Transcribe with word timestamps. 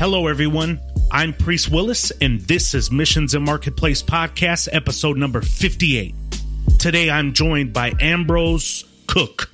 Hello, 0.00 0.28
everyone. 0.28 0.80
I'm 1.10 1.34
Priest 1.34 1.70
Willis, 1.70 2.10
and 2.22 2.40
this 2.40 2.72
is 2.72 2.90
Missions 2.90 3.34
and 3.34 3.44
Marketplace 3.44 4.02
Podcast, 4.02 4.66
episode 4.72 5.18
number 5.18 5.42
58. 5.42 6.14
Today, 6.78 7.10
I'm 7.10 7.34
joined 7.34 7.74
by 7.74 7.92
Ambrose 8.00 8.86
Cooke. 9.06 9.50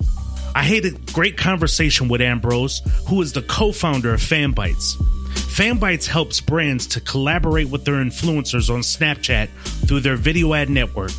I 0.55 0.63
had 0.63 0.85
a 0.85 0.91
great 1.11 1.35
conversation 1.35 2.07
with 2.07 2.21
Ambrose, 2.21 2.81
who 3.09 3.21
is 3.21 3.33
the 3.33 3.41
co 3.41 3.73
founder 3.73 4.13
of 4.13 4.21
FanBytes. 4.21 4.95
FanBytes 5.33 6.07
helps 6.07 6.39
brands 6.39 6.87
to 6.87 7.01
collaborate 7.01 7.67
with 7.67 7.83
their 7.83 7.95
influencers 7.95 8.73
on 8.73 8.79
Snapchat 8.79 9.49
through 9.85 9.99
their 9.99 10.15
video 10.15 10.53
ad 10.53 10.69
network. 10.69 11.11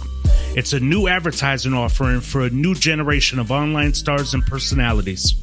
It's 0.57 0.72
a 0.72 0.81
new 0.81 1.07
advertising 1.07 1.75
offering 1.75 2.22
for 2.22 2.46
a 2.46 2.50
new 2.50 2.75
generation 2.75 3.39
of 3.39 3.50
online 3.50 3.93
stars 3.93 4.32
and 4.32 4.43
personalities. 4.43 5.35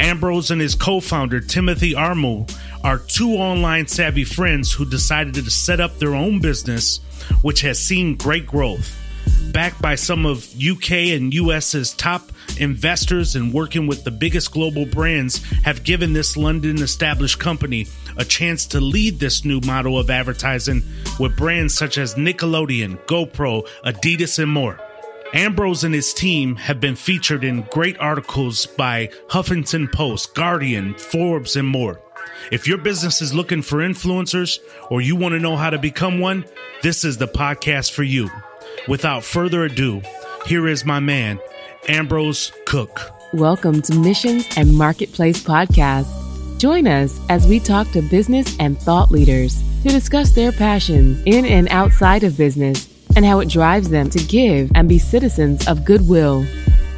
Ambrose 0.00 0.50
and 0.50 0.62
his 0.62 0.74
co 0.74 1.00
founder, 1.00 1.40
Timothy 1.40 1.92
Armoo, 1.92 2.50
are 2.82 2.98
two 2.98 3.34
online 3.34 3.86
savvy 3.86 4.24
friends 4.24 4.72
who 4.72 4.88
decided 4.88 5.34
to 5.34 5.50
set 5.50 5.78
up 5.78 5.98
their 5.98 6.14
own 6.14 6.40
business, 6.40 7.00
which 7.42 7.60
has 7.60 7.78
seen 7.78 8.16
great 8.16 8.46
growth. 8.46 8.96
Backed 9.52 9.82
by 9.82 9.96
some 9.96 10.24
of 10.24 10.48
UK 10.54 10.92
and 11.12 11.34
US's 11.34 11.92
top 11.92 12.32
investors 12.58 13.36
and 13.36 13.52
working 13.52 13.86
with 13.86 14.04
the 14.04 14.10
biggest 14.10 14.52
global 14.52 14.86
brands, 14.86 15.44
have 15.64 15.84
given 15.84 16.14
this 16.14 16.34
London 16.34 16.80
established 16.80 17.38
company 17.38 17.86
a 18.16 18.24
chance 18.24 18.66
to 18.68 18.80
lead 18.80 19.20
this 19.20 19.44
new 19.44 19.60
model 19.60 19.98
of 19.98 20.08
advertising 20.08 20.82
with 21.18 21.36
brands 21.36 21.74
such 21.74 21.98
as 21.98 22.14
Nickelodeon, 22.14 22.98
GoPro, 23.04 23.66
Adidas, 23.84 24.38
and 24.38 24.50
more. 24.50 24.80
Ambrose 25.32 25.84
and 25.84 25.94
his 25.94 26.12
team 26.12 26.56
have 26.56 26.80
been 26.80 26.96
featured 26.96 27.44
in 27.44 27.62
great 27.70 27.96
articles 28.00 28.66
by 28.66 29.08
Huffington 29.28 29.92
Post, 29.92 30.34
Guardian, 30.34 30.94
Forbes, 30.94 31.54
and 31.54 31.68
more. 31.68 32.00
If 32.50 32.66
your 32.66 32.78
business 32.78 33.22
is 33.22 33.32
looking 33.32 33.62
for 33.62 33.76
influencers 33.76 34.58
or 34.90 35.00
you 35.00 35.14
want 35.14 35.34
to 35.34 35.38
know 35.38 35.54
how 35.54 35.70
to 35.70 35.78
become 35.78 36.18
one, 36.18 36.44
this 36.82 37.04
is 37.04 37.16
the 37.16 37.28
podcast 37.28 37.92
for 37.92 38.02
you. 38.02 38.28
Without 38.88 39.22
further 39.22 39.62
ado, 39.62 40.02
here 40.46 40.66
is 40.66 40.84
my 40.84 40.98
man, 40.98 41.38
Ambrose 41.88 42.50
Cooke. 42.66 43.00
Welcome 43.32 43.82
to 43.82 43.94
Missions 43.94 44.44
and 44.56 44.76
Marketplace 44.76 45.44
Podcast. 45.44 46.08
Join 46.58 46.88
us 46.88 47.20
as 47.28 47.46
we 47.46 47.60
talk 47.60 47.88
to 47.92 48.02
business 48.02 48.56
and 48.58 48.76
thought 48.82 49.12
leaders 49.12 49.62
to 49.84 49.90
discuss 49.90 50.32
their 50.32 50.50
passions 50.50 51.22
in 51.24 51.44
and 51.44 51.68
outside 51.68 52.24
of 52.24 52.36
business 52.36 52.89
and 53.16 53.24
how 53.24 53.40
it 53.40 53.48
drives 53.48 53.90
them 53.90 54.10
to 54.10 54.18
give 54.24 54.70
and 54.74 54.88
be 54.88 54.98
citizens 54.98 55.66
of 55.66 55.84
goodwill. 55.84 56.44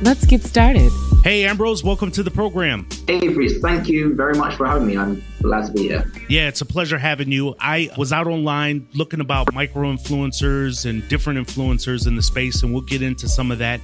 Let's 0.02 0.26
get 0.26 0.42
started. 0.42 0.90
Hey, 1.22 1.44
Ambrose, 1.44 1.84
welcome 1.84 2.10
to 2.12 2.24
the 2.24 2.30
program. 2.30 2.88
Hey, 3.06 3.32
Priest, 3.32 3.62
thank 3.62 3.86
you 3.86 4.14
very 4.14 4.34
much 4.34 4.56
for 4.56 4.66
having 4.66 4.88
me. 4.88 4.96
I'm 4.96 5.22
glad 5.40 5.66
to 5.66 5.72
be 5.72 5.82
here. 5.82 6.10
Yeah, 6.28 6.48
it's 6.48 6.60
a 6.60 6.66
pleasure 6.66 6.98
having 6.98 7.30
you. 7.30 7.54
I 7.60 7.90
was 7.96 8.12
out 8.12 8.26
online 8.26 8.88
looking 8.94 9.20
about 9.20 9.54
micro 9.54 9.92
influencers 9.92 10.84
and 10.84 11.08
different 11.08 11.38
influencers 11.38 12.08
in 12.08 12.16
the 12.16 12.22
space, 12.22 12.64
and 12.64 12.72
we'll 12.72 12.82
get 12.82 13.02
into 13.02 13.28
some 13.28 13.52
of 13.52 13.58
that. 13.58 13.80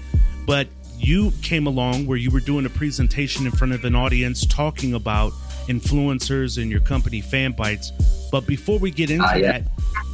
But 0.46 0.66
you 0.96 1.30
came 1.42 1.68
along 1.68 2.06
where 2.06 2.18
you 2.18 2.32
were 2.32 2.40
doing 2.40 2.66
a 2.66 2.70
presentation 2.70 3.46
in 3.46 3.52
front 3.52 3.72
of 3.72 3.84
an 3.84 3.94
audience 3.94 4.44
talking 4.44 4.94
about 4.94 5.30
influencers 5.68 6.60
and 6.60 6.70
your 6.70 6.80
company 6.80 7.22
FanBytes. 7.22 7.92
But 8.30 8.46
before 8.46 8.78
we 8.78 8.90
get 8.90 9.10
into 9.10 9.24
uh, 9.24 9.34
yeah. 9.34 9.52
that, 9.52 9.62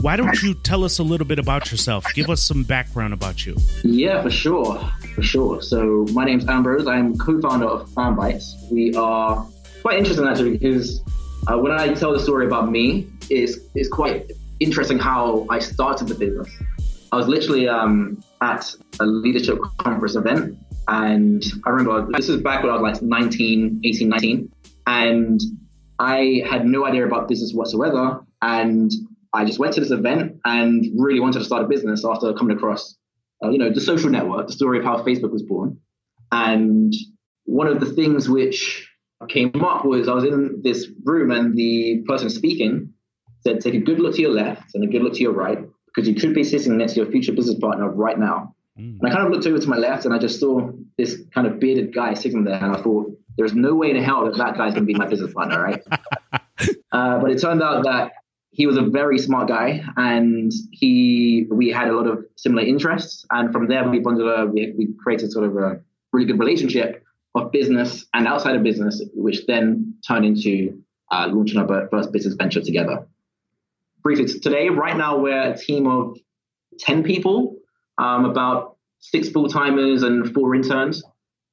why 0.00 0.16
don't 0.16 0.42
you 0.42 0.54
tell 0.54 0.84
us 0.84 0.98
a 0.98 1.02
little 1.02 1.26
bit 1.26 1.38
about 1.38 1.70
yourself? 1.70 2.04
Give 2.14 2.30
us 2.30 2.42
some 2.42 2.62
background 2.62 3.12
about 3.14 3.46
you. 3.46 3.56
Yeah, 3.82 4.22
for 4.22 4.30
sure. 4.30 4.78
For 5.14 5.22
sure. 5.22 5.62
So, 5.62 6.06
my 6.12 6.24
name's 6.24 6.46
Ambrose. 6.46 6.86
I'm 6.86 7.16
co 7.16 7.40
founder 7.40 7.66
of 7.66 7.88
FanBytes. 7.90 8.70
We 8.70 8.94
are 8.94 9.46
quite 9.82 9.98
interesting 9.98 10.26
actually 10.26 10.56
because 10.58 11.00
uh, 11.46 11.58
when 11.58 11.72
I 11.72 11.92
tell 11.94 12.12
the 12.12 12.20
story 12.20 12.46
about 12.46 12.70
me, 12.70 13.06
it's, 13.30 13.58
it's 13.74 13.88
quite 13.88 14.30
interesting 14.60 14.98
how 14.98 15.46
I 15.50 15.58
started 15.58 16.08
the 16.08 16.14
business. 16.14 16.50
I 17.12 17.16
was 17.16 17.28
literally 17.28 17.68
um, 17.68 18.22
at 18.40 18.74
a 18.98 19.06
leadership 19.06 19.60
conference 19.78 20.16
event, 20.16 20.58
and 20.88 21.44
I 21.64 21.70
remember 21.70 22.10
this 22.12 22.28
was 22.28 22.42
back 22.42 22.62
when 22.62 22.72
I 22.72 22.76
was 22.76 22.82
like 22.82 23.02
19, 23.02 23.82
18, 23.84 24.08
19, 24.08 24.52
and 24.86 25.40
I 25.98 26.42
had 26.48 26.66
no 26.66 26.86
idea 26.86 27.06
about 27.06 27.28
business 27.28 27.52
whatsoever. 27.52 28.24
And 28.42 28.90
I 29.32 29.44
just 29.44 29.58
went 29.58 29.74
to 29.74 29.80
this 29.80 29.90
event 29.90 30.40
and 30.44 30.84
really 30.96 31.20
wanted 31.20 31.38
to 31.40 31.44
start 31.44 31.64
a 31.64 31.68
business 31.68 32.04
after 32.04 32.32
coming 32.34 32.56
across, 32.56 32.96
uh, 33.42 33.50
you 33.50 33.58
know, 33.58 33.70
the 33.72 33.80
social 33.80 34.10
network, 34.10 34.46
the 34.46 34.52
story 34.52 34.78
of 34.78 34.84
how 34.84 35.02
Facebook 35.02 35.32
was 35.32 35.42
born. 35.42 35.78
And 36.30 36.92
one 37.44 37.66
of 37.66 37.80
the 37.80 37.86
things 37.86 38.28
which 38.28 38.88
came 39.28 39.52
up 39.64 39.84
was 39.84 40.08
I 40.08 40.14
was 40.14 40.24
in 40.24 40.60
this 40.62 40.88
room 41.04 41.30
and 41.30 41.56
the 41.56 42.02
person 42.06 42.28
speaking 42.30 42.92
said, 43.40 43.60
take 43.60 43.74
a 43.74 43.78
good 43.78 44.00
look 44.00 44.14
to 44.16 44.22
your 44.22 44.32
left 44.32 44.74
and 44.74 44.84
a 44.84 44.86
good 44.86 45.02
look 45.02 45.14
to 45.14 45.22
your 45.22 45.32
right, 45.32 45.58
because 45.86 46.08
you 46.08 46.14
could 46.14 46.34
be 46.34 46.44
sitting 46.44 46.76
next 46.76 46.94
to 46.94 47.00
your 47.00 47.10
future 47.10 47.32
business 47.32 47.58
partner 47.58 47.88
right 47.88 48.18
now. 48.18 48.54
Mm. 48.78 48.98
And 49.00 49.02
I 49.06 49.10
kind 49.10 49.26
of 49.26 49.32
looked 49.32 49.46
over 49.46 49.58
to 49.58 49.68
my 49.68 49.76
left 49.76 50.04
and 50.04 50.14
I 50.14 50.18
just 50.18 50.40
saw 50.40 50.70
this 50.98 51.22
kind 51.32 51.46
of 51.46 51.60
bearded 51.60 51.94
guy 51.94 52.14
sitting 52.14 52.44
there. 52.44 52.62
And 52.62 52.74
I 52.74 52.82
thought, 52.82 53.10
there's 53.36 53.54
no 53.54 53.74
way 53.74 53.90
in 53.90 53.96
hell 53.96 54.24
that 54.24 54.36
that 54.36 54.56
guy's 54.56 54.74
going 54.74 54.86
to 54.86 54.92
be 54.92 54.94
my 54.94 55.06
business 55.06 55.32
partner, 55.32 55.62
right? 55.62 55.82
uh, 56.92 57.18
but 57.18 57.30
it 57.30 57.40
turned 57.40 57.62
out 57.62 57.84
that 57.84 58.12
he 58.50 58.66
was 58.66 58.76
a 58.76 58.82
very 58.82 59.18
smart 59.18 59.48
guy, 59.48 59.82
and 59.96 60.52
he 60.70 61.46
we 61.50 61.70
had 61.70 61.88
a 61.88 61.92
lot 61.92 62.06
of 62.06 62.24
similar 62.36 62.62
interests, 62.62 63.26
and 63.30 63.52
from 63.52 63.66
there 63.66 63.88
we 63.88 63.98
bonded. 63.98 64.52
We, 64.52 64.72
we 64.76 64.88
created 65.02 65.32
sort 65.32 65.46
of 65.46 65.56
a 65.56 65.80
really 66.12 66.26
good 66.26 66.38
relationship 66.38 67.02
of 67.34 67.50
business 67.50 68.06
and 68.14 68.28
outside 68.28 68.54
of 68.54 68.62
business, 68.62 69.02
which 69.14 69.44
then 69.46 69.94
turned 70.06 70.24
into 70.24 70.80
uh, 71.10 71.28
launching 71.32 71.58
our 71.58 71.88
first 71.88 72.12
business 72.12 72.34
venture 72.34 72.60
together. 72.60 73.06
Briefly, 74.04 74.26
today, 74.26 74.68
right 74.68 74.96
now, 74.96 75.18
we're 75.18 75.52
a 75.52 75.56
team 75.56 75.88
of 75.88 76.16
10 76.78 77.02
people, 77.02 77.56
um, 77.98 78.24
about 78.24 78.76
six 79.00 79.30
full 79.30 79.48
timers 79.48 80.02
and 80.02 80.32
four 80.32 80.54
interns 80.54 81.02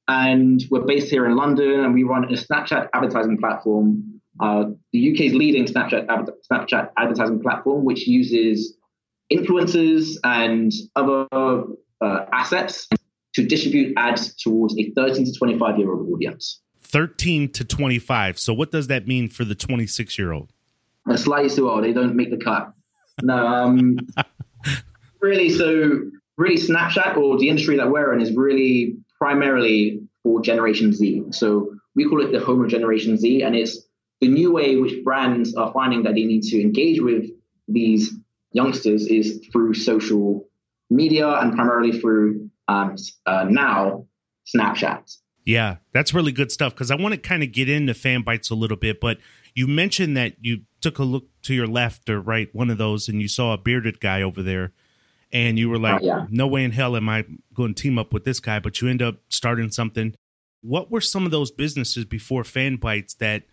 and 0.08 0.62
we're 0.70 0.84
based 0.84 1.10
here 1.10 1.26
in 1.26 1.36
London, 1.36 1.80
and 1.80 1.94
we 1.94 2.02
run 2.02 2.24
a 2.24 2.36
Snapchat 2.36 2.88
advertising 2.92 3.38
platform, 3.38 4.20
uh, 4.40 4.64
the 4.92 5.12
UK's 5.12 5.34
leading 5.34 5.66
Snapchat 5.66 6.06
Snapchat 6.50 6.90
advertising 6.96 7.40
platform, 7.40 7.84
which 7.84 8.06
uses 8.06 8.76
influencers 9.32 10.16
and 10.24 10.72
other 10.96 11.26
uh, 12.00 12.26
assets 12.32 12.88
to 13.34 13.46
distribute 13.46 13.94
ads 13.96 14.34
towards 14.34 14.76
a 14.78 14.90
13 14.90 15.26
to 15.26 15.32
25 15.32 15.78
year 15.78 15.92
old 15.92 16.08
audience. 16.12 16.60
13 16.80 17.50
to 17.52 17.64
25. 17.64 18.38
So, 18.38 18.52
what 18.52 18.70
does 18.70 18.88
that 18.88 19.06
mean 19.06 19.28
for 19.28 19.44
the 19.44 19.54
26 19.54 20.18
year 20.18 20.32
old? 20.32 20.52
Slightly 21.16 21.50
too 21.50 21.70
old. 21.70 21.84
They 21.84 21.92
don't 21.92 22.14
make 22.14 22.30
the 22.30 22.36
cut. 22.36 22.72
No, 23.22 23.46
um, 23.46 23.98
really. 25.20 25.50
So, 25.50 26.00
really, 26.36 26.56
Snapchat 26.56 27.16
or 27.16 27.38
the 27.38 27.48
industry 27.48 27.76
that 27.76 27.90
we're 27.90 28.12
in 28.14 28.20
is 28.20 28.34
really 28.34 28.96
primarily 29.22 30.00
for 30.24 30.42
Generation 30.42 30.92
Z. 30.92 31.26
So 31.30 31.76
we 31.94 32.08
call 32.08 32.24
it 32.24 32.32
the 32.32 32.40
home 32.40 32.64
of 32.64 32.68
Generation 32.68 33.16
Z, 33.16 33.42
and 33.44 33.54
it's 33.54 33.78
the 34.20 34.26
new 34.26 34.52
way 34.52 34.74
which 34.74 35.04
brands 35.04 35.54
are 35.54 35.72
finding 35.72 36.02
that 36.02 36.14
they 36.16 36.24
need 36.24 36.42
to 36.42 36.60
engage 36.60 37.00
with 37.00 37.30
these 37.68 38.12
youngsters 38.50 39.06
is 39.06 39.46
through 39.52 39.74
social 39.74 40.48
media 40.90 41.28
and 41.28 41.54
primarily 41.54 42.00
through 42.00 42.50
um, 42.66 42.96
uh, 43.24 43.46
now 43.48 44.08
Snapchat. 44.52 45.16
Yeah, 45.44 45.76
that's 45.92 46.12
really 46.12 46.32
good 46.32 46.50
stuff 46.50 46.74
because 46.74 46.90
I 46.90 46.96
want 46.96 47.14
to 47.14 47.20
kind 47.20 47.44
of 47.44 47.52
get 47.52 47.68
into 47.68 47.92
FanBytes 47.92 48.50
a 48.50 48.56
little 48.56 48.76
bit, 48.76 49.00
but 49.00 49.18
you 49.54 49.68
mentioned 49.68 50.16
that 50.16 50.34
you 50.40 50.62
took 50.80 50.98
a 50.98 51.04
look 51.04 51.28
to 51.42 51.54
your 51.54 51.68
left 51.68 52.10
or 52.10 52.20
right, 52.20 52.52
one 52.52 52.70
of 52.70 52.78
those, 52.78 53.08
and 53.08 53.22
you 53.22 53.28
saw 53.28 53.52
a 53.52 53.58
bearded 53.58 54.00
guy 54.00 54.20
over 54.20 54.42
there 54.42 54.72
and 55.32 55.58
you 55.58 55.70
were 55.70 55.78
like, 55.78 56.02
uh, 56.02 56.04
yeah. 56.04 56.26
no 56.30 56.46
way 56.46 56.64
in 56.64 56.72
hell 56.72 56.94
am 56.96 57.08
I 57.08 57.24
going 57.54 57.74
to 57.74 57.82
team 57.82 57.98
up 57.98 58.12
with 58.12 58.24
this 58.24 58.40
guy. 58.40 58.58
But 58.58 58.80
you 58.80 58.88
end 58.88 59.02
up 59.02 59.16
starting 59.30 59.70
something. 59.70 60.14
What 60.60 60.90
were 60.90 61.00
some 61.00 61.24
of 61.24 61.30
those 61.30 61.50
businesses 61.50 62.04
before 62.04 62.42
FanBytes 62.42 63.16
that 63.18 63.44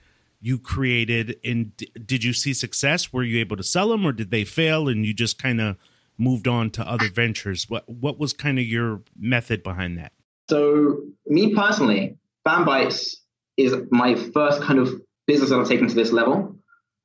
you 0.42 0.59
created? 0.59 1.38
And 1.44 1.75
d- 1.77 1.92
did 2.06 2.24
you 2.24 2.33
see 2.33 2.54
success? 2.54 3.13
Were 3.13 3.24
you 3.24 3.39
able 3.39 3.57
to 3.57 3.63
sell 3.63 3.89
them, 3.89 4.06
or 4.06 4.12
did 4.12 4.30
they 4.30 4.44
fail 4.44 4.88
and 4.89 5.06
you 5.06 5.13
just 5.13 5.42
kind 5.42 5.62
of 5.62 5.77
moved 6.18 6.48
on 6.48 6.69
to 6.71 6.88
other 6.88 7.09
ventures? 7.09 7.69
What 7.69 7.88
What 7.88 8.19
was 8.19 8.33
kind 8.33 8.59
of 8.59 8.65
your 8.65 9.01
method 9.18 9.63
behind 9.63 9.98
that? 9.98 10.12
So, 10.50 11.01
me 11.25 11.56
personally, 11.56 12.18
FanBytes 12.45 13.15
is 13.57 13.75
my 13.92 14.15
first 14.15 14.62
kind 14.62 14.80
of 14.80 15.01
business 15.27 15.50
that 15.50 15.59
I've 15.59 15.68
taken 15.68 15.88
to 15.88 15.95
this 15.95 16.12
level. 16.12 16.56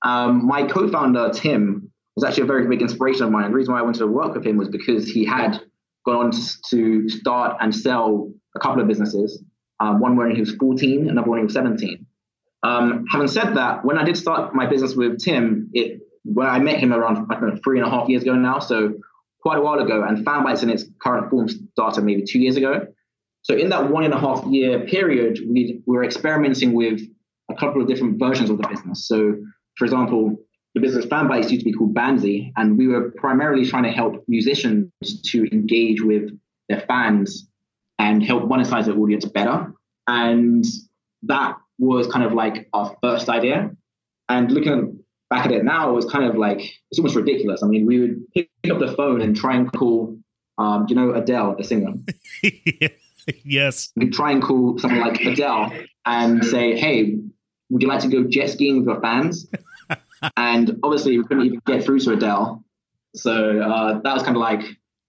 Um, 0.02 0.46
my 0.46 0.64
co-founder 0.64 1.30
Tim 1.32 1.90
was 2.16 2.24
actually 2.24 2.44
a 2.44 2.46
very 2.46 2.66
big 2.68 2.82
inspiration 2.82 3.24
of 3.24 3.30
mine. 3.30 3.50
The 3.50 3.56
reason 3.56 3.74
why 3.74 3.80
I 3.80 3.82
wanted 3.82 3.98
to 3.98 4.06
work 4.06 4.34
with 4.34 4.46
him 4.46 4.56
was 4.56 4.68
because 4.68 5.08
he 5.08 5.24
had 5.24 5.60
gone 6.06 6.26
on 6.26 6.32
to 6.70 7.08
start 7.08 7.56
and 7.60 7.74
sell 7.74 8.30
a 8.54 8.60
couple 8.60 8.80
of 8.80 8.88
businesses, 8.88 9.42
um, 9.80 10.00
one 10.00 10.16
when 10.16 10.30
he 10.32 10.40
was 10.40 10.54
14, 10.54 11.08
another 11.08 11.28
when 11.28 11.40
he 11.40 11.44
was 11.44 11.54
17. 11.54 12.06
Um, 12.62 13.04
having 13.10 13.28
said 13.28 13.54
that, 13.54 13.84
when 13.84 13.98
I 13.98 14.04
did 14.04 14.16
start 14.16 14.54
my 14.54 14.66
business 14.66 14.94
with 14.94 15.18
Tim, 15.22 15.70
it 15.72 16.00
when 16.24 16.46
I 16.46 16.58
met 16.58 16.78
him 16.78 16.92
around 16.92 17.26
I 17.30 17.38
know, 17.38 17.58
three 17.62 17.78
and 17.78 17.86
a 17.86 17.90
half 17.90 18.08
years 18.08 18.22
ago 18.22 18.34
now, 18.34 18.58
so 18.58 18.94
quite 19.40 19.58
a 19.58 19.60
while 19.60 19.78
ago, 19.78 20.02
and 20.02 20.24
FanBytes 20.24 20.62
in 20.62 20.70
its 20.70 20.84
current 21.02 21.28
form 21.28 21.48
started 21.48 22.02
maybe 22.02 22.22
two 22.22 22.38
years 22.38 22.56
ago. 22.56 22.86
So 23.42 23.54
in 23.54 23.68
that 23.68 23.90
one 23.90 24.04
and 24.04 24.14
a 24.14 24.18
half 24.18 24.42
year 24.46 24.86
period, 24.86 25.40
we, 25.46 25.82
we 25.86 25.96
were 25.96 26.04
experimenting 26.04 26.72
with 26.72 27.02
a 27.50 27.54
couple 27.54 27.82
of 27.82 27.88
different 27.88 28.18
versions 28.18 28.48
of 28.48 28.56
the 28.56 28.66
business. 28.66 29.06
So 29.06 29.36
for 29.76 29.84
example, 29.84 30.36
the 30.74 30.80
business 30.80 31.06
Fanbytes 31.06 31.50
used 31.50 31.60
to 31.60 31.64
be 31.64 31.72
called 31.72 31.94
Bandsy, 31.94 32.52
and 32.56 32.76
we 32.76 32.88
were 32.88 33.12
primarily 33.12 33.64
trying 33.64 33.84
to 33.84 33.92
help 33.92 34.24
musicians 34.26 34.90
to 35.30 35.48
engage 35.52 36.02
with 36.02 36.30
their 36.68 36.80
fans 36.80 37.48
and 37.98 38.22
help 38.22 38.44
monetize 38.44 38.86
their 38.86 38.98
audience 38.98 39.24
better. 39.24 39.72
And 40.08 40.64
that 41.22 41.56
was 41.78 42.08
kind 42.08 42.24
of 42.24 42.32
like 42.32 42.68
our 42.72 42.96
first 43.02 43.28
idea. 43.28 43.70
And 44.28 44.50
looking 44.50 44.98
back 45.30 45.46
at 45.46 45.52
it 45.52 45.64
now, 45.64 45.90
it 45.90 45.92
was 45.92 46.06
kind 46.06 46.24
of 46.24 46.36
like 46.36 46.58
it's 46.58 46.98
almost 46.98 47.14
ridiculous. 47.14 47.62
I 47.62 47.66
mean, 47.66 47.86
we 47.86 48.00
would 48.00 48.32
pick 48.32 48.48
up 48.70 48.80
the 48.80 48.92
phone 48.96 49.20
and 49.20 49.36
try 49.36 49.56
and 49.56 49.72
call, 49.72 50.18
um, 50.58 50.86
you 50.88 50.96
know, 50.96 51.12
Adele, 51.14 51.54
the 51.56 51.64
singer. 51.64 51.92
yes. 53.44 53.92
We'd 53.96 54.12
try 54.12 54.32
and 54.32 54.42
call 54.42 54.78
someone 54.78 55.00
like 55.00 55.20
Adele 55.20 55.72
and 56.04 56.44
say, 56.44 56.76
"Hey, 56.76 57.16
would 57.70 57.82
you 57.82 57.88
like 57.88 58.00
to 58.00 58.08
go 58.08 58.24
jet 58.24 58.50
skiing 58.50 58.78
with 58.78 58.86
your 58.86 59.00
fans?" 59.00 59.48
And 60.36 60.80
obviously, 60.82 61.18
we 61.18 61.24
couldn't 61.24 61.46
even 61.46 61.60
get 61.66 61.84
through 61.84 62.00
to 62.00 62.12
Adele. 62.12 62.64
So 63.14 63.60
uh, 63.60 64.00
that 64.00 64.14
was 64.14 64.22
kind 64.22 64.36
of 64.36 64.40
like 64.40 64.62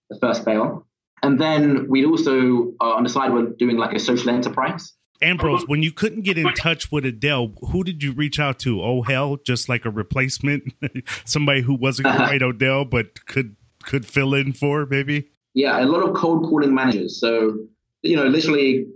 the 0.09 0.19
first 0.19 0.45
fail. 0.45 0.85
And 1.23 1.39
then 1.39 1.87
we'd 1.89 2.05
also, 2.05 2.73
uh, 2.79 2.93
on 2.93 3.03
the 3.03 3.09
side, 3.09 3.33
we're 3.33 3.47
doing 3.47 3.77
like 3.77 3.95
a 3.95 3.99
social 3.99 4.29
enterprise. 4.29 4.93
Ambrose, 5.21 5.67
when 5.67 5.81
you 5.81 5.91
couldn't 5.91 6.21
get 6.21 6.37
in 6.37 6.53
touch 6.53 6.91
with 6.91 7.05
Adele, 7.05 7.53
who 7.71 7.83
did 7.83 8.03
you 8.03 8.11
reach 8.11 8.39
out 8.39 8.59
to? 8.59 8.81
Oh 8.81 9.01
hell, 9.01 9.37
just 9.37 9.69
like 9.69 9.85
a 9.85 9.89
replacement, 9.89 10.73
somebody 11.25 11.61
who 11.61 11.73
wasn't 11.73 12.07
uh-huh. 12.07 12.27
quite 12.27 12.41
Adele 12.41 12.85
but 12.85 13.25
could 13.25 13.55
could 13.83 14.05
fill 14.05 14.33
in 14.33 14.51
for 14.51 14.85
maybe. 14.85 15.29
Yeah, 15.53 15.81
a 15.81 15.85
lot 15.85 16.03
of 16.07 16.15
cold 16.15 16.43
calling 16.43 16.75
managers. 16.75 17.19
So 17.19 17.59
you 18.01 18.17
know, 18.17 18.25
literally, 18.25 18.87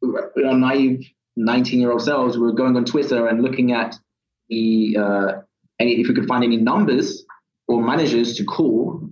know, 0.00 0.56
naive 0.56 1.10
nineteen 1.36 1.80
year 1.80 1.90
old 1.90 2.02
selves 2.02 2.38
we 2.38 2.44
were 2.44 2.52
going 2.52 2.76
on 2.76 2.84
Twitter 2.84 3.26
and 3.26 3.42
looking 3.42 3.72
at 3.72 3.96
the 4.48 4.96
uh, 4.98 5.32
any 5.78 6.00
if 6.00 6.08
we 6.08 6.14
could 6.14 6.26
find 6.26 6.44
any 6.44 6.56
numbers 6.56 7.24
or 7.66 7.82
managers 7.82 8.34
to 8.36 8.44
call, 8.44 9.08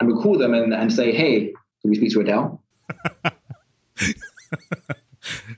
and 0.00 0.08
we 0.08 0.14
call 0.22 0.38
them 0.38 0.54
and, 0.54 0.72
and 0.72 0.92
say, 0.92 1.12
hey, 1.12 1.52
can 1.82 1.90
we 1.90 1.96
speak 1.96 2.12
to 2.12 2.20
Adele? 2.20 2.62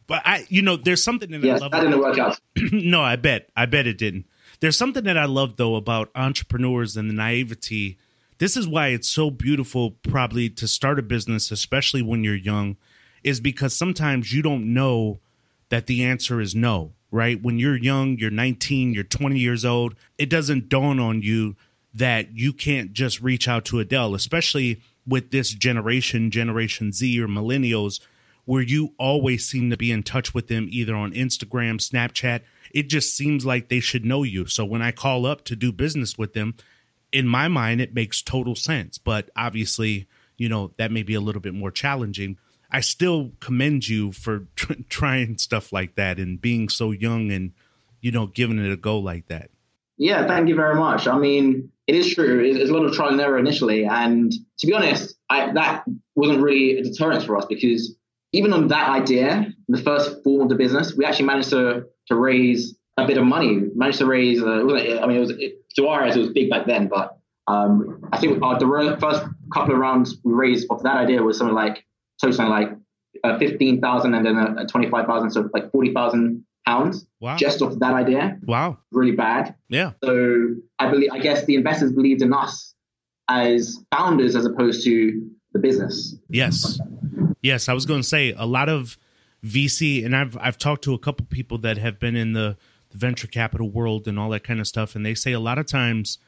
but 0.06 0.22
I, 0.24 0.46
you 0.48 0.62
know, 0.62 0.76
there's 0.76 1.02
something 1.02 1.30
that 1.30 1.42
yes, 1.42 1.60
I 1.60 1.64
love. 1.64 1.72
That 1.72 1.80
didn't 1.82 2.00
work 2.00 2.18
out. 2.18 2.38
no, 2.72 3.02
I 3.02 3.16
bet. 3.16 3.50
I 3.56 3.66
bet 3.66 3.86
it 3.86 3.98
didn't. 3.98 4.26
There's 4.60 4.76
something 4.76 5.04
that 5.04 5.16
I 5.16 5.24
love 5.24 5.56
though 5.56 5.76
about 5.76 6.10
entrepreneurs 6.14 6.96
and 6.96 7.08
the 7.08 7.14
naivety. 7.14 7.98
This 8.38 8.56
is 8.56 8.66
why 8.66 8.88
it's 8.88 9.08
so 9.08 9.30
beautiful, 9.30 9.92
probably 10.02 10.48
to 10.50 10.66
start 10.66 10.98
a 10.98 11.02
business, 11.02 11.50
especially 11.50 12.02
when 12.02 12.24
you're 12.24 12.34
young, 12.34 12.76
is 13.22 13.40
because 13.40 13.76
sometimes 13.76 14.32
you 14.32 14.42
don't 14.42 14.72
know 14.72 15.20
that 15.68 15.86
the 15.86 16.02
answer 16.02 16.40
is 16.40 16.54
no, 16.54 16.92
right? 17.10 17.42
When 17.42 17.58
you're 17.58 17.76
young, 17.76 18.18
you're 18.18 18.30
19, 18.30 18.94
you're 18.94 19.04
20 19.04 19.38
years 19.38 19.64
old, 19.64 19.94
it 20.18 20.30
doesn't 20.30 20.68
dawn 20.68 20.98
on 21.00 21.22
you 21.22 21.56
that 21.92 22.36
you 22.36 22.52
can't 22.52 22.92
just 22.92 23.20
reach 23.20 23.48
out 23.48 23.64
to 23.66 23.80
Adele, 23.80 24.14
especially 24.14 24.80
with 25.06 25.30
this 25.30 25.50
generation, 25.50 26.30
Generation 26.30 26.92
Z 26.92 27.20
or 27.20 27.26
millennials, 27.26 28.00
where 28.44 28.62
you 28.62 28.94
always 28.98 29.46
seem 29.46 29.70
to 29.70 29.76
be 29.76 29.90
in 29.90 30.02
touch 30.02 30.34
with 30.34 30.48
them 30.48 30.68
either 30.70 30.94
on 30.94 31.12
Instagram, 31.12 31.76
Snapchat. 31.76 32.42
It 32.72 32.88
just 32.88 33.16
seems 33.16 33.44
like 33.44 33.68
they 33.68 33.80
should 33.80 34.04
know 34.04 34.22
you. 34.22 34.46
So 34.46 34.64
when 34.64 34.82
I 34.82 34.92
call 34.92 35.26
up 35.26 35.44
to 35.46 35.56
do 35.56 35.72
business 35.72 36.16
with 36.16 36.34
them, 36.34 36.54
in 37.12 37.26
my 37.26 37.48
mind, 37.48 37.80
it 37.80 37.94
makes 37.94 38.22
total 38.22 38.54
sense. 38.54 38.98
But 38.98 39.30
obviously, 39.34 40.06
you 40.36 40.48
know, 40.48 40.72
that 40.78 40.92
may 40.92 41.02
be 41.02 41.14
a 41.14 41.20
little 41.20 41.40
bit 41.40 41.54
more 41.54 41.70
challenging. 41.70 42.38
I 42.70 42.80
still 42.80 43.32
commend 43.40 43.88
you 43.88 44.12
for 44.12 44.46
tr- 44.56 44.74
trying 44.88 45.38
stuff 45.38 45.72
like 45.72 45.94
that 45.96 46.18
and 46.18 46.40
being 46.40 46.68
so 46.68 46.90
young 46.90 47.30
and, 47.30 47.52
you 48.00 48.10
know, 48.10 48.26
giving 48.26 48.58
it 48.58 48.72
a 48.72 48.76
go 48.76 48.98
like 48.98 49.28
that. 49.28 49.50
Yeah, 49.96 50.26
thank 50.26 50.48
you 50.48 50.54
very 50.54 50.76
much. 50.76 51.06
I 51.06 51.18
mean, 51.18 51.70
it 51.86 51.94
is 51.94 52.14
true. 52.14 52.42
It's, 52.42 52.70
a 52.70 52.72
lot 52.72 52.86
of 52.86 52.94
trial 52.94 53.10
and 53.10 53.20
error 53.20 53.38
initially. 53.38 53.84
And 53.84 54.32
to 54.32 54.66
be 54.66 54.72
honest, 54.72 55.14
I, 55.28 55.52
that 55.52 55.84
wasn't 56.14 56.40
really 56.40 56.78
a 56.78 56.82
deterrent 56.82 57.24
for 57.24 57.36
us 57.36 57.44
because 57.44 57.94
even 58.32 58.52
on 58.52 58.68
that 58.68 58.88
idea, 58.88 59.52
the 59.68 59.82
first 59.82 60.22
form 60.22 60.42
of 60.42 60.48
the 60.48 60.54
business, 60.54 60.94
we 60.96 61.04
actually 61.04 61.26
managed 61.26 61.50
to 61.50 61.86
to 62.06 62.16
raise 62.16 62.76
a 62.96 63.06
bit 63.06 63.18
of 63.18 63.24
money. 63.24 63.60
Managed 63.74 63.98
to 63.98 64.06
raise. 64.06 64.42
Uh, 64.42 64.46
I 64.46 65.06
mean, 65.06 65.16
it 65.16 65.20
was 65.20 65.30
it, 65.30 65.64
to 65.76 65.88
our 65.88 66.02
eyes, 66.04 66.16
it 66.16 66.20
was 66.20 66.30
big 66.30 66.48
back 66.48 66.66
then, 66.66 66.88
but 66.88 67.18
um, 67.46 68.00
I 68.12 68.18
think 68.18 68.42
our, 68.42 68.58
the 68.58 68.96
first 69.00 69.24
couple 69.52 69.74
of 69.74 69.80
rounds 69.80 70.16
we 70.24 70.32
raised 70.32 70.66
off 70.70 70.82
that 70.84 70.96
idea 70.96 71.22
was 71.22 71.38
something 71.38 71.54
like 71.54 71.84
totaling 72.20 72.48
like 72.48 72.68
uh, 73.24 73.38
fifteen 73.38 73.80
thousand 73.80 74.14
and 74.14 74.26
then 74.26 74.66
twenty 74.66 74.88
five 74.90 75.06
thousand, 75.06 75.30
so 75.30 75.48
like 75.52 75.70
forty 75.72 75.92
thousand 75.92 76.44
pounds 76.66 77.06
wow. 77.20 77.36
just 77.36 77.62
off 77.62 77.78
that 77.78 77.94
idea. 77.94 78.38
Wow, 78.44 78.78
really 78.92 79.12
bad. 79.12 79.54
Yeah. 79.68 79.92
So 80.04 80.54
I 80.78 80.90
believe, 80.90 81.10
I 81.12 81.18
guess 81.18 81.44
the 81.44 81.54
investors 81.54 81.92
believed 81.92 82.22
in 82.22 82.32
us 82.32 82.74
as 83.28 83.78
founders 83.90 84.36
as 84.36 84.44
opposed 84.44 84.84
to 84.84 85.30
the 85.52 85.58
business. 85.58 86.16
Yes. 86.28 86.80
Yes, 87.42 87.68
I 87.68 87.72
was 87.72 87.86
going 87.86 88.02
to 88.02 88.06
say 88.06 88.34
a 88.36 88.46
lot 88.46 88.68
of 88.68 88.98
VC, 89.44 90.04
and 90.04 90.14
I've 90.14 90.36
I've 90.38 90.58
talked 90.58 90.84
to 90.84 90.94
a 90.94 90.98
couple 90.98 91.26
people 91.26 91.58
that 91.58 91.78
have 91.78 91.98
been 91.98 92.16
in 92.16 92.32
the, 92.34 92.56
the 92.90 92.98
venture 92.98 93.26
capital 93.26 93.70
world 93.70 94.06
and 94.06 94.18
all 94.18 94.30
that 94.30 94.44
kind 94.44 94.60
of 94.60 94.66
stuff, 94.66 94.94
and 94.94 95.06
they 95.06 95.14
say 95.14 95.32
a 95.32 95.40
lot 95.40 95.58
of 95.58 95.66
times 95.66 96.18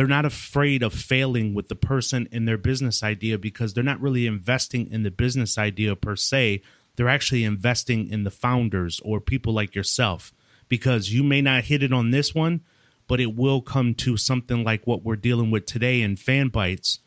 they're 0.00 0.06
not 0.06 0.24
afraid 0.24 0.82
of 0.82 0.94
failing 0.94 1.52
with 1.52 1.68
the 1.68 1.74
person 1.74 2.26
in 2.32 2.46
their 2.46 2.56
business 2.56 3.02
idea 3.02 3.36
because 3.36 3.74
they're 3.74 3.84
not 3.84 4.00
really 4.00 4.26
investing 4.26 4.90
in 4.90 5.02
the 5.02 5.10
business 5.10 5.58
idea 5.58 5.94
per 5.94 6.16
se. 6.16 6.62
They're 6.96 7.06
actually 7.06 7.44
investing 7.44 8.08
in 8.08 8.24
the 8.24 8.30
founders 8.30 8.98
or 9.04 9.20
people 9.20 9.52
like 9.52 9.74
yourself 9.74 10.32
because 10.70 11.12
you 11.12 11.22
may 11.22 11.42
not 11.42 11.64
hit 11.64 11.82
it 11.82 11.92
on 11.92 12.12
this 12.12 12.34
one, 12.34 12.62
but 13.08 13.20
it 13.20 13.36
will 13.36 13.60
come 13.60 13.94
to 13.96 14.16
something 14.16 14.64
like 14.64 14.86
what 14.86 15.04
we're 15.04 15.16
dealing 15.16 15.50
with 15.50 15.66
today 15.66 16.00
in 16.00 16.16
Fanbytes 16.16 17.00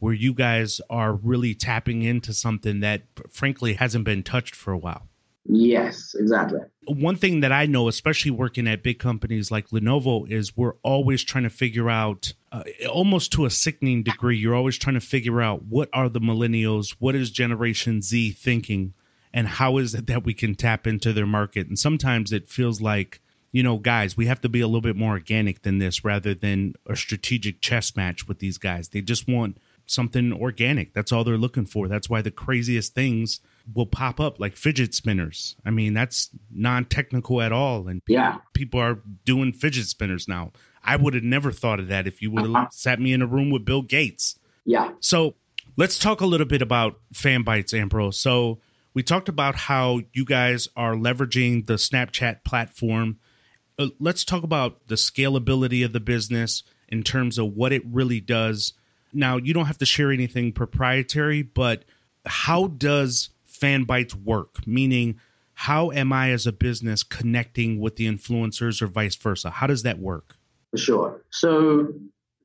where 0.00 0.12
you 0.12 0.34
guys 0.34 0.80
are 0.90 1.12
really 1.12 1.54
tapping 1.54 2.02
into 2.02 2.34
something 2.34 2.80
that 2.80 3.02
frankly 3.30 3.74
hasn't 3.74 4.04
been 4.04 4.24
touched 4.24 4.56
for 4.56 4.72
a 4.72 4.76
while. 4.76 5.09
Yes, 5.46 6.14
exactly. 6.18 6.60
One 6.86 7.16
thing 7.16 7.40
that 7.40 7.50
I 7.50 7.66
know, 7.66 7.88
especially 7.88 8.30
working 8.30 8.68
at 8.68 8.82
big 8.82 8.98
companies 8.98 9.50
like 9.50 9.70
Lenovo, 9.70 10.30
is 10.30 10.56
we're 10.56 10.74
always 10.82 11.24
trying 11.24 11.44
to 11.44 11.50
figure 11.50 11.88
out, 11.88 12.34
uh, 12.52 12.64
almost 12.88 13.32
to 13.32 13.46
a 13.46 13.50
sickening 13.50 14.02
degree, 14.02 14.36
you're 14.36 14.54
always 14.54 14.76
trying 14.76 14.94
to 14.94 15.00
figure 15.00 15.40
out 15.40 15.64
what 15.64 15.88
are 15.92 16.08
the 16.08 16.20
millennials, 16.20 16.94
what 16.98 17.14
is 17.14 17.30
Generation 17.30 18.02
Z 18.02 18.32
thinking, 18.32 18.92
and 19.32 19.48
how 19.48 19.78
is 19.78 19.94
it 19.94 20.06
that 20.08 20.24
we 20.24 20.34
can 20.34 20.54
tap 20.54 20.86
into 20.86 21.12
their 21.12 21.26
market. 21.26 21.68
And 21.68 21.78
sometimes 21.78 22.32
it 22.32 22.48
feels 22.48 22.80
like, 22.80 23.20
you 23.52 23.62
know, 23.62 23.78
guys, 23.78 24.16
we 24.16 24.26
have 24.26 24.40
to 24.42 24.48
be 24.48 24.60
a 24.60 24.66
little 24.66 24.80
bit 24.80 24.96
more 24.96 25.12
organic 25.12 25.62
than 25.62 25.78
this 25.78 26.04
rather 26.04 26.34
than 26.34 26.74
a 26.86 26.96
strategic 26.96 27.60
chess 27.60 27.96
match 27.96 28.28
with 28.28 28.40
these 28.40 28.58
guys. 28.58 28.88
They 28.88 29.00
just 29.00 29.26
want 29.26 29.58
something 29.86 30.32
organic. 30.32 30.92
That's 30.92 31.12
all 31.12 31.24
they're 31.24 31.36
looking 31.36 31.66
for. 31.66 31.88
That's 31.88 32.08
why 32.08 32.22
the 32.22 32.30
craziest 32.30 32.94
things 32.94 33.40
will 33.74 33.86
pop 33.86 34.20
up 34.20 34.40
like 34.40 34.56
fidget 34.56 34.94
spinners. 34.94 35.56
I 35.64 35.70
mean, 35.70 35.94
that's 35.94 36.30
non-technical 36.50 37.40
at 37.42 37.52
all 37.52 37.88
and 37.88 38.02
yeah. 38.06 38.38
people 38.54 38.80
are 38.80 39.00
doing 39.24 39.52
fidget 39.52 39.86
spinners 39.86 40.28
now. 40.28 40.52
I 40.82 40.96
would 40.96 41.14
have 41.14 41.22
never 41.22 41.52
thought 41.52 41.80
of 41.80 41.88
that 41.88 42.06
if 42.06 42.22
you 42.22 42.30
would 42.30 42.44
have 42.44 42.54
uh-huh. 42.54 42.68
sat 42.70 43.00
me 43.00 43.12
in 43.12 43.22
a 43.22 43.26
room 43.26 43.50
with 43.50 43.64
Bill 43.64 43.82
Gates. 43.82 44.38
Yeah. 44.64 44.92
So, 45.00 45.34
let's 45.76 45.98
talk 45.98 46.20
a 46.20 46.26
little 46.26 46.46
bit 46.46 46.62
about 46.62 46.98
Fanbytes, 47.12 47.78
Ambrose. 47.78 48.18
So, 48.18 48.60
we 48.94 49.02
talked 49.02 49.28
about 49.28 49.54
how 49.54 50.00
you 50.14 50.24
guys 50.24 50.68
are 50.76 50.94
leveraging 50.94 51.66
the 51.66 51.74
Snapchat 51.74 52.44
platform. 52.44 53.18
Uh, 53.78 53.88
let's 53.98 54.24
talk 54.24 54.42
about 54.42 54.88
the 54.88 54.94
scalability 54.94 55.84
of 55.84 55.92
the 55.92 56.00
business 56.00 56.62
in 56.88 57.02
terms 57.02 57.38
of 57.38 57.54
what 57.54 57.72
it 57.72 57.82
really 57.86 58.20
does 58.20 58.72
now, 59.12 59.36
you 59.36 59.54
don't 59.54 59.66
have 59.66 59.78
to 59.78 59.86
share 59.86 60.12
anything 60.12 60.52
proprietary, 60.52 61.42
but 61.42 61.84
how 62.26 62.68
does 62.68 63.30
Fanbytes 63.60 64.14
work? 64.14 64.66
Meaning, 64.66 65.20
how 65.54 65.90
am 65.90 66.12
I 66.12 66.30
as 66.30 66.46
a 66.46 66.52
business 66.52 67.02
connecting 67.02 67.80
with 67.80 67.96
the 67.96 68.06
influencers 68.06 68.80
or 68.80 68.86
vice 68.86 69.16
versa? 69.16 69.50
How 69.50 69.66
does 69.66 69.82
that 69.82 69.98
work? 69.98 70.36
For 70.70 70.78
sure. 70.78 71.22
So, 71.30 71.88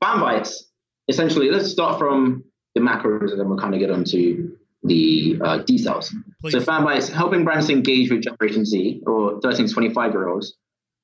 Fanbytes, 0.03 0.63
essentially, 1.07 1.49
let's 1.49 1.71
start 1.71 1.99
from 1.99 2.43
the 2.73 2.81
macros 2.81 3.31
and 3.31 3.39
then 3.39 3.47
we'll 3.47 3.59
kind 3.59 3.73
of 3.73 3.79
get 3.79 3.91
onto 3.91 4.57
the 4.83 5.39
uh, 5.41 5.57
details. 5.59 6.13
Please. 6.41 6.53
So, 6.53 6.59
Fanbytes, 6.59 7.11
helping 7.11 7.43
brands 7.43 7.69
engage 7.69 8.11
with 8.11 8.23
Generation 8.23 8.65
Z 8.65 9.01
or 9.07 9.39
13 9.41 9.67
to 9.67 9.73
25 9.73 10.11
year 10.11 10.27
olds, 10.27 10.55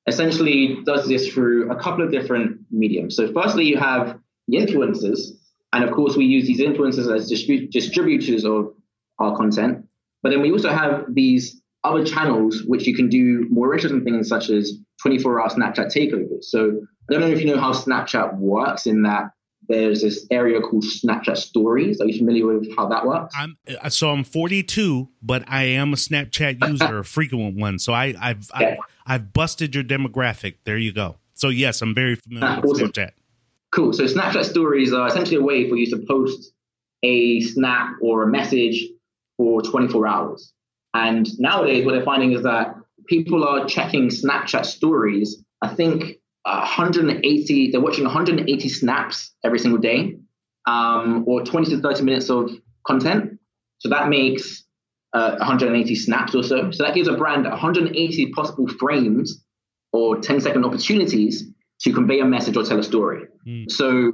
essentially 0.06 0.78
does 0.84 1.08
this 1.08 1.28
through 1.28 1.70
a 1.70 1.76
couple 1.76 2.04
of 2.04 2.10
different 2.10 2.60
mediums. 2.70 3.16
So, 3.16 3.32
firstly, 3.32 3.64
you 3.64 3.78
have 3.78 4.18
the 4.48 4.58
influencers 4.58 5.32
and 5.72 5.84
of 5.84 5.92
course, 5.92 6.16
we 6.16 6.26
use 6.26 6.46
these 6.46 6.60
influencers 6.60 7.14
as 7.14 7.30
distrib- 7.30 7.70
distributors 7.70 8.44
of 8.44 8.74
our 9.18 9.36
content. 9.36 9.86
But 10.22 10.30
then 10.30 10.40
we 10.42 10.52
also 10.52 10.70
have 10.70 11.04
these 11.12 11.60
other 11.84 12.04
channels 12.04 12.62
which 12.64 12.86
you 12.86 12.94
can 12.94 13.08
do 13.08 13.46
more 13.50 13.74
interesting 13.74 14.04
things 14.04 14.28
such 14.28 14.50
as 14.50 14.72
24 15.02 15.40
hour 15.40 15.48
Snapchat 15.48 15.92
takeovers. 15.92 16.44
So 16.44 16.80
I 17.10 17.12
don't 17.12 17.20
know 17.20 17.28
if 17.28 17.40
you 17.40 17.46
know 17.46 17.60
how 17.60 17.72
Snapchat 17.72 18.36
works 18.36 18.86
in 18.86 19.02
that 19.02 19.30
there's 19.68 20.02
this 20.02 20.26
area 20.30 20.60
called 20.60 20.84
Snapchat 20.84 21.36
Stories. 21.36 22.00
Are 22.00 22.06
you 22.06 22.18
familiar 22.18 22.46
with 22.46 22.74
how 22.76 22.88
that 22.88 23.06
works? 23.06 23.34
I'm 23.36 23.56
uh, 23.80 23.88
so 23.88 24.10
I'm 24.10 24.24
42, 24.24 25.08
but 25.22 25.44
I 25.48 25.64
am 25.64 25.92
a 25.92 25.96
Snapchat 25.96 26.64
user, 26.68 26.98
a 26.98 27.04
frequent 27.04 27.56
one. 27.56 27.78
So 27.78 27.92
I, 27.92 28.14
I've, 28.20 28.50
okay. 28.54 28.72
I've 28.72 28.78
I've 29.06 29.32
busted 29.32 29.74
your 29.74 29.84
demographic. 29.84 30.56
There 30.64 30.78
you 30.78 30.92
go. 30.92 31.18
So 31.34 31.48
yes, 31.48 31.80
I'm 31.82 31.94
very 31.94 32.16
familiar 32.16 32.48
Ah, 32.48 32.60
with 32.60 32.72
awesome. 32.72 32.92
Snapchat. 32.92 33.10
Cool. 33.72 33.92
So 33.92 34.04
Snapchat 34.04 34.44
stories 34.44 34.92
are 34.92 35.06
essentially 35.08 35.36
a 35.36 35.42
way 35.42 35.68
for 35.68 35.76
you 35.76 35.86
to 35.90 36.04
post 36.06 36.52
a 37.02 37.40
snap 37.40 37.94
or 38.00 38.24
a 38.24 38.26
message 38.28 38.84
for 39.36 39.62
24 39.62 40.06
hours. 40.06 40.52
And 40.94 41.28
nowadays, 41.38 41.84
what 41.84 41.92
they're 41.92 42.04
finding 42.04 42.32
is 42.32 42.42
that 42.42 42.74
people 43.06 43.44
are 43.44 43.66
checking 43.66 44.08
Snapchat 44.08 44.66
stories. 44.66 45.42
I 45.62 45.68
think 45.74 46.18
180, 46.44 47.70
they're 47.70 47.80
watching 47.80 48.04
180 48.04 48.68
snaps 48.68 49.34
every 49.44 49.58
single 49.58 49.80
day, 49.80 50.16
um, 50.66 51.24
or 51.26 51.42
20 51.42 51.70
to 51.70 51.80
30 51.80 52.02
minutes 52.02 52.30
of 52.30 52.50
content. 52.86 53.38
So 53.78 53.88
that 53.88 54.08
makes 54.08 54.64
uh, 55.12 55.36
180 55.38 55.94
snaps 55.94 56.34
or 56.34 56.42
so. 56.42 56.70
So 56.70 56.84
that 56.84 56.94
gives 56.94 57.08
a 57.08 57.14
brand 57.14 57.44
180 57.44 58.32
possible 58.32 58.68
frames 58.68 59.44
or 59.92 60.18
10 60.18 60.40
second 60.40 60.64
opportunities 60.64 61.44
to 61.82 61.92
convey 61.92 62.20
a 62.20 62.24
message 62.24 62.56
or 62.56 62.62
tell 62.64 62.78
a 62.78 62.82
story. 62.82 63.26
Mm. 63.46 63.70
So 63.70 64.12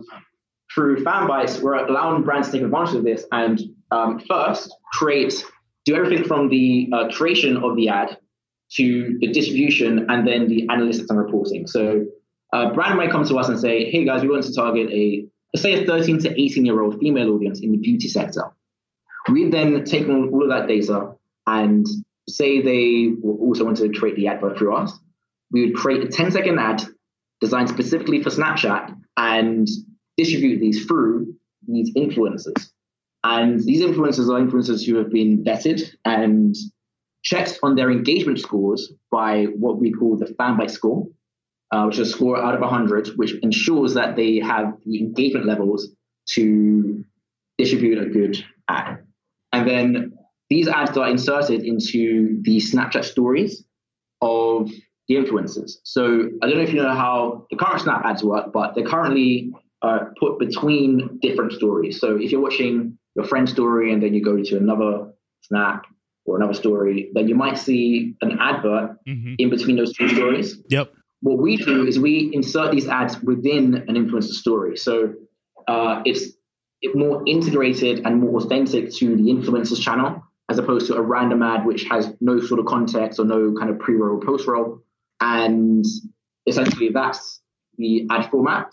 through 0.75 1.05
Fanbytes, 1.05 1.61
we're 1.61 1.75
allowing 1.75 2.23
brands 2.23 2.49
to 2.49 2.55
take 2.55 2.63
advantage 2.63 2.95
of 2.95 3.05
this 3.05 3.25
and 3.31 3.61
um, 3.91 4.21
first 4.21 4.75
create, 4.93 5.45
do 5.85 5.95
everything 5.95 6.25
from 6.25 6.49
the 6.49 6.89
uh, 6.93 7.09
creation 7.09 7.57
of 7.59 7.77
the 7.77 7.89
ad 7.89 8.19
to 8.73 9.19
the 9.21 9.29
distribution 9.29 10.07
and 10.11 10.27
then 10.27 10.49
the 10.49 10.67
analytics 10.69 11.07
and 11.09 11.19
reporting. 11.19 11.67
So 11.67 12.05
a 12.53 12.73
brand 12.73 12.97
might 12.97 13.11
come 13.11 13.25
to 13.25 13.37
us 13.37 13.49
and 13.49 13.59
say, 13.59 13.91
hey 13.91 14.05
guys, 14.05 14.23
we 14.23 14.29
want 14.29 14.45
to 14.45 14.55
target 14.55 14.91
a, 14.91 15.27
say 15.57 15.83
a 15.83 15.87
13 15.87 16.19
to 16.21 16.41
18 16.41 16.65
year 16.65 16.81
old 16.81 16.99
female 17.01 17.31
audience 17.35 17.61
in 17.61 17.73
the 17.73 17.79
beauty 17.79 18.09
sector. 18.09 18.45
We 19.31 19.51
then 19.51 19.85
take 19.85 20.09
all 20.09 20.29
all 20.31 20.43
of 20.43 20.49
that 20.49 20.69
data 20.69 21.13
and 21.47 21.87
say 22.29 22.61
they 22.61 23.13
also 23.23 23.65
want 23.65 23.79
to 23.79 23.91
create 23.91 24.17
the 24.17 24.29
advert 24.29 24.59
through 24.59 24.75
us. 24.77 24.93
We 25.51 25.67
would 25.67 25.77
create 25.77 26.05
a 26.05 26.09
10 26.09 26.33
second 26.33 26.59
ad 26.59 26.83
designed 27.41 27.69
specifically 27.69 28.23
for 28.23 28.31
Snapchat 28.31 28.95
and 29.17 29.67
distribute 30.17 30.61
these 30.61 30.85
through 30.87 31.35
these 31.67 31.95
influencers. 31.95 32.71
And 33.31 33.63
these 33.63 33.83
influencers 33.83 34.31
are 34.31 34.41
influencers 34.41 34.87
who 34.87 34.97
have 34.97 35.11
been 35.11 35.45
vetted 35.45 35.83
and 36.07 36.57
checked 37.23 37.59
on 37.63 37.75
their 37.75 37.91
engagement 37.91 38.41
scores 38.41 38.91
by 39.11 39.45
what 39.45 39.79
we 39.79 39.93
call 39.93 40.17
the 40.17 40.35
Fanbyte 40.41 40.71
score, 40.71 41.07
uh, 41.71 41.85
which 41.85 41.99
is 41.99 42.09
a 42.09 42.11
score 42.11 42.43
out 42.43 42.55
of 42.55 42.63
100, 42.63 43.09
which 43.17 43.35
ensures 43.43 43.93
that 43.93 44.17
they 44.17 44.39
have 44.39 44.73
the 44.87 44.99
engagement 44.99 45.45
levels 45.45 45.89
to 46.31 47.05
distribute 47.59 47.99
a 47.99 48.07
good 48.07 48.43
ad. 48.67 49.05
And 49.53 49.69
then 49.69 50.15
these 50.49 50.67
ads 50.67 50.97
are 50.97 51.11
inserted 51.11 51.65
into 51.65 52.41
the 52.41 52.57
Snapchat 52.57 53.05
stories 53.05 53.63
of 54.23 54.71
the 55.07 55.17
influencers. 55.17 55.73
So 55.85 56.31
I 56.43 56.47
don't 56.47 56.57
know 56.57 56.63
if 56.63 56.73
you 56.73 56.83
know 56.83 56.95
how 56.95 57.47
the 57.51 57.57
current 57.57 57.83
Snap 57.83 58.07
ads 58.07 58.25
work, 58.25 58.55
but 58.55 58.75
they're 58.75 58.87
currently 58.87 59.53
uh, 59.83 60.07
put 60.19 60.39
between 60.39 61.19
different 61.21 61.53
stories. 61.53 62.01
So 62.01 62.17
if 62.17 62.33
you're 62.33 62.41
watching 62.41 62.98
your 63.19 63.27
friend's 63.27 63.51
story 63.51 63.93
and 63.93 64.01
then 64.03 64.15
you 64.15 64.23
go 64.23 64.41
to 64.43 64.57
another 64.57 65.13
Snap 65.43 65.87
or 66.25 66.37
another 66.37 66.55
story, 66.55 67.11
then 67.15 67.27
you 67.27 67.35
might 67.35 67.59
see 67.59 68.15
an 68.21 68.39
advert 68.41 68.99
hmm 69.07 69.35
in 69.39 69.51
between 69.51 69.77
those 69.77 69.93
two 69.93 70.09
stories. 70.09 70.59
Yep. 70.69 70.93
What 71.21 71.39
we 71.39 71.57
do 71.57 71.87
is 71.87 71.99
we 71.99 72.31
insert 72.33 72.71
these 72.71 72.87
ads 72.87 73.21
within 73.21 73.75
an 73.89 73.95
influencer 73.97 74.37
story. 74.45 74.77
So 74.77 75.15
uh, 75.67 76.03
it's 76.05 76.33
more 76.95 77.23
integrated 77.27 78.07
and 78.07 78.21
more 78.21 78.41
authentic 78.41 78.93
to 78.97 79.17
the 79.17 79.25
influencer's 79.35 79.81
channel 79.81 80.23
as 80.49 80.59
opposed 80.59 80.87
to 80.87 80.95
a 80.95 81.03
random 81.03 81.43
ad 81.43 81.67
which 81.67 81.85
has 81.85 82.13
no 82.21 82.41
sort 82.41 82.61
of 82.61 82.67
context 82.67 83.19
or 83.19 83.25
no 83.25 83.55
kind 83.59 83.71
of 83.71 83.79
pre-roll 83.81 84.17
or 84.17 84.25
post-roll. 84.25 84.81
And 85.21 85.85
essentially 86.47 86.91
that's 86.91 87.41
the 87.79 88.07
ad 88.11 88.31
format. 88.31 88.69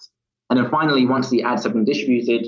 And 0.49 0.59
then 0.59 0.69
finally, 0.69 1.05
once 1.07 1.29
the 1.29 1.43
ads 1.43 1.63
have 1.63 1.73
been 1.73 1.85
distributed, 1.85 2.45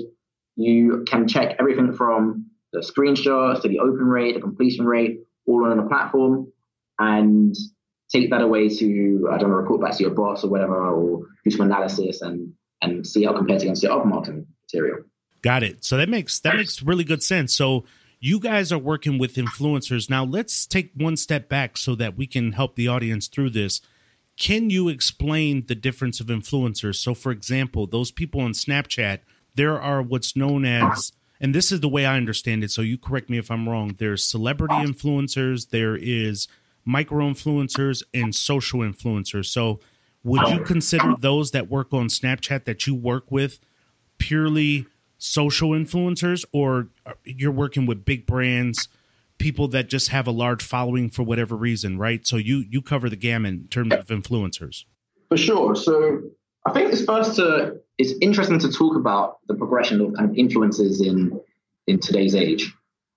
you 0.58 1.04
can 1.06 1.28
check 1.28 1.56
everything 1.60 1.92
from 1.92 2.50
the 2.72 2.80
screenshots 2.80 3.62
to 3.62 3.68
the 3.68 3.78
open 3.78 4.06
rate, 4.06 4.34
the 4.34 4.40
completion 4.40 4.84
rate, 4.84 5.20
all 5.46 5.64
on 5.64 5.78
a 5.78 5.86
platform, 5.86 6.52
and 6.98 7.54
take 8.10 8.30
that 8.30 8.42
away 8.42 8.68
to 8.68 9.28
I 9.30 9.38
don't 9.38 9.50
know, 9.50 9.56
report 9.56 9.80
back 9.80 9.96
to 9.96 10.02
your 10.02 10.14
boss 10.14 10.44
or 10.44 10.50
whatever, 10.50 10.76
or 10.90 11.26
do 11.44 11.50
some 11.50 11.66
analysis 11.66 12.22
and 12.22 12.52
and 12.82 13.06
see 13.06 13.24
how 13.24 13.32
it 13.32 13.36
compares 13.36 13.62
against 13.62 13.82
your 13.82 13.92
other 13.92 14.04
marketing 14.04 14.46
material. 14.66 15.04
Got 15.42 15.62
it. 15.62 15.84
So 15.84 15.96
that 15.96 16.08
makes 16.08 16.40
that 16.40 16.56
makes 16.56 16.82
really 16.82 17.04
good 17.04 17.22
sense. 17.22 17.54
So 17.54 17.84
you 18.18 18.40
guys 18.40 18.72
are 18.72 18.78
working 18.78 19.16
with 19.16 19.36
influencers. 19.36 20.10
Now 20.10 20.24
let's 20.24 20.66
take 20.66 20.90
one 20.96 21.16
step 21.16 21.48
back 21.48 21.76
so 21.76 21.94
that 21.94 22.16
we 22.16 22.26
can 22.26 22.52
help 22.52 22.74
the 22.74 22.88
audience 22.88 23.28
through 23.28 23.50
this. 23.50 23.80
Can 24.36 24.70
you 24.70 24.88
explain 24.88 25.66
the 25.66 25.76
difference 25.76 26.18
of 26.18 26.26
influencers? 26.26 26.96
So 26.96 27.14
for 27.14 27.30
example, 27.30 27.86
those 27.86 28.10
people 28.10 28.40
on 28.40 28.52
Snapchat, 28.52 29.20
there 29.58 29.80
are 29.80 30.00
what's 30.00 30.36
known 30.36 30.64
as 30.64 31.12
and 31.40 31.54
this 31.54 31.70
is 31.70 31.80
the 31.80 31.88
way 31.88 32.04
I 32.04 32.16
understand 32.16 32.64
it, 32.64 32.70
so 32.70 32.82
you 32.82 32.98
correct 32.98 33.30
me 33.30 33.38
if 33.38 33.50
I'm 33.50 33.68
wrong. 33.68 33.94
There's 33.98 34.24
celebrity 34.24 34.74
influencers, 34.74 35.70
there 35.70 35.96
is 35.96 36.48
micro 36.84 37.28
influencers 37.30 38.02
and 38.14 38.34
social 38.34 38.80
influencers. 38.80 39.46
So 39.46 39.80
would 40.24 40.48
you 40.48 40.60
consider 40.64 41.14
those 41.18 41.50
that 41.52 41.68
work 41.68 41.92
on 41.92 42.08
Snapchat 42.08 42.64
that 42.64 42.86
you 42.86 42.94
work 42.94 43.30
with 43.30 43.60
purely 44.18 44.86
social 45.18 45.70
influencers 45.70 46.44
or 46.52 46.88
you're 47.24 47.52
working 47.52 47.84
with 47.86 48.04
big 48.04 48.26
brands 48.26 48.88
people 49.38 49.68
that 49.68 49.88
just 49.88 50.08
have 50.08 50.26
a 50.26 50.32
large 50.32 50.62
following 50.62 51.10
for 51.10 51.24
whatever 51.24 51.56
reason 51.56 51.98
right 51.98 52.24
so 52.24 52.36
you 52.36 52.64
you 52.70 52.80
cover 52.80 53.08
the 53.08 53.16
gamut 53.16 53.52
in 53.52 53.66
terms 53.68 53.92
of 53.92 54.06
influencers 54.06 54.84
For 55.28 55.36
sure. 55.36 55.74
So 55.74 56.22
I 56.64 56.72
think 56.72 56.92
it's 56.92 57.04
first 57.04 57.36
to 57.36 57.80
it's 57.98 58.12
interesting 58.20 58.58
to 58.60 58.70
talk 58.70 58.96
about 58.96 59.38
the 59.48 59.54
progression 59.54 60.00
of 60.00 60.14
kind 60.14 60.30
of 60.30 60.36
influences 60.36 61.00
in 61.00 61.38
in 61.86 61.98
today's 62.00 62.34
age. 62.34 62.72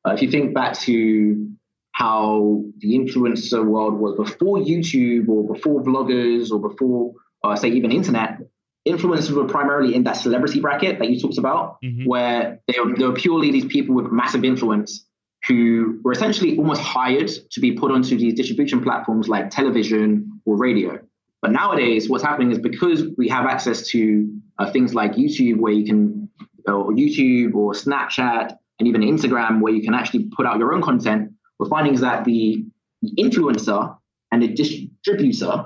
Uh, 0.06 0.12
if 0.14 0.22
you 0.22 0.32
think 0.32 0.54
back 0.54 0.78
to 0.80 1.50
how 1.94 2.64
the 2.80 2.98
influencer 2.98 3.64
world 3.66 3.94
was 4.00 4.16
before 4.18 4.58
YouTube 4.58 5.28
or 5.28 5.54
before 5.54 5.84
vloggers 5.84 6.52
or 6.52 6.60
before 6.60 7.14
uh, 7.44 7.56
say 7.56 7.70
even 7.70 7.92
internet, 7.92 8.40
influencers 8.88 9.32
were 9.32 9.46
primarily 9.46 9.94
in 9.94 10.04
that 10.06 10.14
celebrity 10.14 10.60
bracket 10.60 11.00
that 11.00 11.10
you 11.10 11.20
talked 11.20 11.38
about, 11.38 11.78
Mhm. 11.84 12.08
where 12.08 12.60
they 12.68 12.80
were, 12.80 12.96
they 12.96 13.06
were 13.06 13.14
purely 13.14 13.52
these 13.52 13.66
people 13.66 13.94
with 13.94 14.12
massive 14.12 14.44
influence 14.44 15.06
who 15.48 16.00
were 16.04 16.12
essentially 16.12 16.58
almost 16.58 16.82
hired 16.82 17.28
to 17.52 17.60
be 17.60 17.72
put 17.74 17.92
onto 17.92 18.18
these 18.18 18.34
distribution 18.36 18.82
platforms 18.82 19.28
like 19.28 19.50
television 19.50 20.40
or 20.46 20.56
radio. 20.58 21.00
But 21.42 21.52
nowadays, 21.52 22.10
what's 22.10 22.24
happening 22.24 22.52
is 22.52 22.60
because 22.60 23.04
we 23.18 23.28
have 23.30 23.46
access 23.46 23.88
to 23.90 24.32
uh, 24.60 24.72
things 24.72 24.94
like 24.94 25.14
YouTube, 25.14 25.58
where 25.58 25.74
you 25.74 25.86
can, 25.86 26.30
or 26.68 26.92
YouTube 26.92 27.56
or 27.56 27.74
Snapchat, 27.74 28.56
and 28.80 28.88
even 28.88 29.02
Instagram, 29.02 29.62
where 29.62 29.74
you 29.74 29.82
can 29.82 29.94
actually 29.94 30.30
put 30.36 30.46
out 30.46 30.58
your 30.58 30.74
own 30.74 30.82
content, 30.82 31.32
we're 31.60 31.70
finding 31.70 31.94
is 31.94 32.02
that 32.02 32.26
the 32.26 32.66
the 33.02 33.12
influencer 33.20 33.96
and 34.32 34.42
the 34.42 34.48
distributor 34.48 35.66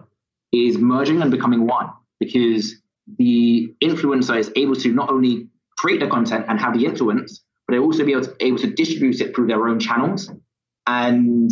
is 0.51 0.77
merging 0.77 1.22
and 1.22 1.32
becoming 1.32 1.67
one 1.67 1.89
because 2.20 2.75
the 3.17 3.74
influencer 3.84 4.38
is 4.38 4.51
able 4.55 4.75
to 4.75 4.94
not 4.94 5.10
only 5.10 5.48
create 5.77 6.00
the 6.00 6.08
content 6.08 6.46
and 6.48 6.60
have 6.60 6.74
the 6.74 6.86
influence, 6.86 7.44
but 7.67 7.74
they 7.74 7.79
also 7.79 8.05
be 8.05 8.13
able 8.13 8.24
to, 8.24 8.36
able 8.39 8.58
to 8.58 8.72
distribute 8.72 9.20
it 9.22 9.36
through 9.36 9.48
their 9.48 9.67
own 9.67 9.79
channels. 9.79 10.32
And 10.88 11.51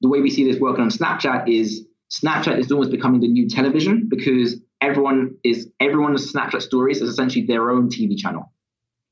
the 0.00 0.08
way 0.08 0.20
we 0.20 0.30
see 0.30 0.50
this 0.50 0.60
working 0.60 0.84
on 0.84 0.90
Snapchat 0.90 1.48
is 1.48 1.86
Snapchat 2.10 2.58
is 2.58 2.70
almost 2.72 2.90
becoming 2.90 3.20
the 3.20 3.28
new 3.28 3.48
television 3.48 4.08
because 4.08 4.56
everyone 4.80 5.36
is 5.44 5.70
everyone's 5.80 6.32
Snapchat 6.32 6.62
stories 6.62 7.02
is 7.02 7.08
essentially 7.10 7.44
their 7.46 7.70
own 7.70 7.88
TV 7.88 8.16
channel. 8.16 8.52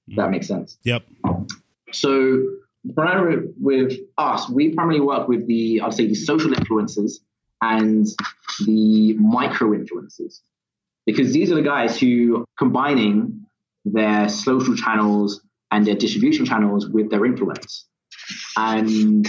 If 0.08 0.16
that 0.16 0.28
mm. 0.28 0.32
makes 0.32 0.46
sense. 0.46 0.78
yep 0.84 1.04
So 1.92 2.42
primarily 2.94 3.48
with 3.60 3.98
us, 4.16 4.48
we 4.48 4.74
primarily 4.74 5.00
work 5.00 5.28
with 5.28 5.46
the 5.46 5.80
I'd 5.82 5.94
say 5.94 6.06
the 6.06 6.14
social 6.14 6.50
influencers 6.50 7.14
and 7.60 8.06
the 8.64 9.14
micro 9.14 9.70
influencers 9.70 10.40
because 11.04 11.32
these 11.32 11.50
are 11.50 11.54
the 11.54 11.62
guys 11.62 11.98
who 11.98 12.44
combining 12.58 13.46
their 13.84 14.28
social 14.28 14.76
channels 14.76 15.40
and 15.70 15.86
their 15.86 15.94
distribution 15.94 16.44
channels 16.44 16.88
with 16.88 17.10
their 17.10 17.24
influence. 17.24 17.86
And 18.56 19.26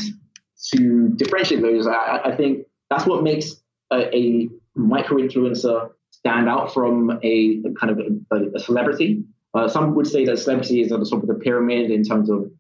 to 0.74 1.10
differentiate 1.10 1.62
those, 1.62 1.88
I, 1.88 2.22
I 2.26 2.36
think 2.36 2.66
that's 2.90 3.06
what 3.06 3.24
makes 3.24 3.56
a, 3.92 4.16
a 4.16 4.50
micro 4.76 5.18
influencer 5.18 5.90
stand 6.12 6.48
out 6.50 6.74
from 6.74 7.12
a, 7.24 7.62
a 7.66 7.72
kind 7.80 7.92
of 7.92 8.00
a, 8.32 8.56
a 8.56 8.60
celebrity. 8.60 9.24
Uh, 9.54 9.68
some 9.68 9.96
would 9.96 10.08
say 10.08 10.26
that 10.26 10.38
celebrity 10.38 10.82
is 10.82 10.92
at 10.92 11.00
the 11.00 11.06
top 11.06 11.22
of 11.22 11.28
the 11.28 11.36
pyramid 11.36 11.90
in 11.92 12.04
terms 12.04 12.30
of 12.30 12.52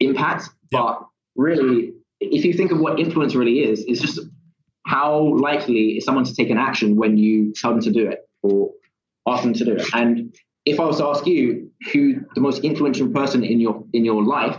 impact, 0.00 0.48
Yeah. 0.70 0.80
but 0.80 1.06
really, 1.36 1.92
if 2.20 2.44
you 2.44 2.52
think 2.52 2.70
of 2.70 2.80
what 2.80 2.98
influence 3.00 3.34
really 3.34 3.60
is, 3.60 3.84
it's 3.86 4.00
just 4.00 4.20
how 4.86 5.34
likely 5.38 5.96
is 5.96 6.04
someone 6.04 6.24
to 6.24 6.34
take 6.34 6.50
an 6.50 6.58
action 6.58 6.96
when 6.96 7.16
you 7.16 7.52
tell 7.54 7.70
them 7.70 7.80
to 7.80 7.90
do 7.90 8.08
it 8.08 8.28
or 8.42 8.70
ask 9.26 9.42
them 9.42 9.54
to 9.54 9.64
do 9.64 9.72
it. 9.76 9.86
And 9.94 10.34
if 10.66 10.78
I 10.78 10.84
was 10.84 10.98
to 10.98 11.06
ask 11.06 11.26
you 11.26 11.70
who 11.92 12.20
the 12.34 12.40
most 12.40 12.62
influential 12.64 13.08
person 13.08 13.42
in 13.44 13.60
your 13.60 13.84
in 13.92 14.04
your 14.04 14.22
life, 14.24 14.56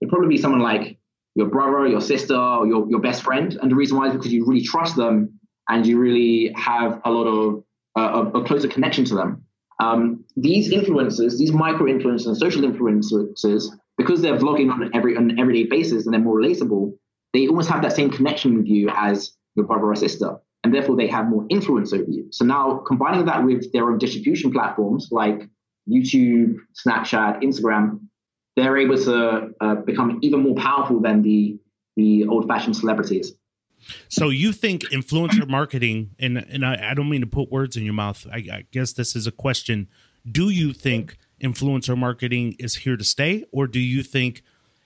it'd 0.00 0.10
probably 0.10 0.28
be 0.28 0.38
someone 0.40 0.60
like 0.60 0.98
your 1.34 1.46
brother, 1.48 1.86
your 1.86 2.00
sister, 2.00 2.36
or 2.36 2.66
your, 2.66 2.88
your 2.88 3.00
best 3.00 3.22
friend. 3.22 3.58
And 3.60 3.70
the 3.70 3.74
reason 3.74 3.96
why 3.98 4.08
is 4.08 4.12
because 4.12 4.32
you 4.32 4.44
really 4.46 4.62
trust 4.62 4.96
them 4.96 5.40
and 5.68 5.86
you 5.86 5.98
really 5.98 6.52
have 6.56 7.00
a 7.04 7.10
lot 7.10 7.26
of 7.26 7.64
a, 7.96 8.38
a 8.38 8.44
closer 8.44 8.68
connection 8.68 9.04
to 9.06 9.14
them. 9.14 9.44
Um, 9.80 10.24
these 10.36 10.72
influencers, 10.72 11.36
these 11.38 11.52
micro 11.52 11.86
influencers 11.86 12.26
and 12.26 12.36
social 12.36 12.62
influencers, 12.62 13.64
because 13.96 14.22
they're 14.22 14.38
vlogging 14.38 14.70
on 14.70 14.90
every 14.94 15.16
on 15.16 15.30
an 15.30 15.38
everyday 15.38 15.64
basis 15.64 16.04
and 16.04 16.14
they're 16.14 16.20
more 16.20 16.40
relatable, 16.40 16.96
they 17.32 17.48
almost 17.48 17.70
have 17.70 17.82
that 17.82 17.92
same 17.92 18.10
connection 18.10 18.56
with 18.56 18.66
you 18.66 18.88
as 18.94 19.32
your 19.56 19.66
brother 19.66 19.86
or 19.86 19.96
sister, 19.96 20.36
and 20.62 20.72
therefore 20.72 20.96
they 20.96 21.08
have 21.08 21.26
more 21.26 21.46
influence 21.50 21.92
over 21.92 22.08
you. 22.08 22.26
So 22.30 22.44
now 22.44 22.82
combining 22.86 23.26
that 23.26 23.44
with 23.44 23.72
their 23.72 23.90
own 23.90 23.98
distribution 23.98 24.52
platforms 24.52 25.08
like 25.10 25.48
YouTube, 25.88 26.56
Snapchat, 26.86 27.42
Instagram, 27.42 28.00
they're 28.56 28.76
able 28.76 28.96
to 28.96 29.54
uh, 29.60 29.74
become 29.76 30.18
even 30.22 30.40
more 30.40 30.54
powerful 30.54 31.00
than 31.00 31.22
the 31.22 31.58
the 31.96 32.26
old 32.26 32.48
fashioned 32.48 32.76
celebrities. 32.76 33.34
So 34.08 34.30
you 34.30 34.52
think 34.52 34.82
influencer 34.90 35.48
marketing, 35.48 36.10
and 36.18 36.38
and 36.38 36.64
I, 36.64 36.90
I, 36.90 36.94
don't 36.94 37.08
mean 37.08 37.20
to 37.20 37.26
put 37.26 37.50
words 37.50 37.76
in 37.76 37.84
your 37.84 37.94
mouth. 37.94 38.26
I, 38.32 38.36
I 38.36 38.66
guess 38.72 38.92
this 38.92 39.14
is 39.14 39.26
a 39.26 39.32
question. 39.32 39.88
Do 40.30 40.48
you 40.48 40.72
think 40.72 41.18
influencer 41.42 41.96
marketing 41.96 42.56
is 42.58 42.76
here 42.76 42.96
to 42.96 43.04
stay, 43.04 43.44
or 43.52 43.66
do 43.66 43.78
you 43.80 44.02
think 44.02 44.42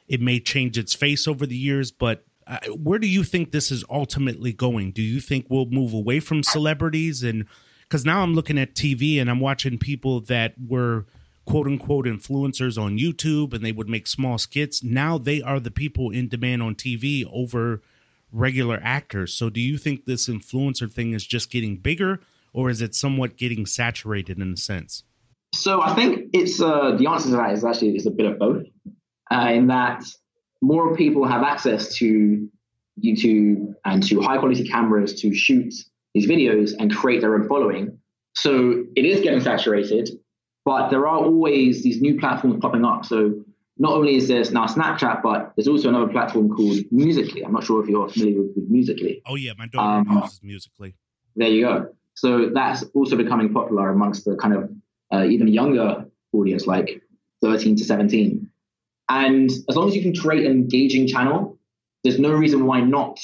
it 0.08 0.20
may 0.20 0.40
change 0.40 0.76
its 0.76 0.94
face 0.94 1.28
over 1.28 1.46
the 1.46 1.56
years? 1.56 1.92
But 1.92 2.25
uh, 2.46 2.58
where 2.68 2.98
do 2.98 3.06
you 3.06 3.22
think 3.22 3.52
this 3.52 3.70
is 3.70 3.84
ultimately 3.88 4.52
going? 4.52 4.92
Do 4.92 5.02
you 5.02 5.20
think 5.20 5.46
we'll 5.48 5.66
move 5.66 5.92
away 5.92 6.18
from 6.20 6.42
celebrities 6.42 7.22
and 7.22 7.46
because 7.82 8.04
now 8.04 8.20
I'm 8.22 8.34
looking 8.34 8.58
at 8.58 8.75
TV 8.75 9.18
and 9.18 9.30
I'm 9.30 9.40
watching 9.40 9.78
people 9.78 10.20
that 10.22 10.54
were 10.68 11.06
quote 11.48 11.66
unquote 11.66 12.04
influencers 12.04 12.80
on 12.80 12.98
YouTube 12.98 13.54
and 13.54 13.64
they 13.64 13.72
would 13.72 13.88
make 13.88 14.06
small 14.06 14.36
skits. 14.36 14.82
Now 14.82 15.16
they 15.16 15.40
are 15.40 15.58
the 15.58 15.70
people 15.70 16.10
in 16.10 16.28
demand 16.28 16.62
on 16.62 16.74
TV 16.74 17.24
over 17.32 17.80
regular 18.30 18.78
actors. 18.82 19.32
So 19.32 19.48
do 19.48 19.58
you 19.58 19.78
think 19.78 20.04
this 20.04 20.28
influencer 20.28 20.92
thing 20.92 21.14
is 21.14 21.26
just 21.26 21.50
getting 21.50 21.78
bigger 21.78 22.20
or 22.52 22.68
is 22.68 22.82
it 22.82 22.94
somewhat 22.94 23.38
getting 23.38 23.64
saturated 23.64 24.38
in 24.38 24.52
a 24.52 24.56
sense? 24.58 25.04
So 25.54 25.80
I 25.80 25.94
think 25.94 26.28
it's 26.34 26.60
uh, 26.60 26.96
the 26.98 27.06
answer 27.06 27.30
to 27.30 27.36
that 27.36 27.54
is 27.54 27.64
actually 27.64 27.96
is 27.96 28.04
a 28.06 28.10
bit 28.10 28.26
of 28.26 28.38
both. 28.38 28.64
Uh, 29.30 29.52
in 29.54 29.68
that 29.68 30.04
more 30.60 30.94
people 30.96 31.26
have 31.26 31.42
access 31.42 31.94
to 31.96 32.46
YouTube 33.02 33.72
and 33.86 34.02
to 34.02 34.20
high 34.20 34.36
quality 34.36 34.68
cameras 34.68 35.18
to 35.22 35.34
shoot 35.34 35.72
these 36.12 36.28
videos 36.28 36.72
and 36.78 36.94
create 36.94 37.22
their 37.22 37.34
own 37.34 37.48
following. 37.48 37.98
So 38.34 38.84
it 38.94 39.06
is 39.06 39.22
getting 39.22 39.40
saturated, 39.40 40.10
but 40.68 40.90
there 40.90 41.08
are 41.08 41.16
always 41.16 41.82
these 41.82 42.02
new 42.02 42.20
platforms 42.20 42.58
popping 42.60 42.84
up. 42.84 43.02
So 43.02 43.42
not 43.78 43.92
only 43.92 44.16
is 44.16 44.28
there 44.28 44.44
now 44.50 44.66
Snapchat, 44.66 45.22
but 45.22 45.54
there's 45.56 45.66
also 45.66 45.88
another 45.88 46.08
platform 46.08 46.50
called 46.50 46.76
Musical.ly. 46.90 47.42
I'm 47.42 47.54
not 47.54 47.64
sure 47.64 47.82
if 47.82 47.88
you're 47.88 48.06
familiar 48.10 48.42
with, 48.42 48.50
with 48.54 48.68
Musical.ly. 48.68 49.22
Oh 49.25 49.37
yeah, 49.37 49.52
my 49.56 49.66
daughter 49.66 50.10
um, 50.10 50.20
uses 50.22 50.40
Musical.ly. 50.42 50.92
There 51.37 51.48
you 51.48 51.64
go. 51.64 51.94
So 52.12 52.50
that's 52.52 52.82
also 52.92 53.16
becoming 53.16 53.50
popular 53.50 53.88
amongst 53.88 54.26
the 54.26 54.37
kind 54.37 54.54
of 54.56 54.70
uh, 55.10 55.25
even 55.25 55.48
younger 55.48 56.04
audience, 56.34 56.66
like 56.66 57.00
13 57.40 57.76
to 57.76 57.84
17. 57.84 58.50
And 59.08 59.50
as 59.70 59.75
long 59.75 59.88
as 59.88 59.96
you 59.96 60.02
can 60.02 60.14
create 60.14 60.44
an 60.44 60.52
engaging 60.52 61.06
channel, 61.06 61.58
there's 62.04 62.18
no 62.18 62.32
reason 62.32 62.66
why 62.66 62.82
not 62.82 63.18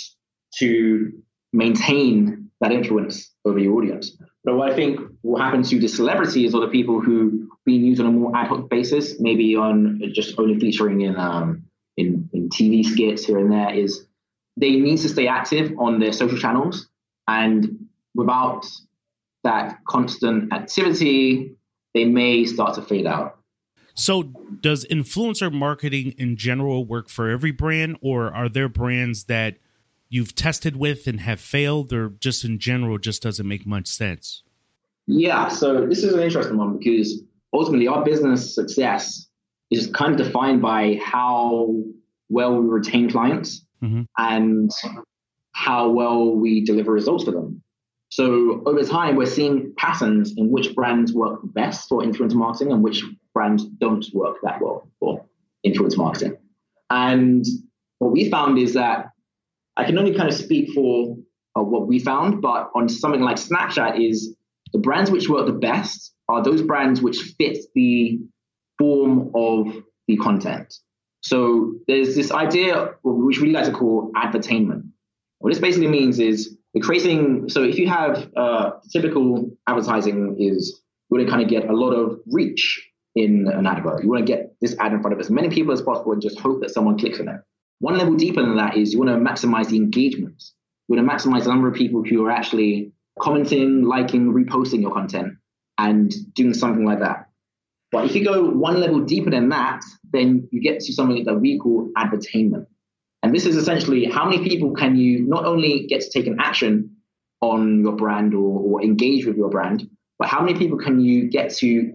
to 0.60 1.12
maintain 1.52 2.48
that 2.62 2.72
influence 2.72 3.30
over 3.44 3.58
your 3.58 3.74
audience. 3.74 4.16
But 4.44 4.56
what 4.56 4.70
I 4.70 4.74
think 4.74 5.00
will 5.22 5.40
happen 5.40 5.62
to 5.62 5.78
the 5.78 5.88
celebrities 5.88 6.54
or 6.54 6.60
the 6.60 6.68
people 6.68 7.00
who 7.00 7.48
being 7.64 7.82
used 7.82 8.00
on 8.00 8.06
a 8.06 8.12
more 8.12 8.36
ad 8.36 8.48
hoc 8.48 8.68
basis, 8.68 9.18
maybe 9.18 9.56
on 9.56 10.02
just 10.12 10.38
only 10.38 10.58
featuring 10.58 11.00
in 11.00 11.16
um, 11.16 11.64
in, 11.96 12.28
in 12.32 12.50
TV 12.50 12.84
skits 12.84 13.24
here 13.24 13.38
and 13.38 13.50
there, 13.50 13.72
is 13.72 14.06
they 14.56 14.72
need 14.72 14.98
to 14.98 15.08
stay 15.08 15.28
active 15.28 15.72
on 15.78 15.98
their 15.98 16.12
social 16.12 16.38
channels, 16.38 16.88
and 17.26 17.88
without 18.14 18.66
that 19.44 19.78
constant 19.88 20.52
activity, 20.52 21.56
they 21.94 22.04
may 22.04 22.44
start 22.44 22.74
to 22.74 22.82
fade 22.82 23.06
out. 23.06 23.38
So, 23.94 24.24
does 24.60 24.84
influencer 24.90 25.52
marketing 25.52 26.14
in 26.18 26.36
general 26.36 26.84
work 26.84 27.08
for 27.08 27.30
every 27.30 27.52
brand, 27.52 27.96
or 28.02 28.34
are 28.34 28.48
there 28.48 28.68
brands 28.68 29.24
that 29.24 29.56
you've 30.14 30.36
tested 30.36 30.76
with 30.76 31.08
and 31.08 31.20
have 31.20 31.40
failed, 31.40 31.92
or 31.92 32.10
just 32.20 32.44
in 32.44 32.60
general 32.60 32.98
just 32.98 33.20
doesn't 33.20 33.48
make 33.48 33.66
much 33.66 33.88
sense? 33.88 34.44
Yeah, 35.08 35.48
so 35.48 35.86
this 35.86 36.04
is 36.04 36.12
an 36.12 36.20
interesting 36.20 36.56
one 36.56 36.78
because 36.78 37.20
ultimately 37.52 37.88
our 37.88 38.04
business 38.04 38.54
success 38.54 39.26
is 39.72 39.88
kind 39.88 40.18
of 40.18 40.24
defined 40.24 40.62
by 40.62 41.00
how 41.04 41.74
well 42.28 42.54
we 42.54 42.66
retain 42.68 43.10
clients 43.10 43.66
mm-hmm. 43.82 44.02
and 44.16 44.70
how 45.50 45.90
well 45.90 46.36
we 46.36 46.64
deliver 46.64 46.92
results 46.92 47.24
for 47.24 47.32
them. 47.32 47.60
So 48.10 48.62
over 48.66 48.84
time, 48.84 49.16
we're 49.16 49.26
seeing 49.26 49.74
patterns 49.76 50.32
in 50.36 50.48
which 50.52 50.76
brands 50.76 51.12
work 51.12 51.40
best 51.42 51.88
for 51.88 52.02
influencer 52.02 52.34
marketing 52.34 52.70
and 52.70 52.84
which 52.84 53.02
brands 53.34 53.64
don't 53.64 54.06
work 54.14 54.36
that 54.44 54.62
well 54.62 54.88
for 55.00 55.24
influencer 55.66 55.98
marketing. 55.98 56.36
And 56.88 57.44
what 57.98 58.12
we 58.12 58.30
found 58.30 58.58
is 58.58 58.74
that 58.74 59.08
I 59.76 59.84
can 59.84 59.98
only 59.98 60.14
kind 60.14 60.28
of 60.28 60.34
speak 60.34 60.72
for 60.72 61.16
uh, 61.56 61.62
what 61.62 61.86
we 61.86 61.98
found, 61.98 62.40
but 62.40 62.70
on 62.74 62.88
something 62.88 63.20
like 63.20 63.36
Snapchat 63.36 64.00
is 64.00 64.36
the 64.72 64.78
brands 64.78 65.10
which 65.10 65.28
work 65.28 65.46
the 65.46 65.52
best 65.52 66.12
are 66.28 66.42
those 66.42 66.62
brands 66.62 67.00
which 67.00 67.18
fit 67.38 67.58
the 67.74 68.18
form 68.78 69.30
of 69.34 69.68
the 70.08 70.16
content. 70.16 70.74
So 71.22 71.74
there's 71.86 72.14
this 72.14 72.30
idea 72.30 72.94
which 73.02 73.40
we 73.40 73.50
like 73.50 73.64
to 73.64 73.72
call 73.72 74.10
advertainment. 74.16 74.84
What 75.38 75.52
this 75.52 75.60
basically 75.60 75.88
means 75.88 76.18
is 76.18 76.56
we're 76.74 76.82
creating. 76.82 77.48
So 77.48 77.62
if 77.62 77.78
you 77.78 77.88
have 77.88 78.30
uh, 78.36 78.72
typical 78.92 79.50
advertising 79.66 80.36
is 80.38 80.82
you 81.08 81.16
want 81.16 81.26
to 81.26 81.30
kind 81.30 81.42
of 81.42 81.48
get 81.48 81.68
a 81.68 81.72
lot 81.72 81.92
of 81.92 82.20
reach 82.26 82.90
in 83.14 83.48
an 83.48 83.66
advert. 83.66 84.02
You 84.02 84.10
want 84.10 84.26
to 84.26 84.32
get 84.32 84.54
this 84.60 84.76
ad 84.80 84.92
in 84.92 85.00
front 85.00 85.14
of 85.14 85.20
as 85.20 85.30
many 85.30 85.48
people 85.48 85.72
as 85.72 85.80
possible 85.80 86.12
and 86.12 86.20
just 86.20 86.38
hope 86.40 86.60
that 86.62 86.70
someone 86.70 86.98
clicks 86.98 87.20
on 87.20 87.28
it. 87.28 87.40
One 87.84 87.98
level 87.98 88.14
deeper 88.14 88.40
than 88.40 88.56
that 88.56 88.78
is 88.78 88.94
you 88.94 88.98
want 88.98 89.10
to 89.10 89.30
maximize 89.30 89.68
the 89.68 89.76
engagement. 89.76 90.42
You 90.88 90.96
want 90.96 91.06
to 91.06 91.14
maximize 91.14 91.44
the 91.44 91.50
number 91.50 91.68
of 91.68 91.74
people 91.74 92.02
who 92.02 92.24
are 92.24 92.30
actually 92.30 92.92
commenting, 93.20 93.82
liking, 93.82 94.32
reposting 94.32 94.80
your 94.80 94.90
content 94.90 95.34
and 95.76 96.10
doing 96.34 96.54
something 96.54 96.86
like 96.86 97.00
that. 97.00 97.28
But 97.92 98.06
if 98.06 98.14
you 98.14 98.24
go 98.24 98.48
one 98.48 98.80
level 98.80 99.00
deeper 99.00 99.28
than 99.28 99.50
that, 99.50 99.82
then 100.10 100.48
you 100.50 100.62
get 100.62 100.80
to 100.80 100.94
something 100.94 101.26
that 101.26 101.34
we 101.34 101.58
call 101.58 101.90
advertainment. 101.94 102.68
And 103.22 103.34
this 103.34 103.44
is 103.44 103.54
essentially 103.54 104.06
how 104.06 104.30
many 104.30 104.48
people 104.48 104.72
can 104.72 104.96
you 104.96 105.20
not 105.26 105.44
only 105.44 105.86
get 105.86 106.00
to 106.00 106.10
take 106.10 106.26
an 106.26 106.38
action 106.40 106.96
on 107.42 107.82
your 107.82 107.96
brand 107.96 108.32
or, 108.32 108.60
or 108.60 108.82
engage 108.82 109.26
with 109.26 109.36
your 109.36 109.50
brand, 109.50 109.90
but 110.18 110.28
how 110.28 110.40
many 110.40 110.58
people 110.58 110.78
can 110.78 111.00
you 111.00 111.28
get 111.28 111.52
to 111.56 111.92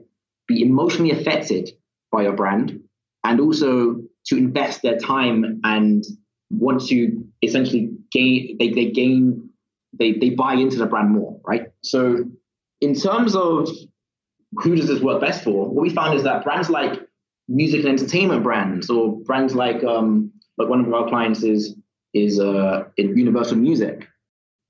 be 0.48 0.62
emotionally 0.62 1.20
affected 1.20 1.72
by 2.12 2.22
your 2.22 2.34
brand 2.34 2.80
and 3.24 3.40
also 3.40 4.04
to 4.26 4.38
invest 4.38 4.82
their 4.82 4.98
time 4.98 5.60
and 5.64 6.04
want 6.50 6.86
to 6.88 7.24
essentially 7.44 7.92
gain 8.12 8.58
they, 8.60 8.70
they 8.70 8.90
gain 8.90 9.50
they, 9.98 10.14
they 10.14 10.30
buy 10.30 10.54
into 10.54 10.78
the 10.78 10.86
brand 10.86 11.10
more 11.10 11.40
right 11.46 11.68
so 11.82 12.24
in 12.82 12.94
terms 12.94 13.36
of 13.36 13.70
who 14.58 14.76
does 14.76 14.88
this 14.88 15.02
work 15.02 15.22
best 15.22 15.44
for, 15.44 15.68
what 15.68 15.82
we 15.82 15.90
found 15.90 16.16
is 16.16 16.24
that 16.24 16.44
brands 16.44 16.70
like 16.70 17.00
music 17.48 17.82
and 17.82 18.00
entertainment 18.00 18.44
brands, 18.44 18.90
or 18.90 19.18
brands 19.22 19.56
like 19.56 19.84
um, 19.84 20.32
like 20.58 20.70
one 20.70 20.86
of 20.86 20.94
our 20.94 21.08
clients 21.08 21.44
is 21.44 21.76
is 22.14 22.40
uh, 22.40 22.86
in 22.98 23.18
Universal 23.18 23.58
Music. 23.58 24.08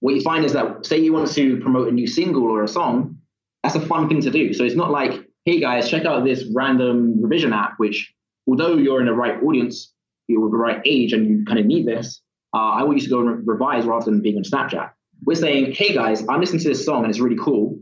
What 0.02 0.16
you 0.16 0.22
find 0.22 0.46
is 0.46 0.54
that 0.54 0.86
say 0.86 0.98
you 0.98 1.14
want 1.14 1.32
to 1.32 1.58
promote 1.58 1.88
a 1.88 1.92
new 1.92 2.08
single 2.08 2.44
or 2.44 2.64
a 2.64 2.68
song, 2.68 3.18
that's 3.64 3.76
a 3.76 3.82
fun 3.82 4.08
thing 4.08 4.22
to 4.22 4.32
do. 4.32 4.54
So 4.54 4.64
it's 4.64 4.76
not 4.76 4.92
like, 4.92 5.28
hey 5.46 5.60
guys, 5.60 5.90
check 5.90 6.06
out 6.06 6.24
this 6.24 6.46
random 6.54 7.22
revision 7.22 7.54
app, 7.54 7.74
which 7.78 8.14
although 8.50 8.76
you're 8.76 9.00
in 9.00 9.06
the 9.06 9.14
right 9.14 9.42
audience, 9.42 9.94
you're 10.28 10.42
with 10.42 10.52
the 10.52 10.58
right 10.58 10.82
age, 10.86 11.14
and 11.14 11.28
you 11.28 11.46
kind 11.46 11.60
of 11.60 11.66
need 11.66 11.86
this. 11.86 12.22
Uh, 12.54 12.58
I 12.58 12.84
want 12.84 12.98
you 12.98 13.04
to 13.04 13.10
go 13.10 13.20
and 13.20 13.48
revise 13.48 13.86
rather 13.86 14.06
than 14.06 14.22
being 14.22 14.38
on 14.38 14.44
Snapchat. 14.44 14.92
We're 15.24 15.36
saying, 15.36 15.74
hey 15.74 15.94
guys, 15.94 16.24
I'm 16.28 16.40
listening 16.40 16.62
to 16.64 16.70
this 16.70 16.84
song 16.84 17.04
and 17.04 17.10
it's 17.10 17.20
really 17.20 17.38
cool 17.38 17.80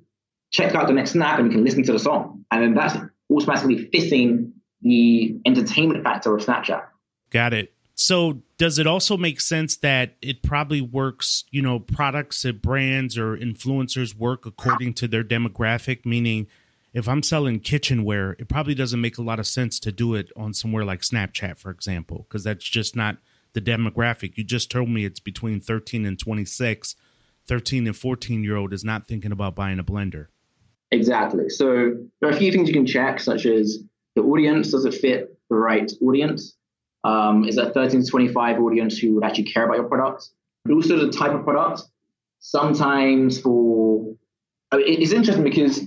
check 0.52 0.76
out 0.76 0.88
the 0.88 0.94
next 0.94 1.12
snap 1.12 1.40
and 1.40 1.48
you 1.48 1.58
can 1.58 1.64
listen 1.64 1.84
to 1.84 1.92
the 1.92 2.00
song. 2.00 2.46
And 2.52 2.64
then 2.64 2.74
that's 2.74 2.98
automatically 3.32 3.90
fitting 3.92 4.54
the 4.82 5.40
entertainment 5.46 6.04
factor 6.04 6.36
of 6.36 6.46
Snapchat. 6.46 6.84
Got 7.30 7.54
it. 7.54 7.74
So 7.96 8.42
does 8.58 8.78
it 8.78 8.86
also 8.86 9.18
make 9.18 9.42
sense 9.42 9.78
that 9.78 10.16
it 10.22 10.44
probably 10.44 10.82
works, 10.82 11.46
you 11.50 11.62
know, 11.62 11.80
products 11.80 12.46
and 12.46 12.62
brands 12.62 13.18
or 13.18 13.36
influencers 13.36 14.16
work 14.16 14.46
according 14.46 14.94
to 14.96 15.08
their 15.08 15.24
demographic, 15.24 16.06
meaning 16.06 16.48
if 16.94 17.08
I'm 17.08 17.24
selling 17.24 17.60
kitchenware, 17.60 18.36
it 18.40 18.48
probably 18.48 18.74
doesn't 18.74 19.02
make 19.02 19.18
a 19.18 19.24
lot 19.24 19.40
of 19.40 19.48
sense 19.48 19.80
to 19.82 19.92
do 19.92 20.16
it 20.16 20.32
on 20.36 20.54
somewhere 20.54 20.86
like 20.86 21.02
Snapchat, 21.02 21.60
for 21.60 21.70
example, 21.70 22.26
because 22.28 22.44
that's 22.44 22.66
just 22.66 22.96
not 22.96 23.18
the 23.54 23.62
demographic. 23.62 24.38
You 24.38 24.44
just 24.44 24.72
told 24.72 24.90
me 24.90 25.06
it's 25.06 25.20
between 25.20 25.60
13 25.60 26.06
and 26.06 26.18
26. 26.18 26.96
13 27.48 27.88
and 27.88 27.96
14 27.96 28.44
year 28.44 28.56
old 28.56 28.74
is 28.74 28.84
not 28.84 29.08
thinking 29.08 29.32
about 29.32 29.56
buying 29.56 29.80
a 29.80 29.84
blender. 29.84 30.28
Exactly. 30.92 31.50
So 31.50 31.96
there 32.20 32.30
are 32.30 32.34
a 32.34 32.38
few 32.38 32.52
things 32.52 32.68
you 32.68 32.74
can 32.74 32.86
check, 32.86 33.20
such 33.20 33.46
as 33.46 33.80
the 34.16 34.22
audience. 34.22 34.72
Does 34.72 34.86
it 34.86 34.94
fit 34.94 35.38
the 35.50 35.56
right 35.56 35.92
audience? 36.02 36.56
Um, 37.04 37.46
is 37.46 37.56
that 37.56 37.74
13 37.74 38.04
to 38.04 38.10
25 38.10 38.60
audience 38.60 38.98
who 38.98 39.16
would 39.16 39.24
actually 39.24 39.46
care 39.46 39.66
about 39.66 39.78
your 39.78 39.86
product? 39.86 40.30
But 40.66 40.74
also 40.74 40.98
the 40.98 41.12
type 41.12 41.32
of 41.32 41.44
product. 41.44 41.84
Sometimes 42.40 43.40
for 43.40 44.16
I 44.72 44.78
mean, 44.78 45.02
it's 45.02 45.14
interesting 45.14 45.44
because 45.44 45.82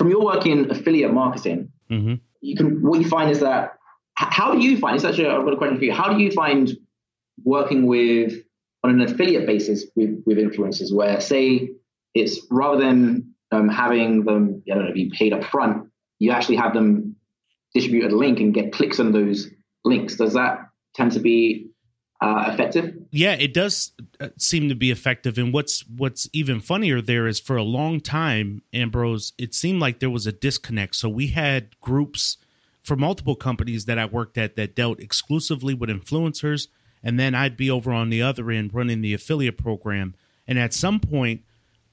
from 0.00 0.08
your 0.08 0.24
work 0.24 0.46
in 0.46 0.70
affiliate 0.70 1.12
marketing, 1.12 1.70
mm-hmm. 1.90 2.14
you 2.40 2.56
can 2.56 2.80
what 2.80 3.02
you 3.02 3.06
find 3.06 3.30
is 3.30 3.40
that 3.40 3.74
how 4.14 4.54
do 4.54 4.58
you 4.58 4.78
find? 4.78 4.96
It's 4.96 5.04
actually 5.04 5.28
I've 5.28 5.44
got 5.44 5.52
a 5.52 5.58
question 5.58 5.76
for 5.76 5.84
you. 5.84 5.92
How 5.92 6.10
do 6.10 6.22
you 6.22 6.30
find 6.30 6.70
working 7.44 7.86
with 7.86 8.32
on 8.82 8.98
an 8.98 9.02
affiliate 9.02 9.46
basis 9.46 9.84
with 9.94 10.22
with 10.24 10.38
influencers, 10.38 10.90
where 10.90 11.20
say 11.20 11.72
it's 12.14 12.46
rather 12.50 12.80
than 12.82 13.34
um, 13.52 13.68
having 13.68 14.24
them 14.24 14.62
I 14.72 14.74
don't 14.74 14.86
know, 14.86 14.94
be 14.94 15.12
paid 15.14 15.34
up 15.34 15.44
front, 15.44 15.90
you 16.18 16.30
actually 16.30 16.56
have 16.56 16.72
them 16.72 17.16
distribute 17.74 18.10
a 18.10 18.16
link 18.16 18.40
and 18.40 18.54
get 18.54 18.72
clicks 18.72 19.00
on 19.00 19.12
those 19.12 19.48
links. 19.84 20.16
Does 20.16 20.32
that 20.32 20.60
tend 20.94 21.12
to 21.12 21.20
be 21.20 21.68
uh, 22.22 22.48
effective? 22.54 22.94
Yeah, 23.10 23.32
it 23.32 23.52
does 23.52 23.92
uh, 24.20 24.28
seem 24.38 24.68
to 24.68 24.74
be 24.74 24.90
effective. 24.90 25.36
And 25.36 25.52
what's 25.52 25.84
what's 25.88 26.28
even 26.32 26.60
funnier 26.60 27.00
there 27.00 27.26
is 27.26 27.40
for 27.40 27.56
a 27.56 27.62
long 27.62 28.00
time, 28.00 28.62
Ambrose, 28.72 29.32
it 29.36 29.54
seemed 29.54 29.80
like 29.80 29.98
there 29.98 30.10
was 30.10 30.26
a 30.26 30.32
disconnect. 30.32 30.96
So 30.96 31.08
we 31.08 31.28
had 31.28 31.78
groups 31.80 32.36
for 32.82 32.96
multiple 32.96 33.34
companies 33.34 33.84
that 33.86 33.98
I 33.98 34.04
worked 34.04 34.38
at 34.38 34.56
that 34.56 34.74
dealt 34.74 35.00
exclusively 35.00 35.74
with 35.74 35.90
influencers, 35.90 36.68
and 37.02 37.18
then 37.18 37.34
I'd 37.34 37.56
be 37.56 37.70
over 37.70 37.92
on 37.92 38.10
the 38.10 38.22
other 38.22 38.50
end 38.50 38.72
running 38.72 39.00
the 39.00 39.14
affiliate 39.14 39.58
program. 39.58 40.14
And 40.46 40.58
at 40.58 40.72
some 40.72 41.00
point, 41.00 41.42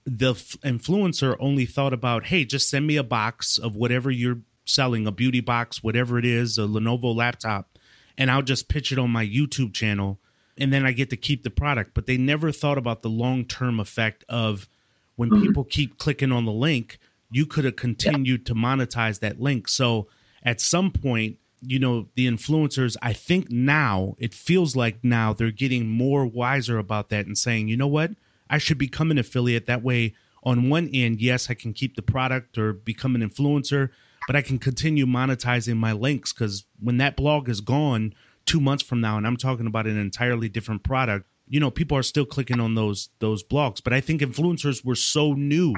the 0.05 0.31
f- 0.31 0.55
influencer 0.63 1.35
only 1.39 1.65
thought 1.65 1.93
about, 1.93 2.27
hey, 2.27 2.45
just 2.45 2.69
send 2.69 2.87
me 2.87 2.95
a 2.95 3.03
box 3.03 3.57
of 3.57 3.75
whatever 3.75 4.09
you're 4.09 4.39
selling, 4.65 5.05
a 5.07 5.11
beauty 5.11 5.41
box, 5.41 5.83
whatever 5.83 6.17
it 6.17 6.25
is, 6.25 6.57
a 6.57 6.61
Lenovo 6.61 7.13
laptop, 7.15 7.77
and 8.17 8.31
I'll 8.31 8.41
just 8.41 8.69
pitch 8.69 8.91
it 8.91 8.99
on 8.99 9.09
my 9.09 9.25
YouTube 9.25 9.73
channel 9.73 10.19
and 10.57 10.73
then 10.73 10.85
I 10.85 10.91
get 10.91 11.09
to 11.11 11.17
keep 11.17 11.43
the 11.43 11.49
product. 11.49 11.91
But 11.93 12.05
they 12.05 12.17
never 12.17 12.51
thought 12.51 12.77
about 12.77 13.01
the 13.01 13.09
long 13.09 13.45
term 13.45 13.79
effect 13.79 14.23
of 14.29 14.67
when 15.15 15.29
mm-hmm. 15.29 15.43
people 15.43 15.63
keep 15.63 15.97
clicking 15.97 16.31
on 16.31 16.45
the 16.45 16.51
link, 16.51 16.99
you 17.29 17.45
could 17.45 17.65
have 17.65 17.75
continued 17.75 18.41
yeah. 18.41 18.53
to 18.53 18.55
monetize 18.55 19.19
that 19.19 19.41
link. 19.41 19.67
So 19.67 20.07
at 20.43 20.61
some 20.61 20.91
point, 20.91 21.37
you 21.61 21.79
know, 21.79 22.07
the 22.15 22.27
influencers, 22.27 22.95
I 23.01 23.13
think 23.13 23.51
now, 23.51 24.15
it 24.19 24.33
feels 24.33 24.75
like 24.75 25.03
now 25.03 25.33
they're 25.33 25.51
getting 25.51 25.87
more 25.87 26.25
wiser 26.25 26.77
about 26.77 27.09
that 27.09 27.25
and 27.25 27.37
saying, 27.37 27.67
you 27.67 27.75
know 27.75 27.87
what? 27.87 28.11
I 28.49 28.59
should 28.59 28.77
become 28.77 29.11
an 29.11 29.17
affiliate. 29.17 29.65
That 29.65 29.83
way, 29.83 30.13
on 30.43 30.69
one 30.69 30.89
end, 30.93 31.19
yes, 31.19 31.49
I 31.49 31.55
can 31.55 31.73
keep 31.73 31.95
the 31.95 32.01
product 32.01 32.57
or 32.57 32.73
become 32.73 33.15
an 33.15 33.27
influencer, 33.27 33.89
but 34.27 34.35
I 34.35 34.41
can 34.41 34.59
continue 34.59 35.05
monetizing 35.05 35.77
my 35.77 35.91
links 35.91 36.31
because 36.31 36.65
when 36.79 36.97
that 36.97 37.17
blog 37.17 37.49
is 37.49 37.59
gone 37.59 38.13
two 38.47 38.59
months 38.59 38.83
from 38.83 39.01
now, 39.01 39.17
and 39.17 39.27
I'm 39.27 39.37
talking 39.37 39.67
about 39.67 39.85
an 39.85 39.97
entirely 39.97 40.49
different 40.49 40.83
product, 40.83 41.27
you 41.47 41.59
know, 41.59 41.69
people 41.69 41.97
are 41.97 42.03
still 42.03 42.25
clicking 42.25 42.59
on 42.59 42.75
those 42.75 43.09
those 43.19 43.43
blogs. 43.43 43.83
But 43.83 43.93
I 43.93 44.01
think 44.01 44.21
influencers 44.21 44.83
were 44.83 44.95
so 44.95 45.33
new. 45.33 45.75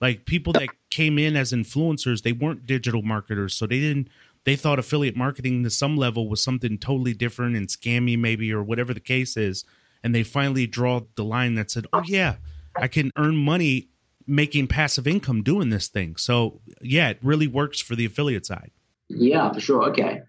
Like 0.00 0.24
people 0.24 0.52
that 0.54 0.68
came 0.90 1.18
in 1.18 1.36
as 1.36 1.52
influencers, 1.52 2.22
they 2.22 2.32
weren't 2.32 2.66
digital 2.66 3.02
marketers, 3.02 3.54
so 3.54 3.66
they 3.66 3.80
didn't 3.80 4.08
they 4.44 4.56
thought 4.56 4.78
affiliate 4.78 5.16
marketing 5.16 5.62
to 5.64 5.70
some 5.70 5.98
level 5.98 6.28
was 6.28 6.42
something 6.42 6.78
totally 6.78 7.12
different 7.12 7.56
and 7.56 7.68
scammy 7.68 8.18
maybe 8.18 8.50
or 8.50 8.62
whatever 8.62 8.94
the 8.94 9.00
case 9.00 9.36
is 9.36 9.66
and 10.02 10.14
they 10.14 10.22
finally 10.22 10.66
draw 10.66 11.02
the 11.14 11.22
line 11.22 11.56
that 11.56 11.70
said 11.70 11.86
oh 11.92 12.02
yeah 12.06 12.36
i 12.74 12.88
can 12.88 13.10
earn 13.16 13.36
money 13.36 13.90
making 14.30 14.68
passive 14.68 15.06
income 15.06 15.42
doing 15.42 15.70
this 15.70 15.88
thing. 15.88 16.16
So 16.16 16.60
yeah, 16.80 17.10
it 17.10 17.18
really 17.22 17.48
works 17.48 17.80
for 17.80 17.96
the 17.96 18.06
affiliate 18.06 18.46
side. 18.46 18.70
Yeah, 19.08 19.52
for 19.52 19.60
sure. 19.60 19.82
Okay. 19.90 20.22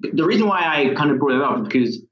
The 0.00 0.24
reason 0.24 0.46
why 0.46 0.60
I 0.60 0.94
kind 0.94 1.10
of 1.10 1.18
brought 1.18 1.32
it 1.32 1.42
up 1.42 1.60
is 1.60 1.68
because 1.68 2.02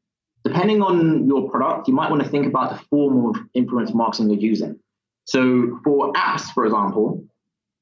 depending 0.45 0.83
on 0.83 1.27
your 1.27 1.51
product, 1.51 1.89
you 1.89 1.95
might 1.95 2.11
want 2.11 2.23
to 2.23 2.29
think 2.29 2.47
about 2.47 2.71
the 2.71 2.85
form 2.87 3.27
of 3.27 3.37
influence 3.55 3.93
marketing 3.95 4.31
you're 4.31 4.41
using. 4.41 4.79
So 5.25 5.81
for 5.83 6.13
apps, 6.13 6.53
for 6.53 6.65
example, 6.65 7.25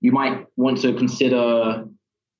you 0.00 0.12
might 0.12 0.46
want 0.56 0.80
to 0.82 0.94
consider 0.94 1.84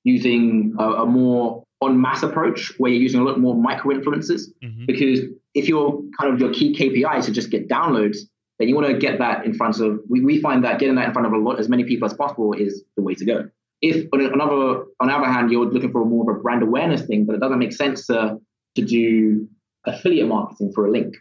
using 0.03 0.75
a, 0.79 0.83
a 0.83 1.05
more 1.05 1.63
on 1.81 1.99
mass 1.99 2.23
approach 2.23 2.73
where 2.77 2.91
you're 2.91 3.01
using 3.01 3.19
a 3.19 3.23
lot 3.23 3.39
more 3.39 3.55
micro 3.55 3.95
influencers 3.95 4.43
mm-hmm. 4.63 4.85
because 4.85 5.19
if 5.53 5.67
your 5.67 6.01
kind 6.19 6.33
of 6.33 6.39
your 6.39 6.53
key 6.53 6.75
KPI 6.75 7.19
is 7.19 7.25
to 7.25 7.31
just 7.31 7.49
get 7.49 7.67
downloads, 7.67 8.17
then 8.59 8.67
you 8.67 8.75
want 8.75 8.87
to 8.87 8.97
get 8.97 9.19
that 9.19 9.45
in 9.45 9.53
front 9.53 9.79
of 9.79 9.99
we, 10.09 10.21
we 10.21 10.39
find 10.39 10.63
that 10.63 10.79
getting 10.79 10.95
that 10.95 11.07
in 11.07 11.13
front 11.13 11.27
of 11.27 11.33
a 11.33 11.37
lot 11.37 11.59
as 11.59 11.69
many 11.69 11.83
people 11.83 12.05
as 12.05 12.13
possible 12.13 12.53
is 12.53 12.83
the 12.95 13.03
way 13.03 13.13
to 13.15 13.25
go 13.25 13.49
if 13.89 14.07
on 14.13 14.21
another 14.21 14.85
on 14.99 15.07
the 15.07 15.13
other 15.13 15.25
hand 15.25 15.51
you're 15.51 15.65
looking 15.65 15.91
for 15.91 16.05
more 16.05 16.29
of 16.29 16.37
a 16.37 16.39
brand 16.41 16.63
awareness 16.63 17.05
thing 17.05 17.25
but 17.25 17.35
it 17.35 17.39
doesn't 17.39 17.59
make 17.59 17.73
sense 17.73 18.07
to 18.07 18.39
to 18.75 18.83
do 18.83 19.47
affiliate 19.85 20.27
marketing 20.27 20.71
for 20.73 20.87
a 20.87 20.91
link 20.91 21.15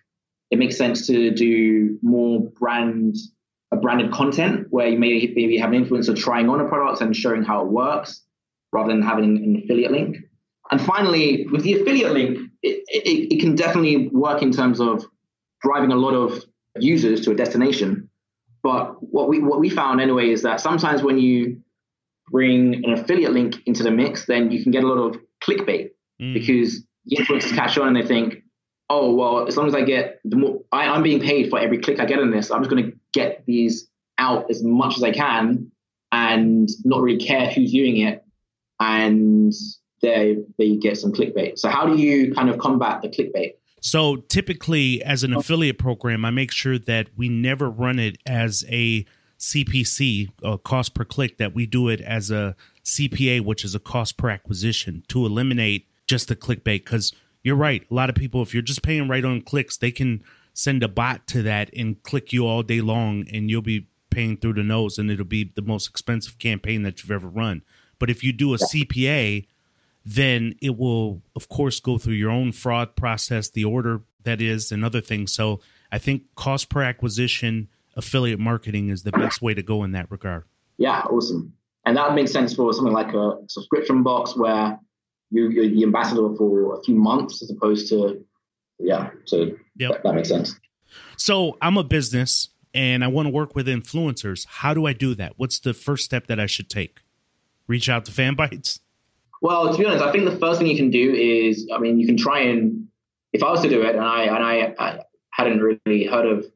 it 0.51 0.59
makes 0.59 0.77
sense 0.77 1.07
to 1.07 1.31
do 1.31 1.99
more 2.03 2.41
brand 2.59 3.17
a 3.73 3.77
branded 3.77 4.13
content 4.13 4.67
where 4.71 4.89
you 4.89 4.99
may 4.99 5.33
maybe 5.35 5.57
have 5.57 5.73
an 5.73 5.85
influencer 5.85 6.17
trying 6.17 6.49
on 6.49 6.61
a 6.61 6.69
product 6.69 7.01
and 7.01 7.17
showing 7.17 7.43
how 7.43 7.63
it 7.63 7.69
works 7.69 8.23
rather 8.73 8.89
than 8.89 9.03
having 9.03 9.25
an 9.25 9.63
affiliate 9.63 9.93
link 9.93 10.17
and 10.71 10.81
finally 10.81 11.47
with 11.53 11.63
the 11.63 11.81
affiliate 11.81 12.13
link 12.13 12.39
it, 12.63 12.83
it, 12.89 13.35
it 13.35 13.41
can 13.41 13.55
definitely 13.55 14.09
work 14.09 14.43
in 14.43 14.51
terms 14.51 14.81
of 14.81 15.05
driving 15.65 15.93
a 15.93 15.97
lot 15.97 16.15
of 16.15 16.45
users 16.79 17.21
to 17.23 17.31
a 17.31 17.35
destination. 17.35 18.09
But 18.63 18.97
what 19.03 19.29
we 19.29 19.41
what 19.41 19.61
we 19.61 19.69
found 19.69 20.01
anyway 20.01 20.31
is 20.31 20.43
that 20.43 20.61
sometimes 20.61 21.03
when 21.03 21.19
you 21.19 21.61
bring 22.35 22.85
an 22.85 22.93
affiliate 22.93 23.33
link 23.33 23.55
into 23.65 23.85
the 23.85 23.93
mix, 23.93 24.27
then 24.27 24.51
you 24.51 24.61
can 24.61 24.73
get 24.73 24.83
a 24.83 24.89
lot 24.89 24.99
of 24.99 25.17
clickbait 25.41 25.91
mm. 26.21 26.35
because 26.35 26.85
the 27.07 27.17
influencers 27.17 27.55
catch 27.55 27.79
on 27.79 27.87
and 27.87 27.97
they 27.97 28.05
think, 28.05 28.43
oh 28.91 29.15
well, 29.15 29.47
as 29.47 29.57
long 29.57 29.69
as 29.69 29.75
I 29.75 29.83
get 29.83 30.19
the 30.25 30.35
more 30.35 30.61
I, 30.73 30.89
I'm 30.89 31.05
being 31.05 31.21
paid 31.21 31.49
for 31.49 31.61
every 31.61 31.79
click 31.79 32.01
I 32.01 32.07
get 32.07 32.19
on 32.19 32.33
this, 32.33 32.51
I'm 32.51 32.61
just 32.61 32.71
going 32.71 32.91
to 32.91 32.93
get 33.13 33.45
these 33.47 33.89
out 34.19 34.51
as 34.51 34.65
much 34.65 34.97
as 34.97 35.05
I 35.05 35.13
can 35.13 35.71
and 36.11 36.69
not 36.85 37.03
really 37.03 37.25
care 37.25 37.49
who's 37.51 37.71
viewing 37.71 37.99
it, 37.99 38.25
and 38.81 39.53
they 40.03 40.39
they 40.59 40.75
get 40.75 40.99
some 40.99 41.13
clickbait. 41.13 41.57
So 41.61 41.69
how 41.69 41.87
do 41.87 41.97
you 41.97 42.35
kind 42.35 42.51
of 42.51 42.59
combat 42.59 43.01
the 43.01 43.11
clickbait? 43.11 43.53
So 43.81 44.17
typically, 44.17 45.05
as 45.05 45.23
an 45.23 45.35
affiliate 45.35 45.79
program, 45.79 46.25
I 46.25 46.31
make 46.31 46.51
sure 46.51 46.81
that 46.81 47.11
we 47.17 47.29
never 47.29 47.71
run 47.71 48.01
it 48.01 48.17
as 48.27 48.65
a 48.69 49.05
CPC, 49.45 50.31
a 50.43 50.49
uh, 50.49 50.57
cost 50.57 50.95
per 50.95 51.05
click, 51.05 51.39
that 51.39 51.55
we 51.55 51.67
do 51.67 51.89
it 51.89 52.01
as 52.01 52.31
a 52.31 52.57
CPA, 52.85 53.43
which 53.43 53.65
is 53.65 53.75
a 53.75 53.81
cost 53.81 54.17
per 54.17 54.31
acquisition, 54.31 55.05
to 55.09 55.27
eliminate 55.27 55.87
just 56.07 56.29
the 56.29 56.37
clickbait. 56.37 56.85
Because 56.85 57.13
you're 57.43 57.57
right, 57.57 57.85
a 57.91 57.95
lot 57.95 58.09
of 58.09 58.17
people, 58.17 58.43
if 58.43 58.55
you're 58.55 58.63
just 58.63 58.83
paying 58.83 59.09
right 59.09 59.25
on 59.25 59.43
clicks, 59.43 59.77
they 59.77 59.91
can 59.91 60.25
send 60.55 60.83
a 60.83 60.89
bot 60.89 61.27
to 61.27 61.43
that 61.43 61.71
and 61.77 62.03
click 62.03 62.33
you 62.33 62.47
all 62.47 62.63
day 62.63 62.81
long, 62.81 63.27
and 63.33 63.51
you'll 63.51 63.63
be 63.63 63.87
paying 64.11 64.37
through 64.37 64.55
the 64.55 64.63
nose, 64.63 64.99
and 64.99 65.11
it'll 65.11 65.25
be 65.25 65.53
the 65.55 65.63
most 65.63 65.89
expensive 65.89 66.39
campaign 66.39 66.83
that 66.83 67.03
you've 67.03 67.11
ever 67.11 67.29
run. 67.29 67.63
But 67.99 68.11
if 68.11 68.25
you 68.25 68.33
do 68.33 68.55
a 68.55 68.59
CPA, 68.59 69.47
then 70.07 70.55
it 70.63 70.77
will, 70.79 71.23
of 71.37 71.49
course, 71.49 71.81
go 71.81 71.99
through 71.99 72.15
your 72.15 72.31
own 72.31 72.53
fraud 72.53 72.97
process, 72.97 73.51
the 73.51 73.65
order 73.65 74.03
that 74.23 74.41
is, 74.41 74.73
and 74.73 74.85
other 74.85 75.01
things. 75.01 75.35
So 75.35 75.61
I 75.93 75.99
think 75.99 76.23
cost 76.35 76.69
per 76.69 76.83
acquisition 76.83 77.69
affiliate 77.97 78.41
marketing 78.41 78.89
is 78.91 79.03
the 79.03 79.13
best 79.13 79.43
way 79.43 79.55
to 79.55 79.63
go 79.63 79.85
in 79.85 79.93
that 79.93 80.11
regard. 80.11 80.45
Yeah, 80.79 81.03
awesome. 81.03 81.53
And 81.87 81.97
that 81.97 82.15
makes 82.15 82.33
sense 82.33 82.55
for 82.55 82.73
something 82.73 82.93
like 82.93 83.13
a 83.15 83.39
subscription 83.49 84.03
box 84.03 84.37
where 84.37 84.79
you, 85.31 85.49
are 85.49 85.69
the 85.69 85.83
ambassador 85.83 86.35
for 86.37 86.79
a 86.79 86.83
few 86.83 86.95
months 86.95 87.43
as 87.43 87.51
opposed 87.51 87.89
to, 87.91 88.25
yeah, 88.79 89.11
so 89.25 89.51
yep. 89.77 89.93
that, 89.93 90.03
that 90.03 90.15
makes 90.15 90.29
sense. 90.29 90.59
So 91.17 91.57
I'm 91.61 91.77
a 91.77 91.85
business 91.85 92.49
and 92.73 93.05
I 93.05 93.09
want 93.09 93.27
to 93.27 93.33
work 93.33 93.55
with 93.55 93.67
influencers. 93.67 94.47
How 94.47 94.75
do 94.75 94.87
I 94.87 94.93
do 94.93 95.15
that? 95.15 95.35
What's 95.37 95.61
the 95.61 95.75
first 95.75 96.05
step 96.05 96.27
that 96.27 96.41
I 96.41 96.47
should 96.47 96.69
take? 96.71 97.01
Reach 97.67 97.89
out 97.89 98.05
to 98.07 98.13
Fanbytes? 98.13 98.81
Well, 99.43 99.73
to 99.73 99.79
be 99.79 99.85
honest, 99.85 100.03
I 100.03 100.11
think 100.11 100.25
the 100.25 100.37
first 100.39 100.59
thing 100.59 100.69
you 100.69 100.77
can 100.77 100.91
do 100.91 101.13
is, 101.13 101.69
I 101.73 101.79
mean, 101.79 102.01
you 102.01 102.07
can 102.07 102.17
try 102.17 102.41
and, 102.41 102.89
if 103.33 103.43
I 103.43 103.51
was 103.51 103.61
to 103.63 103.69
do 103.69 103.83
it, 103.83 103.95
and 103.95 104.05
I 104.05 104.23
and 104.25 104.43
I, 104.43 104.75
I 104.79 105.01
hadn't 105.31 105.61
really 105.61 106.07
heard 106.07 106.25
of 106.25 106.47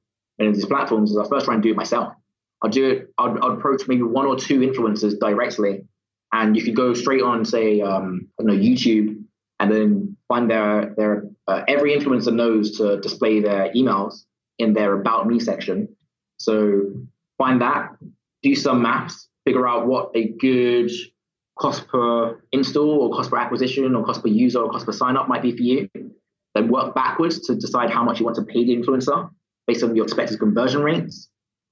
of 0.46 0.54
these 0.54 0.66
platforms, 0.66 1.10
is 1.10 1.18
I 1.18 1.28
first 1.28 1.46
try 1.46 1.54
and 1.54 1.62
do 1.62 1.70
it 1.70 1.76
myself. 1.76 2.14
I'll 2.62 2.70
do 2.70 2.88
it. 2.90 3.12
I'll, 3.18 3.36
I'd 3.44 3.58
approach 3.58 3.82
maybe 3.88 4.02
one 4.02 4.26
or 4.26 4.36
two 4.36 4.60
influencers 4.60 5.18
directly, 5.18 5.84
and 6.32 6.56
you 6.56 6.62
could 6.62 6.76
go 6.76 6.94
straight 6.94 7.22
on, 7.22 7.44
say, 7.44 7.80
um, 7.80 8.28
I 8.38 8.42
don't 8.42 8.56
know, 8.56 8.62
YouTube, 8.62 9.24
and 9.58 9.72
then 9.72 10.16
find 10.28 10.50
their 10.50 10.94
their 10.96 11.24
uh, 11.46 11.62
every 11.66 11.96
influencer 11.96 12.32
knows 12.32 12.78
to 12.78 13.00
display 13.00 13.40
their 13.40 13.72
emails 13.72 14.24
in 14.58 14.74
their 14.74 14.94
about 14.94 15.26
me 15.26 15.40
section. 15.40 15.88
So 16.38 16.92
find 17.38 17.60
that, 17.62 17.90
do 18.42 18.54
some 18.54 18.82
maps, 18.82 19.28
figure 19.44 19.66
out 19.66 19.86
what 19.86 20.10
a 20.14 20.28
good 20.28 20.90
cost 21.58 21.88
per 21.88 22.40
install 22.52 23.02
or 23.02 23.16
cost 23.16 23.30
per 23.30 23.36
acquisition 23.36 23.94
or 23.94 24.04
cost 24.04 24.22
per 24.22 24.28
user 24.28 24.60
or 24.60 24.70
cost 24.70 24.86
per 24.86 24.92
sign 24.92 25.16
up 25.16 25.28
might 25.28 25.42
be 25.42 25.56
for 25.56 25.62
you. 25.62 25.88
Then 26.54 26.68
work 26.68 26.94
backwards 26.94 27.40
to 27.46 27.56
decide 27.56 27.90
how 27.90 28.04
much 28.04 28.20
you 28.20 28.24
want 28.24 28.36
to 28.36 28.42
pay 28.42 28.64
the 28.64 28.76
influencer 28.76 29.30
based 29.68 29.84
on 29.84 29.94
your 29.94 30.04
expected 30.04 30.40
conversion 30.40 30.82
rates. 30.82 31.28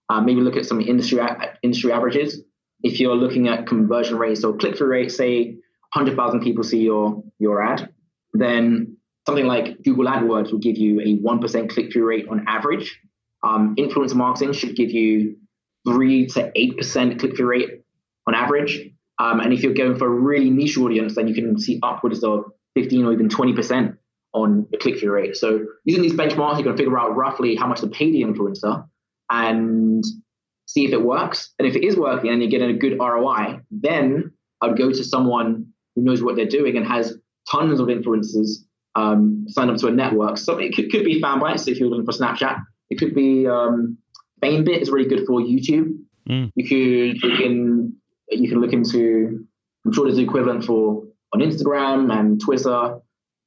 Uh, 0.08 0.20
maybe 0.20 0.40
look 0.40 0.56
at 0.56 0.66
some 0.66 0.80
industry 0.80 1.18
industry 1.62 1.90
averages. 1.90 2.42
If 2.82 3.00
you're 3.00 3.16
looking 3.16 3.48
at 3.48 3.66
conversion 3.66 4.18
rates 4.18 4.44
or 4.44 4.56
click 4.56 4.76
through 4.76 4.88
rates, 4.88 5.16
say 5.16 5.56
100,000 5.94 6.42
people 6.42 6.62
see 6.62 6.82
your 6.82 7.24
your 7.40 7.60
ad, 7.60 7.88
then 8.34 8.98
something 9.26 9.46
like 9.46 9.82
Google 9.82 10.04
AdWords 10.04 10.52
will 10.52 10.60
give 10.60 10.76
you 10.76 11.00
a 11.00 11.16
1% 11.18 11.70
click 11.70 11.92
through 11.92 12.06
rate 12.06 12.28
on 12.30 12.44
average. 12.46 13.00
Um, 13.42 13.74
influencer 13.76 14.14
marketing 14.14 14.52
should 14.52 14.76
give 14.76 14.90
you 14.90 15.36
three 15.88 16.26
to 16.26 16.52
eight 16.54 16.76
percent 16.76 17.18
click 17.18 17.36
through 17.36 17.48
rate 17.48 17.70
on 18.28 18.34
average. 18.34 18.90
Um, 19.18 19.40
and 19.40 19.52
if 19.52 19.62
you're 19.62 19.74
going 19.74 19.96
for 19.96 20.06
a 20.06 20.10
really 20.10 20.50
niche 20.50 20.76
audience, 20.76 21.14
then 21.16 21.26
you 21.26 21.34
can 21.34 21.58
see 21.58 21.80
upwards 21.82 22.22
of 22.22 22.44
15 22.74 23.06
or 23.06 23.12
even 23.14 23.30
20 23.30 23.54
percent 23.54 23.96
on 24.36 24.66
the 24.70 24.76
click 24.76 25.00
through 25.00 25.12
rate. 25.12 25.34
So 25.34 25.64
using 25.84 26.02
these 26.02 26.12
benchmarks, 26.12 26.58
you 26.58 26.64
can 26.64 26.76
figure 26.76 26.98
out 26.98 27.16
roughly 27.16 27.56
how 27.56 27.66
much 27.66 27.80
to 27.80 27.86
pay 27.86 28.12
the 28.12 28.22
influencer 28.22 28.86
and 29.30 30.04
see 30.66 30.84
if 30.84 30.92
it 30.92 31.02
works. 31.02 31.54
And 31.58 31.66
if 31.66 31.74
it 31.74 31.84
is 31.84 31.96
working 31.96 32.30
and 32.30 32.42
you're 32.42 32.50
getting 32.50 32.68
a 32.68 32.78
good 32.78 32.98
ROI, 33.00 33.60
then 33.70 34.32
I'd 34.60 34.76
go 34.76 34.90
to 34.90 35.02
someone 35.02 35.72
who 35.94 36.02
knows 36.02 36.22
what 36.22 36.36
they're 36.36 36.44
doing 36.44 36.76
and 36.76 36.86
has 36.86 37.16
tons 37.50 37.80
of 37.80 37.86
influencers 37.88 38.48
um, 38.94 39.46
sign 39.48 39.70
up 39.70 39.78
to 39.78 39.86
a 39.86 39.90
network. 39.90 40.36
So 40.36 40.58
it 40.58 40.74
could, 40.74 40.90
could 40.90 41.04
be 41.04 41.20
Fanbytes 41.20 41.66
if 41.66 41.78
you're 41.80 41.88
looking 41.88 42.04
for 42.04 42.12
Snapchat. 42.12 42.62
It 42.90 42.98
could 42.98 43.14
be 43.14 43.46
um, 43.46 43.96
FameBit 44.42 44.82
is 44.82 44.90
really 44.90 45.08
good 45.08 45.26
for 45.26 45.40
YouTube. 45.40 45.96
Mm. 46.28 46.52
You 46.54 46.68
could 46.68 47.22
you 47.22 47.36
can 47.36 47.96
you 48.28 48.48
can 48.48 48.60
look 48.60 48.72
into 48.72 49.46
I'm 49.86 49.92
sure 49.92 50.04
there's 50.04 50.16
the 50.16 50.24
equivalent 50.24 50.64
for 50.64 51.04
on 51.32 51.40
Instagram 51.40 52.12
and 52.12 52.40
Twitter. 52.40 52.98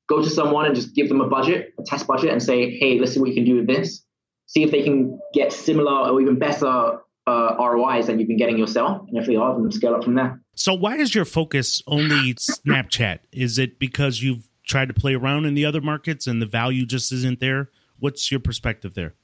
Go 0.10 0.22
to 0.24 0.30
someone 0.30 0.66
and 0.66 0.76
just 0.76 0.96
give 0.96 1.08
them 1.08 1.22
a 1.22 1.28
budget, 1.28 1.74
a 1.80 1.84
test 1.84 2.08
budget, 2.08 2.32
and 2.32 2.42
say, 2.42 2.78
hey, 2.78 3.00
let's 3.00 3.14
see 3.14 3.20
what 3.20 3.30
you 3.30 3.36
can 3.36 3.46
do 3.46 3.58
with 3.58 3.68
this. 3.68 4.04
See 4.48 4.64
if 4.64 4.72
they 4.72 4.82
can 4.82 5.20
get 5.34 5.54
similar 5.54 6.10
or 6.10 6.20
even 6.20 6.40
better 6.40 7.00
uh, 7.28 7.56
ROIs 7.60 8.08
than 8.08 8.20
you've 8.20 8.28
been 8.28 8.38
getting 8.38 8.58
yourself. 8.58 9.08
And 9.08 9.18
if 9.18 9.28
they 9.28 9.36
are, 9.36 9.56
then 9.56 9.72
scale 9.72 9.94
up 9.94 10.04
from 10.04 10.16
there. 10.16 10.42
So, 10.56 10.74
why 10.74 10.98
is 10.98 11.14
your 11.14 11.26
focus 11.26 11.82
only 11.88 12.34
Snapchat? 12.34 13.20
Is 13.32 13.60
it 13.60 13.80
because 13.80 14.24
you've 14.24 14.50
tried 14.66 14.88
to 14.88 14.94
play 14.94 15.16
around 15.16 15.46
in 15.46 15.54
the 15.54 15.66
other 15.66 15.82
markets 15.82 16.28
and 16.28 16.42
the 16.42 16.46
value 16.46 16.86
just 16.86 17.12
isn't 17.12 17.40
there? 17.40 17.70
What's 18.00 18.32
your 18.32 18.40
perspective 18.40 18.94
there? 18.94 19.16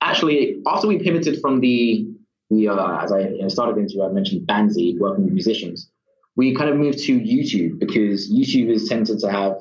Actually, 0.00 0.62
after 0.66 0.86
we 0.86 0.98
pivoted 0.98 1.40
from 1.40 1.60
the, 1.60 2.06
the 2.50 2.68
uh, 2.68 2.98
as 3.02 3.12
I 3.12 3.48
started 3.48 3.78
into, 3.78 4.02
I 4.02 4.08
mentioned 4.08 4.46
Bandsy, 4.46 4.98
working 4.98 5.24
with 5.24 5.32
musicians, 5.32 5.90
we 6.36 6.54
kind 6.54 6.70
of 6.70 6.76
moved 6.76 7.00
to 7.00 7.18
YouTube 7.18 7.80
because 7.80 8.32
YouTube 8.32 8.70
is 8.70 8.88
tended 8.88 9.18
to 9.20 9.30
have, 9.30 9.56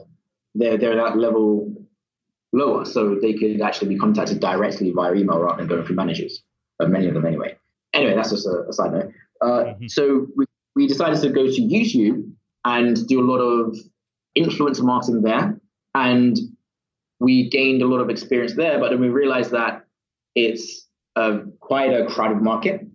they're, 0.56 0.78
they're 0.78 0.96
that 0.96 1.18
level 1.18 1.74
lower, 2.54 2.86
so 2.86 3.16
they 3.22 3.34
could 3.34 3.62
actually 3.62 3.90
be 3.90 3.98
contacted 3.98 4.40
directly 4.40 4.92
via 4.92 5.14
email 5.14 5.40
rather 5.40 5.58
than 5.58 5.68
going 5.68 5.86
through 5.86 5.96
managers, 5.96 6.44
uh, 6.80 6.88
many 6.88 7.08
of 7.08 7.14
them 7.14 7.26
anyway. 7.26 7.56
Anyway, 7.94 8.16
that's 8.16 8.32
just 8.32 8.48
a, 8.48 8.66
a 8.70 8.74
side 8.74 8.92
note. 8.92 9.12
Uh, 9.42 9.46
mm-hmm. 9.46 9.88
So 9.88 10.28
we, 10.36 10.46
we 10.76 10.88
decided 10.88 11.22
to 11.22 11.30
go 11.30 11.46
to 11.46 11.62
YouTube 11.62 12.32
and 12.66 13.08
do 13.08 13.22
a 13.22 13.28
lot 13.30 13.40
of 13.40 13.78
influencer 14.38 14.84
marketing 14.84 15.22
there. 15.22 15.60
And 15.96 16.38
we 17.20 17.50
gained 17.50 17.82
a 17.82 17.88
lot 17.88 18.00
of 18.00 18.10
experience 18.10 18.56
there, 18.56 18.80
but 18.80 18.90
then 18.90 19.00
we 19.00 19.10
realized 19.10 19.52
that 19.52 19.86
it's 20.36 20.88
a, 21.16 21.40
quite 21.60 21.92
a 21.92 22.06
crowded 22.06 22.42
market 22.42 22.86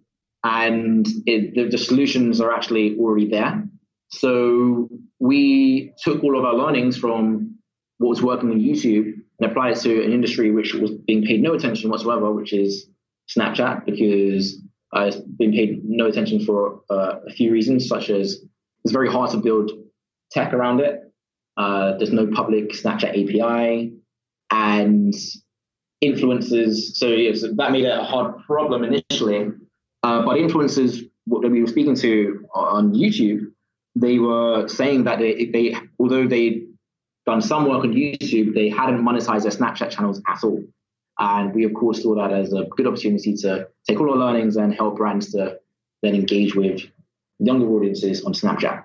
and 0.45 1.07
it, 1.27 1.55
the, 1.55 1.69
the 1.69 1.79
solutions 1.79 2.41
are 2.41 2.53
actually 2.53 2.97
already 2.99 3.29
there. 3.29 3.65
So 4.13 4.89
we 5.19 5.93
took 6.03 6.23
all 6.23 6.39
of 6.39 6.45
our 6.45 6.55
learnings 6.55 6.97
from 6.97 7.57
what 7.99 8.11
was 8.11 8.23
working 8.23 8.51
on 8.51 8.61
YouTube 8.61 9.13
and 9.39 9.51
applied 9.51 9.77
it 9.77 9.81
to 9.81 10.05
an 10.05 10.13
industry 10.13 10.51
which 10.51 10.75
was 10.75 10.91
being 10.91 11.25
paid 11.25 11.43
no 11.43 11.55
attention 11.55 11.91
whatsoever, 11.91 12.33
which 12.33 12.53
is 12.53 12.89
Snapchat, 13.37 13.87
because 13.87 14.61
it's 14.95 15.17
been 15.17 15.53
paid 15.53 15.83
no 15.85 16.07
attention 16.07 16.45
for 16.45 16.81
uh, 16.91 17.21
a 17.27 17.33
few 17.33 17.51
reasons, 17.51 17.89
such 17.89 18.11
as 18.11 18.45
it's 18.85 18.93
very 18.93 19.11
hard 19.11 19.31
to 19.31 19.39
build 19.39 19.71
tech 20.31 20.53
around 20.53 20.81
it. 20.81 21.01
Uh, 21.57 21.97
there's 21.97 22.13
no 22.13 22.27
public 22.27 22.71
Snapchat 22.73 23.11
API, 23.11 23.93
and 24.51 25.15
influencers. 26.05 26.75
So, 26.95 27.09
that 27.09 27.73
made 27.73 27.85
it 27.85 27.99
a 27.99 28.03
hard 28.03 28.39
problem 28.47 28.85
initially. 28.85 29.49
Uh, 30.03 30.23
but 30.23 30.37
influencers 30.37 30.99
that 31.27 31.49
we 31.49 31.61
were 31.61 31.69
speaking 31.69 31.95
to 31.97 32.45
on 32.55 32.93
YouTube, 32.95 33.52
they 33.95 34.19
were 34.19 34.69
saying 34.69 35.05
that 35.05 35.19
they, 35.19 35.47
they 35.47 35.77
although 35.99 36.27
they'd 36.27 36.69
done 37.27 37.41
some 37.41 37.69
work 37.69 37.85
on 37.85 37.93
YouTube, 37.93 38.55
they 38.55 38.69
hadn't 38.69 39.03
monetized 39.03 39.43
their 39.43 39.53
Snapchat 39.53 39.91
channels 39.91 40.21
at 40.27 40.43
all. 40.43 40.65
And 41.19 41.55
we, 41.55 41.65
of 41.65 41.75
course, 41.75 42.03
saw 42.03 42.15
that 42.17 42.33
as 42.33 42.53
a 42.53 42.65
good 42.65 42.87
opportunity 42.87 43.35
to 43.37 43.69
take 43.87 44.01
all 44.01 44.11
our 44.11 44.17
learnings 44.17 44.57
and 44.57 44.75
help 44.75 44.97
brands 44.97 45.33
to 45.33 45.59
then 46.03 46.15
engage 46.15 46.55
with 46.55 46.83
younger 47.39 47.69
audiences 47.69 48.25
on 48.25 48.33
Snapchat. 48.33 48.85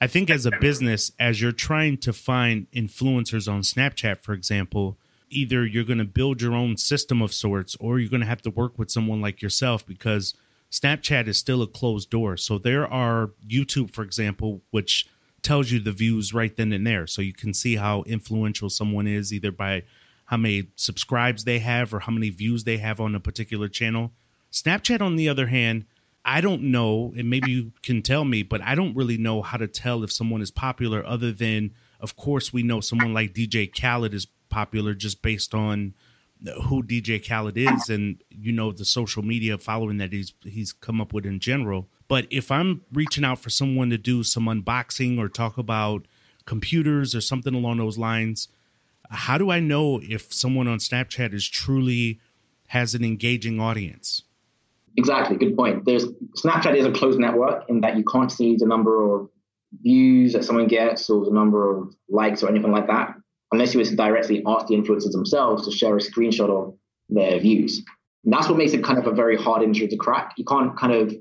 I 0.00 0.06
think 0.06 0.30
as 0.30 0.46
a 0.46 0.52
business, 0.60 1.12
as 1.18 1.40
you're 1.40 1.52
trying 1.52 1.96
to 1.98 2.12
find 2.12 2.66
influencers 2.72 3.50
on 3.50 3.62
Snapchat, 3.62 4.22
for 4.22 4.32
example, 4.32 4.98
either 5.30 5.64
you're 5.64 5.84
going 5.84 5.98
to 5.98 6.04
build 6.04 6.42
your 6.42 6.54
own 6.54 6.76
system 6.76 7.22
of 7.22 7.32
sorts 7.32 7.76
or 7.80 7.98
you're 7.98 8.10
going 8.10 8.20
to 8.20 8.26
have 8.26 8.42
to 8.42 8.50
work 8.50 8.78
with 8.78 8.90
someone 8.90 9.20
like 9.20 9.40
yourself 9.40 9.86
because 9.86 10.34
Snapchat 10.72 11.28
is 11.28 11.36
still 11.36 11.62
a 11.62 11.66
closed 11.66 12.10
door. 12.10 12.36
So 12.38 12.58
there 12.58 12.86
are 12.86 13.30
YouTube, 13.46 13.90
for 13.90 14.02
example, 14.02 14.62
which 14.70 15.06
tells 15.42 15.70
you 15.70 15.78
the 15.78 15.92
views 15.92 16.32
right 16.32 16.56
then 16.56 16.72
and 16.72 16.86
there. 16.86 17.06
So 17.06 17.20
you 17.20 17.34
can 17.34 17.52
see 17.52 17.76
how 17.76 18.02
influential 18.04 18.70
someone 18.70 19.06
is 19.06 19.32
either 19.32 19.52
by 19.52 19.82
how 20.26 20.38
many 20.38 20.68
subscribes 20.76 21.44
they 21.44 21.58
have 21.58 21.92
or 21.92 22.00
how 22.00 22.12
many 22.12 22.30
views 22.30 22.64
they 22.64 22.78
have 22.78 23.00
on 23.00 23.14
a 23.14 23.20
particular 23.20 23.68
channel. 23.68 24.12
Snapchat, 24.50 25.02
on 25.02 25.16
the 25.16 25.28
other 25.28 25.48
hand, 25.48 25.84
I 26.24 26.40
don't 26.40 26.62
know, 26.62 27.12
and 27.16 27.28
maybe 27.28 27.50
you 27.50 27.72
can 27.82 28.00
tell 28.00 28.24
me, 28.24 28.42
but 28.42 28.62
I 28.62 28.74
don't 28.74 28.96
really 28.96 29.18
know 29.18 29.42
how 29.42 29.58
to 29.58 29.66
tell 29.66 30.04
if 30.04 30.12
someone 30.12 30.40
is 30.40 30.50
popular 30.50 31.04
other 31.04 31.32
than, 31.32 31.72
of 32.00 32.16
course, 32.16 32.52
we 32.52 32.62
know 32.62 32.80
someone 32.80 33.12
like 33.12 33.34
DJ 33.34 33.70
Khaled 33.70 34.14
is 34.14 34.28
popular 34.48 34.94
just 34.94 35.20
based 35.20 35.52
on 35.52 35.94
who 36.64 36.82
DJ 36.82 37.26
Khaled 37.26 37.56
is 37.56 37.88
and 37.88 38.22
you 38.30 38.52
know 38.52 38.72
the 38.72 38.84
social 38.84 39.22
media 39.22 39.58
following 39.58 39.98
that 39.98 40.12
he's 40.12 40.32
he's 40.42 40.72
come 40.72 41.00
up 41.00 41.12
with 41.12 41.24
in 41.24 41.40
general. 41.40 41.88
But 42.08 42.26
if 42.30 42.50
I'm 42.50 42.82
reaching 42.92 43.24
out 43.24 43.38
for 43.38 43.50
someone 43.50 43.90
to 43.90 43.98
do 43.98 44.22
some 44.22 44.46
unboxing 44.46 45.18
or 45.18 45.28
talk 45.28 45.56
about 45.56 46.06
computers 46.44 47.14
or 47.14 47.20
something 47.20 47.54
along 47.54 47.78
those 47.78 47.96
lines, 47.96 48.48
how 49.10 49.38
do 49.38 49.50
I 49.50 49.60
know 49.60 50.00
if 50.02 50.32
someone 50.32 50.68
on 50.68 50.78
Snapchat 50.78 51.32
is 51.32 51.48
truly 51.48 52.20
has 52.68 52.94
an 52.94 53.04
engaging 53.04 53.60
audience? 53.60 54.22
Exactly, 54.96 55.36
good 55.36 55.56
point. 55.56 55.84
There's 55.84 56.06
Snapchat 56.38 56.76
is 56.76 56.86
a 56.86 56.92
closed 56.92 57.18
network 57.18 57.68
in 57.68 57.80
that 57.80 57.96
you 57.96 58.04
can't 58.04 58.30
see 58.30 58.56
the 58.56 58.66
number 58.66 59.14
of 59.14 59.28
views 59.80 60.32
that 60.34 60.44
someone 60.44 60.66
gets 60.66 61.08
or 61.08 61.24
the 61.24 61.30
number 61.30 61.70
of 61.70 61.94
likes 62.08 62.42
or 62.42 62.48
anything 62.48 62.72
like 62.72 62.86
that, 62.88 63.14
unless 63.52 63.74
you 63.74 63.80
were 63.80 63.84
to 63.84 63.96
directly 63.96 64.42
ask 64.46 64.66
the 64.66 64.74
influencers 64.74 65.12
themselves 65.12 65.66
to 65.66 65.70
share 65.70 65.96
a 65.96 66.00
screenshot 66.00 66.50
of 66.50 66.74
their 67.08 67.38
views. 67.38 67.82
And 68.24 68.32
that's 68.32 68.48
what 68.48 68.58
makes 68.58 68.72
it 68.72 68.84
kind 68.84 68.98
of 68.98 69.06
a 69.06 69.12
very 69.12 69.36
hard 69.36 69.62
industry 69.62 69.88
to 69.88 69.96
crack. 69.96 70.32
You 70.36 70.44
can't 70.44 70.76
kind 70.76 70.92
of 70.92 71.14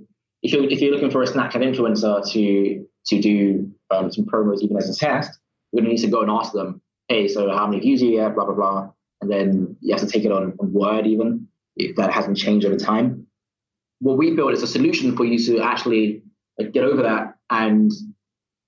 if 0.44 0.54
you're 0.54 0.64
if 0.64 0.82
you're 0.82 0.92
looking 0.92 1.12
for 1.12 1.22
a 1.24 1.28
Snapchat 1.28 1.56
influencer 1.56 2.30
to 2.32 2.86
to 3.08 3.22
do 3.22 3.72
um, 3.90 4.12
some 4.12 4.26
promos 4.26 4.62
even 4.62 4.78
as 4.78 4.90
a 4.90 4.98
test, 4.98 5.40
you're 5.72 5.82
gonna 5.82 5.94
need 5.94 6.02
to 6.02 6.08
go 6.08 6.22
and 6.22 6.32
ask 6.32 6.54
them, 6.54 6.82
hey, 7.08 7.28
so 7.28 7.52
how 7.52 7.68
many 7.68 7.82
views 7.82 8.00
do 8.00 8.08
you 8.08 8.18
get, 8.20 8.36
blah 8.36 8.46
blah 8.46 8.56
blah, 8.56 8.90
and 9.22 9.30
then 9.30 9.78
you 9.82 9.94
have 9.94 10.06
to 10.06 10.12
take 10.12 10.26
it 10.26 10.32
on, 10.32 10.54
on 10.60 10.74
Word 10.74 11.08
even 11.08 11.48
if 11.76 11.96
that 11.96 12.12
hasn't 12.12 12.38
changed 12.38 12.66
over 12.66 12.78
time 12.78 13.28
what 14.02 14.18
we 14.18 14.36
built 14.36 14.52
is 14.54 14.64
a 14.64 14.68
solution 14.68 15.16
for 15.16 15.26
you 15.26 15.38
to 15.38 15.62
actually 15.62 16.24
like, 16.60 16.74
get 16.74 16.84
over 16.84 17.04
that 17.04 17.36
and 17.50 17.92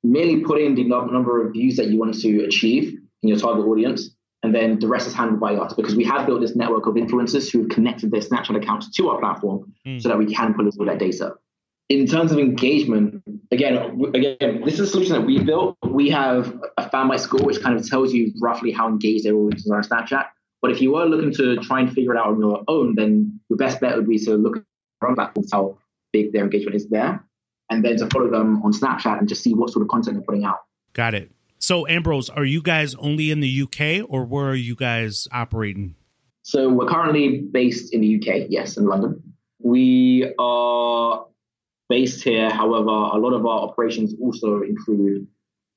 merely 0.04 0.42
put 0.42 0.62
in 0.62 0.76
the 0.76 0.84
number 0.84 1.46
of 1.46 1.54
views 1.54 1.76
that 1.78 1.88
you 1.88 1.98
want 1.98 2.14
to 2.14 2.46
achieve 2.46 3.00
in 3.24 3.30
your 3.30 3.40
target 3.40 3.66
audience. 3.66 4.10
And 4.44 4.54
then 4.54 4.78
the 4.80 4.88
rest 4.88 5.08
is 5.08 5.14
handled 5.14 5.40
by 5.40 5.56
us 5.56 5.74
because 5.74 5.96
we 5.96 6.04
have 6.04 6.26
built 6.26 6.42
this 6.42 6.56
network 6.56 6.86
of 6.86 6.96
influencers 6.96 7.50
who 7.50 7.62
have 7.62 7.70
connected 7.70 8.12
their 8.12 8.20
Snapchat 8.20 8.62
accounts 8.62 8.92
to 8.92 9.10
our 9.10 9.18
platform 9.18 9.74
mm. 9.88 10.02
so 10.02 10.10
that 10.10 10.18
we 10.18 10.34
can 10.34 10.54
pull 10.54 10.68
all 10.68 10.86
that 10.86 11.00
data. 11.00 11.36
In 11.88 12.06
terms 12.06 12.32
of 12.32 12.40
engagement, 12.40 13.24
again, 13.52 14.02
again, 14.14 14.62
this 14.66 14.76
is 14.76 14.82
a 14.82 14.88
solution 14.88 15.14
that 15.14 15.26
we 15.26 15.40
built. 15.40 15.78
We 15.84 16.10
have 16.10 16.54
a 16.78 16.90
Fanbyte 16.90 17.22
score, 17.22 17.46
which 17.46 17.62
kind 17.62 17.78
of 17.80 17.88
tells 17.88 18.14
you 18.14 18.34
roughly 18.42 18.72
how 18.72 18.88
engaged 18.88 19.24
their 19.24 19.34
are 19.34 19.38
on 19.38 19.52
Snapchat. 19.52 20.26
But 20.62 20.72
if 20.72 20.82
you 20.82 20.94
were 20.94 21.06
looking 21.06 21.34
to 21.36 21.58
try 21.58 21.82
and 21.82 21.92
figure 21.92 22.14
it 22.14 22.18
out 22.18 22.28
on 22.28 22.40
your 22.40 22.64
own, 22.68 22.96
then 22.96 23.40
the 23.50 23.56
best 23.56 23.80
bet 23.80 23.96
would 23.96 24.08
be 24.08 24.18
to 24.20 24.36
look 24.36 24.64
from 25.00 25.16
platforms 25.16 25.52
how 25.52 25.78
big 26.12 26.32
their 26.32 26.44
engagement 26.44 26.76
is 26.76 26.88
there, 26.90 27.24
and 27.70 27.84
then 27.84 27.98
to 27.98 28.08
follow 28.08 28.30
them 28.30 28.62
on 28.64 28.72
Snapchat 28.72 29.20
and 29.20 29.28
just 29.28 29.44
see 29.44 29.54
what 29.54 29.70
sort 29.70 29.84
of 29.84 29.90
content 29.90 30.16
they're 30.16 30.26
putting 30.26 30.46
out. 30.46 30.60
Got 30.94 31.16
it. 31.16 31.30
So, 31.64 31.88
Ambrose, 31.88 32.30
are 32.30 32.44
you 32.44 32.62
guys 32.62 32.94
only 32.96 33.32
in 33.32 33.40
the 33.40 33.62
UK 33.62 34.06
or 34.10 34.26
where 34.26 34.48
are 34.48 34.54
you 34.54 34.76
guys 34.76 35.30
operating? 35.32 35.96
So, 36.42 36.68
we're 36.68 36.88
currently 36.88 37.40
based 37.40 37.94
in 37.94 38.02
the 38.02 38.18
UK, 38.18 38.48
yes, 38.50 38.76
in 38.76 38.86
London. 38.86 39.24
We 39.60 40.34
are 40.38 41.26
based 41.88 42.22
here. 42.22 42.50
However, 42.50 42.90
a 42.90 43.18
lot 43.18 43.32
of 43.32 43.46
our 43.46 43.60
operations 43.60 44.14
also 44.22 44.64
include 44.64 45.26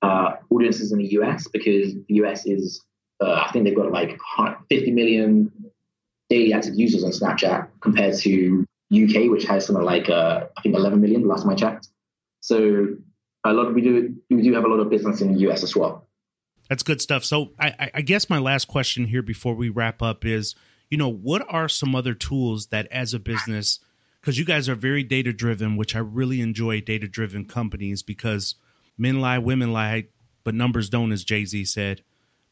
uh, 0.03 0.33
audiences 0.51 0.91
in 0.91 0.99
the 0.99 1.07
US 1.21 1.47
because 1.47 1.95
the 1.95 2.15
US 2.15 2.47
is, 2.47 2.85
uh, 3.21 3.45
I 3.47 3.53
think 3.53 3.65
they've 3.65 3.77
got 3.77 3.93
like 3.93 4.19
50 4.69 4.91
million 4.91 5.53
daily 6.29 6.53
active 6.53 6.75
users 6.75 7.05
on 7.05 7.13
Snapchat 7.13 7.69
compared 7.81 8.17
to 8.23 8.67
UK, 8.93 9.31
which 9.31 9.45
has 9.45 9.65
something 9.65 9.85
like 9.85 10.11
uh, 10.11 10.47
I 10.57 10.63
think 10.63 10.75
11 10.75 11.01
million 11.01 11.29
last 11.29 11.45
time 11.45 11.53
I 11.53 11.55
checked. 11.55 11.87
So 12.41 12.97
a 13.51 13.53
lot 13.53 13.73
we 13.75 13.81
do 13.81 14.15
we 14.31 14.43
do 14.43 14.55
have 14.55 14.65
a 14.65 14.69
lot 14.69 14.81
of 14.81 14.91
business 14.91 15.21
in 15.21 15.35
the 15.35 15.41
US 15.51 15.63
as 15.63 15.75
well. 15.75 16.07
That's 16.69 16.83
good 16.83 17.01
stuff. 17.01 17.25
So 17.25 17.53
I, 17.61 17.91
I 17.95 18.01
guess 18.01 18.29
my 18.29 18.39
last 18.39 18.67
question 18.67 19.05
here 19.05 19.23
before 19.23 19.55
we 19.55 19.69
wrap 19.69 20.03
up 20.03 20.25
is, 20.25 20.57
you 20.91 20.99
know, 20.99 21.09
what 21.09 21.47
are 21.49 21.69
some 21.69 21.95
other 21.95 22.13
tools 22.13 22.67
that 22.69 22.89
as 22.91 23.15
a 23.15 23.21
business 23.21 23.79
because 24.27 24.41
you 24.41 24.45
guys 24.45 24.69
are 24.69 24.75
very 24.75 25.05
data 25.05 25.33
driven, 25.33 25.77
which 25.77 25.95
I 25.95 26.01
really 26.01 26.41
enjoy 26.41 26.81
data 26.81 27.07
driven 27.07 27.45
companies 27.45 28.03
because 28.03 28.57
men 28.99 29.21
lie, 29.21 29.39
women 29.39 29.73
lie, 29.73 30.09
but 30.43 30.53
numbers 30.53 30.91
don't, 30.91 31.13
as 31.13 31.23
Jay 31.23 31.45
Z 31.45 31.65
said. 31.67 32.03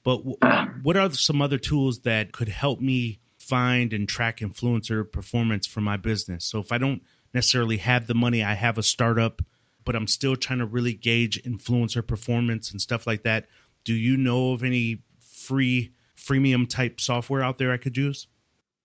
But 0.04 0.18
w- 0.18 0.36
ah. 0.40 0.68
what 0.84 0.96
are 0.96 1.10
some 1.10 1.42
other 1.42 1.58
tools 1.58 2.02
that 2.02 2.30
could 2.30 2.48
help 2.48 2.80
me 2.80 3.18
find 3.38 3.92
and 3.92 4.08
track 4.08 4.38
influencer 4.38 5.10
performance 5.10 5.66
for 5.66 5.80
my 5.80 5.96
business? 5.96 6.44
So 6.44 6.60
if 6.60 6.70
I 6.70 6.78
don't 6.78 7.02
necessarily 7.32 7.78
have 7.78 8.06
the 8.06 8.14
money, 8.14 8.40
I 8.40 8.54
have 8.54 8.78
a 8.78 8.82
startup, 8.84 9.42
but 9.84 9.96
I'm 9.96 10.06
still 10.06 10.36
trying 10.36 10.58
to 10.60 10.66
really 10.66 10.94
gauge 10.94 11.42
influencer 11.42 12.06
performance 12.06 12.70
and 12.70 12.80
stuff 12.80 13.06
like 13.06 13.22
that. 13.22 13.46
Do 13.84 13.94
you 13.94 14.16
know 14.16 14.52
of 14.52 14.62
any 14.62 15.02
free 15.20 15.92
freemium 16.16 16.68
type 16.68 17.00
software 17.00 17.42
out 17.42 17.58
there 17.58 17.72
I 17.72 17.76
could 17.76 17.96
use? 17.96 18.26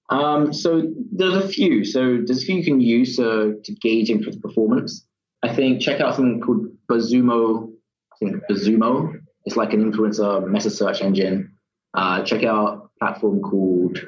Um, 0.10 0.52
so 0.52 0.92
there's 1.12 1.36
a 1.36 1.48
few. 1.48 1.86
So 1.86 2.18
there's 2.26 2.44
a 2.44 2.46
few 2.46 2.56
you 2.58 2.64
can 2.64 2.82
use 2.82 3.20
uh, 3.20 3.52
to 3.64 3.72
gauge 3.76 4.10
influencer 4.10 4.42
performance. 4.42 5.06
I 5.44 5.54
think 5.54 5.82
check 5.82 6.02
out 6.02 6.16
something 6.16 6.42
called 6.42 6.68
BuzzSumo. 6.88 7.72
I 8.14 8.16
think 8.18 8.44
BuzzSumo. 8.50 9.22
It's 9.46 9.56
like 9.56 9.74
an 9.74 9.92
influencer 9.92 10.48
meta 10.48 10.70
search 10.70 11.02
engine. 11.02 11.54
Uh, 11.94 12.24
check 12.24 12.44
out 12.44 12.92
a 12.96 13.00
platform 13.00 13.42
called 13.42 14.00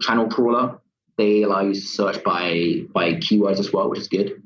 Channel 0.00 0.28
Crawler. 0.28 0.80
They 1.18 1.42
allow 1.42 1.60
you 1.60 1.74
to 1.74 1.80
search 1.80 2.24
by 2.24 2.82
by 2.92 3.14
keywords 3.14 3.58
as 3.58 3.72
well, 3.72 3.90
which 3.90 4.00
is 4.00 4.08
good. 4.08 4.42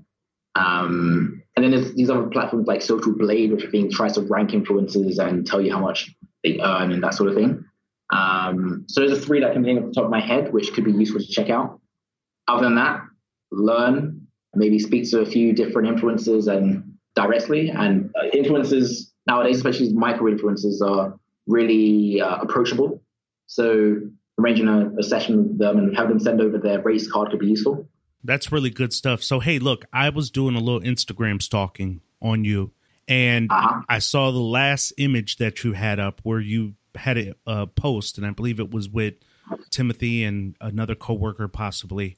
Um, 0.57 1.43
and 1.55 1.65
then 1.65 1.71
there's 1.71 1.95
these 1.95 2.11
other 2.11 2.27
platforms 2.27 2.67
like 2.67 2.83
Social 2.83 3.15
Blade, 3.15 3.53
which 3.53 3.65
I 3.65 3.71
think 3.71 3.93
tries 3.93 4.15
to 4.15 4.23
rank 4.23 4.51
influencers 4.51 5.19
and 5.19 5.47
tell 5.47 5.61
you 5.61 5.73
how 5.73 5.81
much 5.81 6.15
they 6.43 6.59
earn 6.61 6.93
and 6.93 7.03
that 7.03 7.15
sort 7.15 7.29
of 7.29 7.37
thing. 7.37 7.65
Um, 8.11 8.85
so 8.89 9.01
those 9.01 9.19
are 9.19 9.21
three 9.21 9.41
that 9.41 9.51
I 9.51 9.53
can 9.53 9.65
think 9.65 9.81
off 9.81 9.87
the 9.87 9.93
top 9.93 10.05
of 10.05 10.11
my 10.11 10.21
head, 10.21 10.53
which 10.53 10.73
could 10.73 10.85
be 10.85 10.93
useful 10.93 11.21
to 11.21 11.27
check 11.27 11.51
out. 11.51 11.81
Other 12.49 12.65
than 12.65 12.77
that, 12.77 13.01
learn, 13.51 14.27
maybe 14.55 14.79
speak 14.79 15.11
to 15.11 15.21
a 15.21 15.27
few 15.27 15.53
different 15.53 15.89
influencers 15.89 16.47
and 16.49 16.97
directly. 17.15 17.71
And 17.71 18.11
uh, 18.15 18.31
influencers 18.35 19.11
nowadays, 19.27 19.57
especially 19.57 19.93
micro 19.93 20.31
influencers, 20.33 20.81
are 20.81 21.19
really 21.47 22.21
uh, 22.21 22.37
approachable. 22.37 23.03
So 23.47 23.97
arranging 24.39 24.69
a, 24.69 24.91
a 24.99 25.03
session 25.03 25.49
with 25.49 25.59
them 25.59 25.79
and 25.79 25.97
have 25.97 26.09
them 26.09 26.21
send 26.21 26.41
over 26.41 26.59
their 26.59 26.81
race 26.83 27.11
card 27.11 27.31
could 27.31 27.41
be 27.41 27.47
useful. 27.47 27.89
That's 28.27 28.53
really 28.53 28.71
good 28.71 28.93
stuff. 28.93 29.23
So, 29.23 29.41
hey, 29.41 29.59
look, 29.59 29.85
I 29.93 30.09
was 30.11 30.31
doing 30.31 30.57
a 30.57 30.61
little 30.61 30.81
Instagram 30.81 31.41
stalking 31.41 32.01
on 32.21 32.45
you, 32.45 32.73
and 33.09 33.51
uh-huh. 33.51 33.83
I 33.89 33.99
saw 33.99 34.31
the 34.31 34.39
last 34.39 34.93
image 34.99 35.37
that 35.37 35.63
you 35.65 35.73
had 35.73 36.01
up 36.01 36.21
where 36.23 36.41
you 36.41 36.75
had 36.95 37.19
a, 37.19 37.35
a, 37.47 37.67
post, 37.67 38.19
and 38.19 38.27
I 38.27 38.31
believe 38.31 38.59
it 38.59 38.71
was 38.71 38.89
with 38.89 39.15
Timothy 39.71 40.25
and 40.25 40.57
another 40.61 40.95
coworker, 40.95 41.49
possibly. 41.49 42.17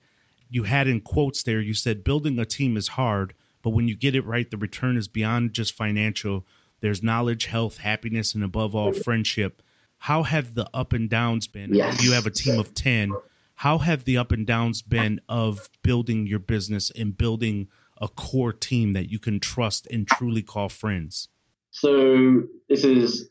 You 0.48 0.62
had 0.62 0.88
in 0.88 1.00
quotes 1.00 1.42
there, 1.42 1.60
you 1.60 1.74
said, 1.74 2.04
building 2.04 2.38
a 2.38 2.46
team 2.46 2.76
is 2.76 2.88
hard, 2.88 3.34
but 3.62 3.70
when 3.70 3.88
you 3.88 3.96
get 3.96 4.14
it 4.14 4.24
right, 4.24 4.50
the 4.50 4.56
return 4.56 4.96
is 4.96 5.08
beyond 5.08 5.52
just 5.52 5.74
financial. 5.74 6.46
There's 6.80 7.02
knowledge, 7.02 7.46
health, 7.46 7.78
happiness, 7.78 8.34
and 8.34 8.42
above 8.42 8.74
all, 8.74 8.92
friendship. 8.92 9.62
How 9.98 10.22
have 10.22 10.54
the 10.54 10.70
up 10.72 10.92
and 10.92 11.10
downs 11.10 11.48
been? 11.48 11.74
Yes. 11.74 12.02
You 12.02 12.12
have 12.12 12.24
a 12.24 12.30
team 12.30 12.58
of 12.58 12.72
10 12.72 13.12
how 13.58 13.78
have 13.78 14.04
the 14.04 14.16
up 14.16 14.30
and 14.30 14.46
downs 14.46 14.82
been 14.82 15.20
of 15.28 15.68
building 15.82 16.28
your 16.28 16.38
business 16.38 16.92
and 16.96 17.18
building 17.18 17.66
a 18.00 18.06
core 18.06 18.52
team 18.52 18.92
that 18.92 19.10
you 19.10 19.18
can 19.18 19.40
trust 19.40 19.88
and 19.88 20.06
truly 20.06 20.42
call 20.42 20.68
friends? 20.68 21.28
So 21.72 22.44
this 22.68 22.84
is 22.84 23.28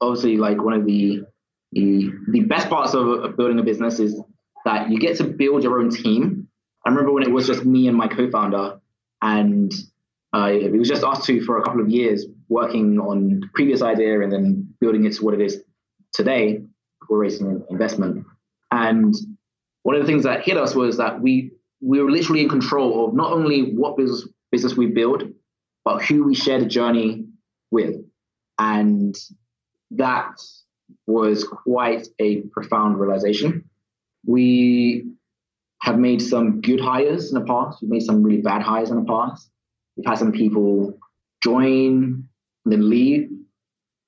obviously 0.00 0.38
like 0.38 0.62
one 0.62 0.72
of 0.72 0.86
the 0.86 1.24
the, 1.72 2.10
the 2.32 2.40
best 2.40 2.70
parts 2.70 2.94
of, 2.94 3.06
of 3.06 3.36
building 3.36 3.58
a 3.58 3.62
business 3.62 4.00
is 4.00 4.20
that 4.64 4.90
you 4.90 4.98
get 4.98 5.18
to 5.18 5.24
build 5.24 5.62
your 5.62 5.78
own 5.78 5.90
team. 5.90 6.48
I 6.84 6.88
remember 6.88 7.12
when 7.12 7.22
it 7.22 7.30
was 7.30 7.46
just 7.46 7.64
me 7.64 7.86
and 7.86 7.96
my 7.96 8.08
co-founder, 8.08 8.80
and 9.20 9.70
uh, 10.34 10.48
it 10.50 10.72
was 10.72 10.88
just 10.88 11.04
us 11.04 11.26
two 11.26 11.42
for 11.42 11.58
a 11.58 11.62
couple 11.62 11.82
of 11.82 11.90
years 11.90 12.24
working 12.48 12.98
on 12.98 13.40
the 13.40 13.48
previous 13.54 13.82
idea 13.82 14.22
and 14.22 14.32
then 14.32 14.74
building 14.80 15.04
it 15.04 15.12
to 15.16 15.24
what 15.24 15.34
it 15.34 15.42
is 15.42 15.62
today. 16.14 16.62
We're 17.10 17.18
raising 17.18 17.62
investment, 17.68 18.24
and 18.70 19.14
one 19.82 19.96
of 19.96 20.02
the 20.02 20.06
things 20.06 20.24
that 20.24 20.42
hit 20.42 20.56
us 20.56 20.74
was 20.74 20.98
that 20.98 21.20
we 21.20 21.52
we 21.80 22.02
were 22.02 22.10
literally 22.10 22.42
in 22.42 22.48
control 22.48 23.08
of 23.08 23.14
not 23.14 23.32
only 23.32 23.72
what 23.74 23.96
business 23.96 24.28
business 24.52 24.76
we 24.76 24.86
build, 24.86 25.24
but 25.84 26.02
who 26.02 26.24
we 26.24 26.34
share 26.34 26.60
the 26.60 26.66
journey 26.66 27.26
with, 27.70 27.96
and 28.58 29.16
that 29.92 30.32
was 31.06 31.44
quite 31.44 32.06
a 32.18 32.42
profound 32.52 32.98
realization. 32.98 33.70
We 34.26 35.06
have 35.82 35.98
made 35.98 36.20
some 36.20 36.60
good 36.60 36.80
hires 36.80 37.32
in 37.32 37.38
the 37.38 37.46
past. 37.46 37.78
We've 37.80 37.90
made 37.90 38.02
some 38.02 38.22
really 38.22 38.42
bad 38.42 38.62
hires 38.62 38.90
in 38.90 38.96
the 38.96 39.10
past. 39.10 39.50
We've 39.96 40.06
had 40.06 40.18
some 40.18 40.32
people 40.32 40.98
join 41.42 42.28
and 42.64 42.72
then 42.72 42.90
leave. 42.90 43.30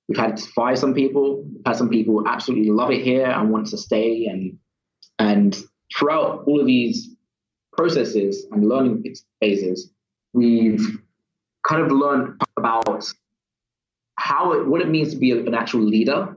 We've 0.09 0.19
had 0.19 0.37
to 0.37 0.47
fire 0.49 0.77
some 0.77 0.93
people. 0.93 1.45
We've 1.45 1.63
had 1.65 1.77
some 1.77 1.89
people 1.89 2.25
absolutely 2.27 2.71
love 2.71 2.91
it 2.91 3.03
here 3.03 3.25
and 3.25 3.51
want 3.51 3.69
to 3.69 3.79
stay 3.79 4.27
and 4.27 4.59
and 5.23 5.57
throughout 5.97 6.43
all 6.47 6.61
of 6.61 6.67
these 6.67 7.11
processes 7.73 8.45
and 8.51 8.69
learning 8.69 9.05
phases, 9.41 9.91
we've 10.33 10.99
kind 11.67 11.81
of 11.81 11.93
learned 11.93 12.41
about 12.57 13.05
how 14.17 14.53
it, 14.53 14.67
what 14.67 14.81
it 14.81 14.89
means 14.89 15.13
to 15.13 15.17
be 15.17 15.31
an 15.31 15.55
actual 15.55 15.81
leader 15.81 16.37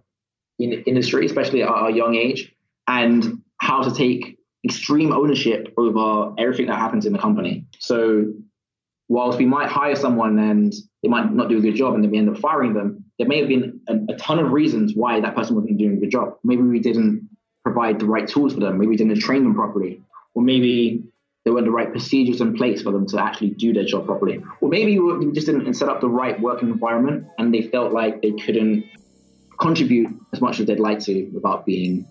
in 0.60 0.72
industry, 0.72 1.26
especially 1.26 1.64
at 1.64 1.70
our 1.70 1.90
young 1.90 2.14
age, 2.14 2.54
and 2.88 3.42
how 3.60 3.82
to 3.82 3.94
take 3.94 4.38
extreme 4.64 5.12
ownership 5.12 5.74
over 5.78 6.34
everything 6.38 6.68
that 6.68 6.78
happens 6.78 7.08
in 7.08 7.14
the 7.14 7.20
company. 7.20 7.66
So, 7.80 8.34
whilst 9.08 9.40
we 9.40 9.46
might 9.46 9.70
hire 9.70 9.96
someone 9.96 10.38
and 10.38 10.74
they 11.02 11.10
might 11.10 11.32
not 11.34 11.50
do 11.50 11.58
a 11.58 11.62
good 11.62 11.76
job 11.76 11.96
and 11.96 12.04
then 12.04 12.12
we 12.12 12.20
end 12.20 12.30
up 12.30 12.38
firing 12.38 12.74
them, 12.74 13.04
there 13.18 13.28
may 13.28 13.40
have 13.40 13.48
been 13.48 13.80
a, 13.88 14.14
a 14.14 14.18
ton 14.18 14.38
of 14.38 14.52
reasons 14.52 14.94
why 14.96 15.20
that 15.22 15.36
person 15.36 15.56
wasn't 15.56 15.78
doing 15.78 15.98
a 15.98 16.00
good 16.00 16.12
job. 16.12 16.36
Maybe 16.44 16.62
we 16.62 16.80
didn't 16.80 17.30
provide 17.66 18.00
the 18.00 18.06
right 18.06 18.28
tools 18.28 18.54
for 18.54 18.60
them. 18.60 18.78
Maybe 18.78 18.90
we 18.90 18.96
didn't 18.96 19.20
train 19.20 19.44
them 19.44 19.56
properly, 19.56 20.00
or 20.36 20.44
maybe 20.44 21.04
there 21.44 21.54
weren't 21.54 21.66
the 21.66 21.72
right 21.72 21.92
procedures 21.92 22.40
in 22.40 22.56
place 22.56 22.84
for 22.84 22.92
them 22.92 23.08
to 23.08 23.20
actually 23.22 23.50
do 23.50 23.74
their 23.74 23.84
job 23.84 24.06
properly, 24.06 24.42
or 24.62 24.70
maybe 24.70 24.98
we 25.00 25.32
just 25.32 25.48
didn't 25.48 25.74
set 25.74 25.90
up 25.90 26.00
the 26.00 26.08
right 26.08 26.40
working 26.40 26.70
environment 26.70 27.28
and 27.40 27.54
they 27.54 27.64
felt 27.64 27.92
like 27.92 28.22
they 28.22 28.32
couldn't 28.32 28.86
contribute 29.60 30.10
as 30.34 30.42
much 30.42 30.60
as 30.60 30.68
they'd 30.68 30.80
like 30.80 31.00
to 31.00 31.26
without 31.34 31.66
being 31.66 32.08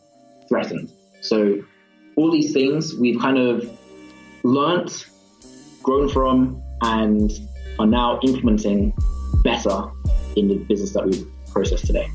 threatened. 0.48 0.90
So 1.20 1.62
all 2.16 2.30
these 2.30 2.52
things 2.52 2.94
we've 2.94 3.20
kind 3.20 3.38
of 3.38 3.78
learnt, 4.42 5.06
grown 5.82 6.08
from, 6.08 6.60
and 6.82 7.30
are 7.78 7.86
now 7.86 8.18
implementing 8.22 8.92
better 9.42 9.84
in 10.36 10.48
the 10.48 10.56
business 10.56 10.92
that 10.94 11.06
we've 11.06 11.26
processed 11.52 11.86
today. 11.86 12.08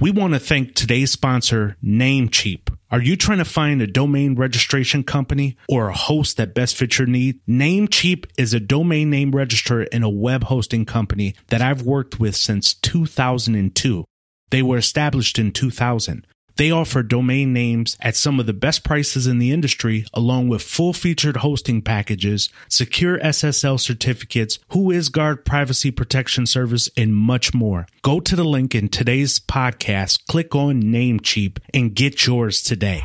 We 0.00 0.10
want 0.10 0.32
to 0.32 0.40
thank 0.40 0.74
today's 0.74 1.10
sponsor, 1.10 1.76
Namecheap. 1.84 2.74
Are 2.90 3.02
you 3.02 3.16
trying 3.16 3.36
to 3.36 3.44
find 3.44 3.82
a 3.82 3.86
domain 3.86 4.34
registration 4.34 5.04
company 5.04 5.58
or 5.68 5.88
a 5.88 5.94
host 5.94 6.38
that 6.38 6.54
best 6.54 6.74
fits 6.74 6.98
your 6.98 7.06
need? 7.06 7.38
Namecheap 7.46 8.24
is 8.38 8.54
a 8.54 8.60
domain 8.60 9.10
name 9.10 9.30
registrar 9.32 9.86
and 9.92 10.02
a 10.02 10.08
web 10.08 10.44
hosting 10.44 10.86
company 10.86 11.34
that 11.48 11.60
I've 11.60 11.82
worked 11.82 12.18
with 12.18 12.34
since 12.34 12.72
2002. 12.72 14.06
They 14.48 14.62
were 14.62 14.78
established 14.78 15.38
in 15.38 15.52
2000. 15.52 16.26
They 16.60 16.70
offer 16.70 17.02
domain 17.02 17.54
names 17.54 17.96
at 18.00 18.16
some 18.16 18.38
of 18.38 18.44
the 18.44 18.52
best 18.52 18.84
prices 18.84 19.26
in 19.26 19.38
the 19.38 19.50
industry, 19.50 20.04
along 20.12 20.48
with 20.48 20.60
full 20.60 20.92
featured 20.92 21.38
hosting 21.38 21.80
packages, 21.80 22.50
secure 22.68 23.18
SSL 23.20 23.80
certificates, 23.80 24.58
WhoisGuard 24.70 25.46
privacy 25.46 25.90
protection 25.90 26.44
service, 26.44 26.90
and 26.98 27.16
much 27.16 27.54
more. 27.54 27.86
Go 28.02 28.20
to 28.20 28.36
the 28.36 28.44
link 28.44 28.74
in 28.74 28.90
today's 28.90 29.40
podcast, 29.40 30.26
click 30.26 30.54
on 30.54 30.82
Namecheap, 30.82 31.56
and 31.72 31.94
get 31.94 32.26
yours 32.26 32.62
today. 32.62 32.98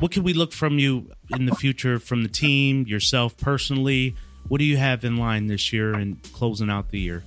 What 0.00 0.10
can 0.10 0.22
we 0.22 0.34
look 0.34 0.52
from 0.52 0.78
you 0.78 1.10
in 1.30 1.46
the 1.46 1.54
future 1.54 1.98
from 1.98 2.22
the 2.22 2.28
team, 2.28 2.86
yourself 2.86 3.38
personally? 3.38 4.16
What 4.48 4.58
do 4.58 4.64
you 4.64 4.76
have 4.76 5.02
in 5.02 5.16
line 5.16 5.46
this 5.46 5.72
year 5.72 5.94
and 5.94 6.22
closing 6.34 6.68
out 6.68 6.90
the 6.90 7.00
year? 7.00 7.24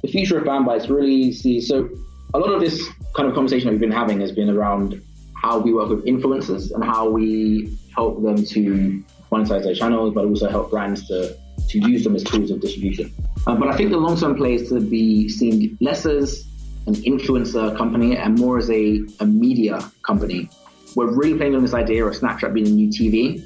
The 0.00 0.08
future 0.08 0.38
of 0.38 0.44
Fanbytes 0.44 0.88
really 0.88 1.30
see 1.30 1.60
so 1.60 1.90
a 2.34 2.38
lot 2.38 2.52
of 2.52 2.60
this 2.60 2.88
kind 3.14 3.28
of 3.28 3.34
conversation 3.34 3.66
that 3.66 3.72
we've 3.72 3.80
been 3.80 3.90
having 3.90 4.20
has 4.20 4.32
been 4.32 4.48
around 4.48 5.02
how 5.34 5.58
we 5.58 5.72
work 5.72 5.88
with 5.88 6.04
influencers 6.06 6.72
and 6.72 6.84
how 6.84 7.08
we 7.08 7.76
help 7.94 8.22
them 8.22 8.44
to 8.44 9.04
monetize 9.30 9.64
their 9.64 9.74
channels, 9.74 10.14
but 10.14 10.24
also 10.24 10.48
help 10.48 10.70
brands 10.70 11.06
to, 11.08 11.36
to 11.68 11.78
use 11.78 12.04
them 12.04 12.14
as 12.14 12.22
tools 12.24 12.50
of 12.50 12.60
distribution. 12.60 13.12
Uh, 13.46 13.56
but 13.56 13.68
I 13.68 13.76
think 13.76 13.90
the 13.90 13.98
long 13.98 14.16
term 14.16 14.36
play 14.36 14.54
is 14.54 14.68
to 14.70 14.80
be 14.80 15.28
seen 15.28 15.76
less 15.80 16.06
as 16.06 16.46
an 16.86 16.94
influencer 16.94 17.76
company 17.76 18.16
and 18.16 18.38
more 18.38 18.58
as 18.58 18.70
a, 18.70 19.02
a 19.20 19.26
media 19.26 19.80
company. 20.02 20.48
We're 20.94 21.14
really 21.14 21.36
playing 21.36 21.54
on 21.54 21.62
this 21.62 21.74
idea 21.74 22.04
of 22.04 22.14
Snapchat 22.14 22.54
being 22.54 22.66
a 22.66 22.70
new 22.70 22.88
TV 22.88 23.44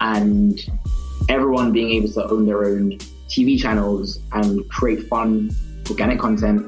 and 0.00 0.60
everyone 1.28 1.72
being 1.72 1.90
able 1.90 2.12
to 2.12 2.28
own 2.28 2.46
their 2.46 2.64
own 2.64 2.98
TV 3.28 3.60
channels 3.60 4.20
and 4.32 4.68
create 4.70 5.06
fun, 5.08 5.50
organic 5.90 6.18
content, 6.18 6.64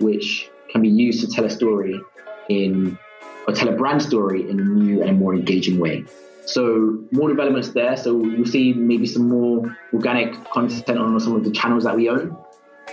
which 0.00 0.48
can 0.70 0.82
be 0.82 0.88
used 0.88 1.20
to 1.20 1.28
tell 1.28 1.44
a 1.44 1.50
story 1.50 2.00
in 2.48 2.98
or 3.46 3.54
tell 3.54 3.68
a 3.68 3.72
brand 3.72 4.02
story 4.02 4.48
in 4.48 4.58
a 4.60 4.64
new 4.64 5.02
and 5.02 5.18
more 5.18 5.34
engaging 5.34 5.78
way. 5.78 6.04
So 6.46 7.04
more 7.10 7.28
developments 7.28 7.70
there. 7.70 7.96
So 7.96 8.24
you'll 8.24 8.46
see 8.46 8.72
maybe 8.72 9.06
some 9.06 9.28
more 9.28 9.76
organic 9.92 10.32
content 10.50 10.98
on 10.98 11.18
some 11.20 11.34
of 11.34 11.44
the 11.44 11.50
channels 11.50 11.84
that 11.84 11.96
we 11.96 12.08
own. 12.08 12.36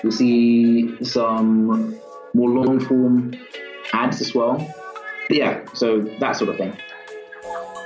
You'll 0.02 0.12
see 0.12 1.04
some 1.04 2.00
more 2.34 2.50
long 2.50 2.80
form 2.80 3.36
ads 3.94 4.22
as 4.22 4.34
well. 4.34 4.58
But 5.28 5.38
yeah, 5.38 5.66
so 5.74 6.02
that 6.20 6.36
sort 6.36 6.50
of 6.50 6.58
thing. 6.58 6.78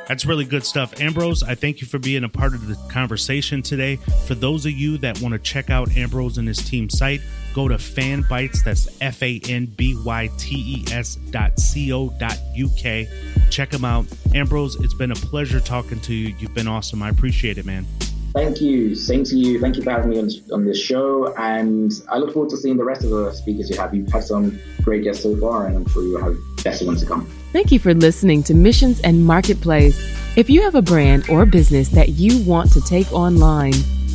That's 0.07 0.25
really 0.25 0.45
good 0.45 0.65
stuff. 0.65 0.99
Ambrose, 1.01 1.43
I 1.43 1.55
thank 1.55 1.81
you 1.81 1.87
for 1.87 1.99
being 1.99 2.23
a 2.23 2.29
part 2.29 2.53
of 2.53 2.65
the 2.65 2.75
conversation 2.89 3.61
today. 3.61 3.97
For 4.25 4.35
those 4.35 4.65
of 4.65 4.71
you 4.71 4.97
that 4.99 5.21
want 5.21 5.33
to 5.33 5.39
check 5.39 5.69
out 5.69 5.95
Ambrose 5.97 6.37
and 6.37 6.47
his 6.47 6.57
team 6.57 6.89
site, 6.89 7.19
go 7.53 7.67
to 7.67 7.75
fanbytes, 7.75 8.63
that's 8.63 8.87
F 9.01 9.21
A 9.21 9.41
N 9.49 9.65
B 9.65 9.97
Y 10.05 10.29
T 10.37 10.55
E 10.55 10.93
S 10.93 11.15
dot 11.15 11.59
C 11.59 11.91
O 11.91 12.09
dot 12.19 12.37
U 12.55 12.69
K. 12.77 13.09
Check 13.49 13.69
them 13.69 13.83
out. 13.83 14.05
Ambrose, 14.33 14.75
it's 14.77 14.93
been 14.93 15.11
a 15.11 15.15
pleasure 15.15 15.59
talking 15.59 15.99
to 16.01 16.13
you. 16.13 16.33
You've 16.39 16.53
been 16.53 16.67
awesome. 16.67 17.03
I 17.03 17.09
appreciate 17.09 17.57
it, 17.57 17.65
man. 17.65 17.85
Thank 18.33 18.61
you. 18.61 18.93
Same 18.93 19.23
to 19.23 19.35
you. 19.35 19.59
Thank 19.59 19.77
you 19.77 19.83
for 19.83 19.89
having 19.89 20.09
me 20.09 20.19
on, 20.19 20.29
on 20.53 20.63
this 20.63 20.79
show. 20.79 21.33
And 21.35 21.91
I 22.09 22.17
look 22.17 22.33
forward 22.33 22.51
to 22.51 22.57
seeing 22.57 22.77
the 22.77 22.83
rest 22.83 23.03
of 23.03 23.09
the 23.09 23.33
speakers 23.33 23.69
you 23.69 23.77
have. 23.77 23.93
You've 23.95 24.11
had 24.11 24.23
some 24.23 24.59
great 24.83 25.03
guests 25.03 25.23
so 25.23 25.35
far, 25.37 25.65
and 25.65 25.75
I'm 25.75 25.87
sure 25.89 26.03
you'll 26.03 26.21
have 26.21 26.37
better 26.63 26.85
ones 26.85 27.01
to 27.01 27.07
come. 27.07 27.29
Thank 27.57 27.71
you 27.71 27.79
for 27.79 27.95
listening 27.95 28.43
to 28.43 28.53
Missions 28.53 28.99
and 28.99 29.25
Marketplace. 29.25 29.97
If 30.35 30.47
you 30.47 30.61
have 30.61 30.75
a 30.75 30.81
brand 30.83 31.27
or 31.27 31.43
business 31.43 31.89
that 31.89 32.09
you 32.09 32.43
want 32.43 32.71
to 32.73 32.81
take 32.81 33.11
online, 33.11 33.73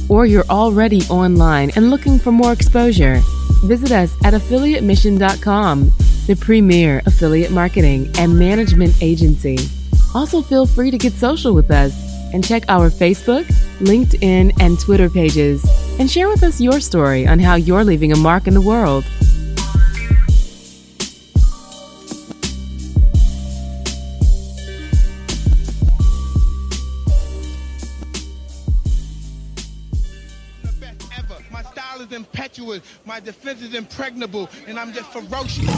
or 0.09 0.27
you're 0.27 0.47
already 0.49 1.03
online 1.11 1.73
and 1.75 1.91
looking 1.91 2.21
for 2.21 2.31
more 2.31 2.53
exposure, 2.53 3.21
visit 3.65 3.91
us 3.91 4.15
at 4.23 4.33
affiliatemission.com, 4.33 5.91
the 6.29 6.37
premier 6.37 7.03
affiliate 7.05 7.51
marketing 7.51 8.13
and 8.17 8.39
management 8.39 8.95
agency. 9.03 9.59
Also, 10.15 10.41
feel 10.41 10.65
free 10.65 10.93
to 10.93 10.97
get 10.97 11.13
social 11.13 11.53
with 11.53 11.73
us 11.73 11.93
and 12.33 12.47
check 12.47 12.63
our 12.69 12.91
Facebook, 12.91 13.45
LinkedIn, 13.81 14.53
and 14.61 14.79
Twitter 14.79 15.11
pages 15.11 15.69
and 15.99 16.09
share 16.09 16.29
with 16.29 16.45
us 16.45 16.61
your 16.61 16.79
story 16.79 17.27
on 17.27 17.41
how 17.41 17.57
you're 17.57 17.83
leaving 17.83 18.13
a 18.13 18.17
mark 18.17 18.47
in 18.47 18.55
the 18.55 18.61
world. 18.61 19.05
My 33.13 33.21
defense 33.21 33.61
is 33.61 33.75
impregnable, 33.75 34.49
and 34.67 34.81
I'm 34.81 34.95
just 34.95 35.13
ferocious. 35.13 35.69